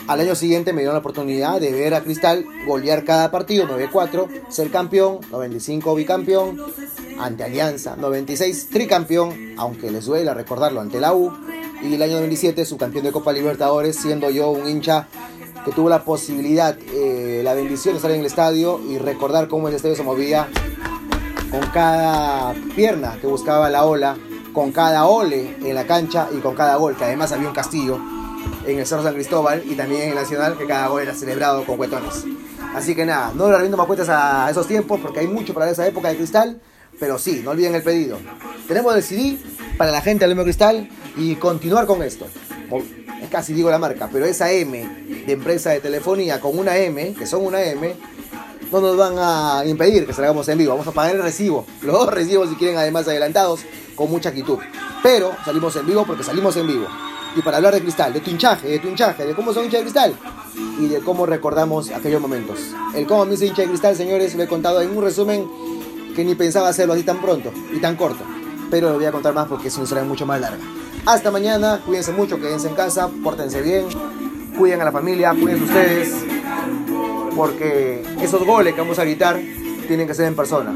al 0.07 0.19
año 0.19 0.35
siguiente 0.35 0.73
me 0.73 0.81
dio 0.81 0.91
la 0.91 0.99
oportunidad 0.99 1.61
de 1.61 1.71
ver 1.71 1.93
a 1.93 2.01
Cristal 2.01 2.45
golear 2.67 3.05
cada 3.05 3.31
partido, 3.31 3.67
9-4, 3.67 4.27
ser 4.49 4.69
campeón, 4.69 5.19
95 5.31 5.95
bicampeón, 5.95 6.61
ante 7.19 7.43
Alianza, 7.43 7.95
96 7.95 8.69
tricampeón, 8.69 9.53
aunque 9.57 9.91
les 9.91 10.05
duela 10.05 10.33
recordarlo, 10.33 10.81
ante 10.81 10.99
la 10.99 11.13
U, 11.13 11.31
y 11.81 11.93
el 11.93 12.01
año 12.01 12.15
97 12.15 12.65
subcampeón 12.65 13.05
de 13.05 13.11
Copa 13.11 13.31
Libertadores, 13.31 13.95
siendo 13.95 14.29
yo 14.29 14.51
un 14.51 14.67
hincha 14.67 15.07
que 15.63 15.71
tuvo 15.71 15.89
la 15.89 16.03
posibilidad, 16.03 16.77
eh, 16.93 17.41
la 17.43 17.53
bendición 17.53 17.93
de 17.93 17.97
estar 17.97 18.11
en 18.11 18.19
el 18.19 18.25
estadio 18.25 18.81
y 18.81 18.97
recordar 18.97 19.47
cómo 19.47 19.69
el 19.69 19.75
estadio 19.75 19.95
se 19.95 20.03
movía 20.03 20.49
con 21.49 21.61
cada 21.67 22.53
pierna 22.75 23.17
que 23.21 23.27
buscaba 23.27 23.69
la 23.69 23.85
ola, 23.85 24.17
con 24.51 24.71
cada 24.71 25.05
ole 25.05 25.55
en 25.63 25.75
la 25.75 25.87
cancha 25.87 26.27
y 26.35 26.39
con 26.39 26.55
cada 26.55 26.75
gol, 26.75 26.97
que 26.97 27.05
además 27.05 27.31
había 27.31 27.47
un 27.47 27.53
castillo 27.53 27.99
en 28.65 28.79
el 28.79 28.85
Cerro 28.85 29.03
San 29.03 29.13
Cristóbal 29.13 29.63
y 29.69 29.75
también 29.75 30.01
en 30.03 30.09
el 30.09 30.15
Nacional, 30.15 30.57
que 30.57 30.65
cada 30.65 30.87
gol 30.87 31.01
era 31.01 31.13
celebrado 31.13 31.65
con 31.65 31.77
cuetones. 31.77 32.23
Así 32.75 32.95
que 32.95 33.05
nada, 33.05 33.31
no 33.35 33.49
le 33.51 33.57
rindo 33.59 33.77
más 33.77 33.85
cuentas 33.87 34.09
a 34.09 34.49
esos 34.49 34.67
tiempos 34.67 34.99
porque 35.01 35.19
hay 35.19 35.27
mucho 35.27 35.53
para 35.53 35.69
esa 35.69 35.85
época 35.87 36.09
de 36.09 36.17
cristal, 36.17 36.59
pero 36.99 37.17
sí, 37.19 37.41
no 37.43 37.51
olviden 37.51 37.75
el 37.75 37.83
pedido. 37.83 38.17
Tenemos 38.67 38.95
el 38.95 39.03
CD 39.03 39.37
para 39.77 39.91
la 39.91 40.01
gente 40.01 40.23
del 40.25 40.29
Lemo 40.31 40.43
Cristal 40.43 40.89
y 41.17 41.35
continuar 41.35 41.85
con 41.85 42.01
esto. 42.03 42.25
O- 42.69 42.81
Casi 43.31 43.53
digo 43.53 43.71
la 43.71 43.79
marca, 43.79 44.09
pero 44.11 44.25
esa 44.25 44.51
M 44.51 44.85
de 45.25 45.33
empresa 45.33 45.71
de 45.71 45.79
telefonía 45.79 46.39
con 46.39 46.57
una 46.59 46.77
M, 46.77 47.13
que 47.17 47.25
son 47.25 47.43
una 47.45 47.63
M, 47.63 47.95
no 48.71 48.81
nos 48.81 48.95
van 48.97 49.13
a 49.17 49.63
impedir 49.65 50.05
que 50.05 50.13
salgamos 50.13 50.47
en 50.49 50.57
vivo. 50.57 50.71
Vamos 50.73 50.87
a 50.87 50.91
pagar 50.91 51.15
el 51.15 51.23
recibo, 51.23 51.65
los 51.81 51.93
dos 51.93 52.13
recibos 52.13 52.49
si 52.49 52.55
quieren 52.55 52.77
además 52.77 53.07
adelantados, 53.07 53.61
con 53.95 54.11
mucha 54.11 54.29
actitud. 54.29 54.59
Pero 55.01 55.31
salimos 55.45 55.75
en 55.77 55.87
vivo 55.87 56.05
porque 56.05 56.23
salimos 56.23 56.55
en 56.57 56.67
vivo. 56.67 56.85
Y 57.35 57.41
para 57.41 57.57
hablar 57.57 57.73
de 57.73 57.81
cristal, 57.81 58.13
de 58.13 58.19
tu 58.19 58.29
hinchaje, 58.29 58.67
de 58.67 58.79
tu 58.79 58.87
hinchaje, 58.87 59.25
de 59.25 59.33
cómo 59.33 59.53
son 59.53 59.65
hincha 59.65 59.77
de 59.77 59.83
cristal 59.83 60.15
y 60.79 60.87
de 60.87 60.99
cómo 60.99 61.25
recordamos 61.25 61.89
aquellos 61.89 62.21
momentos. 62.21 62.59
El 62.93 63.07
cómo 63.07 63.25
me 63.25 63.33
hice 63.33 63.47
hincha 63.47 63.63
de 63.63 63.69
cristal, 63.69 63.95
señores, 63.95 64.35
lo 64.35 64.43
he 64.43 64.47
contado 64.47 64.81
en 64.81 64.95
un 64.95 65.03
resumen 65.03 65.47
que 66.15 66.23
ni 66.23 66.35
pensaba 66.35 66.69
hacerlo 66.69 66.93
así 66.93 67.03
tan 67.03 67.19
pronto 67.19 67.51
y 67.73 67.79
tan 67.79 67.95
corto. 67.95 68.23
Pero 68.69 68.89
lo 68.89 68.95
voy 68.95 69.05
a 69.05 69.11
contar 69.11 69.33
más 69.33 69.47
porque 69.47 69.67
es 69.67 69.75
una 69.75 69.83
historia 69.83 70.03
mucho 70.03 70.25
más 70.25 70.39
larga. 70.39 70.63
Hasta 71.05 71.31
mañana, 71.31 71.81
cuídense 71.85 72.11
mucho, 72.11 72.39
quédense 72.39 72.67
en 72.67 72.75
casa, 72.75 73.09
pórtense 73.23 73.61
bien, 73.61 73.85
cuiden 74.57 74.81
a 74.81 74.85
la 74.85 74.91
familia, 74.91 75.31
cuídense 75.31 75.65
ustedes, 75.65 76.13
porque 77.35 78.03
esos 78.21 78.45
goles 78.45 78.73
que 78.73 78.81
vamos 78.81 78.99
a 78.99 79.03
gritar 79.03 79.39
tienen 79.87 80.07
que 80.07 80.13
ser 80.13 80.27
en 80.27 80.35
persona, 80.35 80.73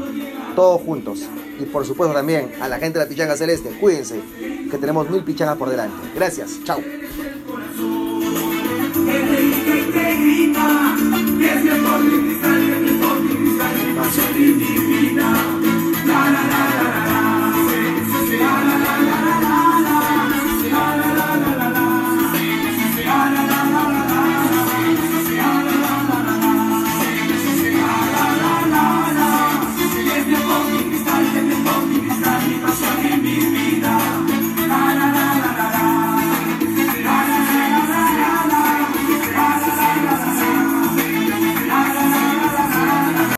todos 0.58 0.82
juntos. 0.82 1.20
Y 1.60 1.66
por 1.66 1.86
supuesto 1.86 2.12
también 2.12 2.50
a 2.60 2.66
la 2.66 2.80
gente 2.80 2.98
de 2.98 3.04
la 3.04 3.08
Pichanga 3.08 3.36
Celeste, 3.36 3.70
cuídense, 3.78 4.20
que 4.68 4.76
tenemos 4.76 5.08
mil 5.08 5.22
pichangas 5.22 5.56
por 5.56 5.70
delante. 5.70 5.94
Gracias, 6.16 6.58
chao. 6.64 6.80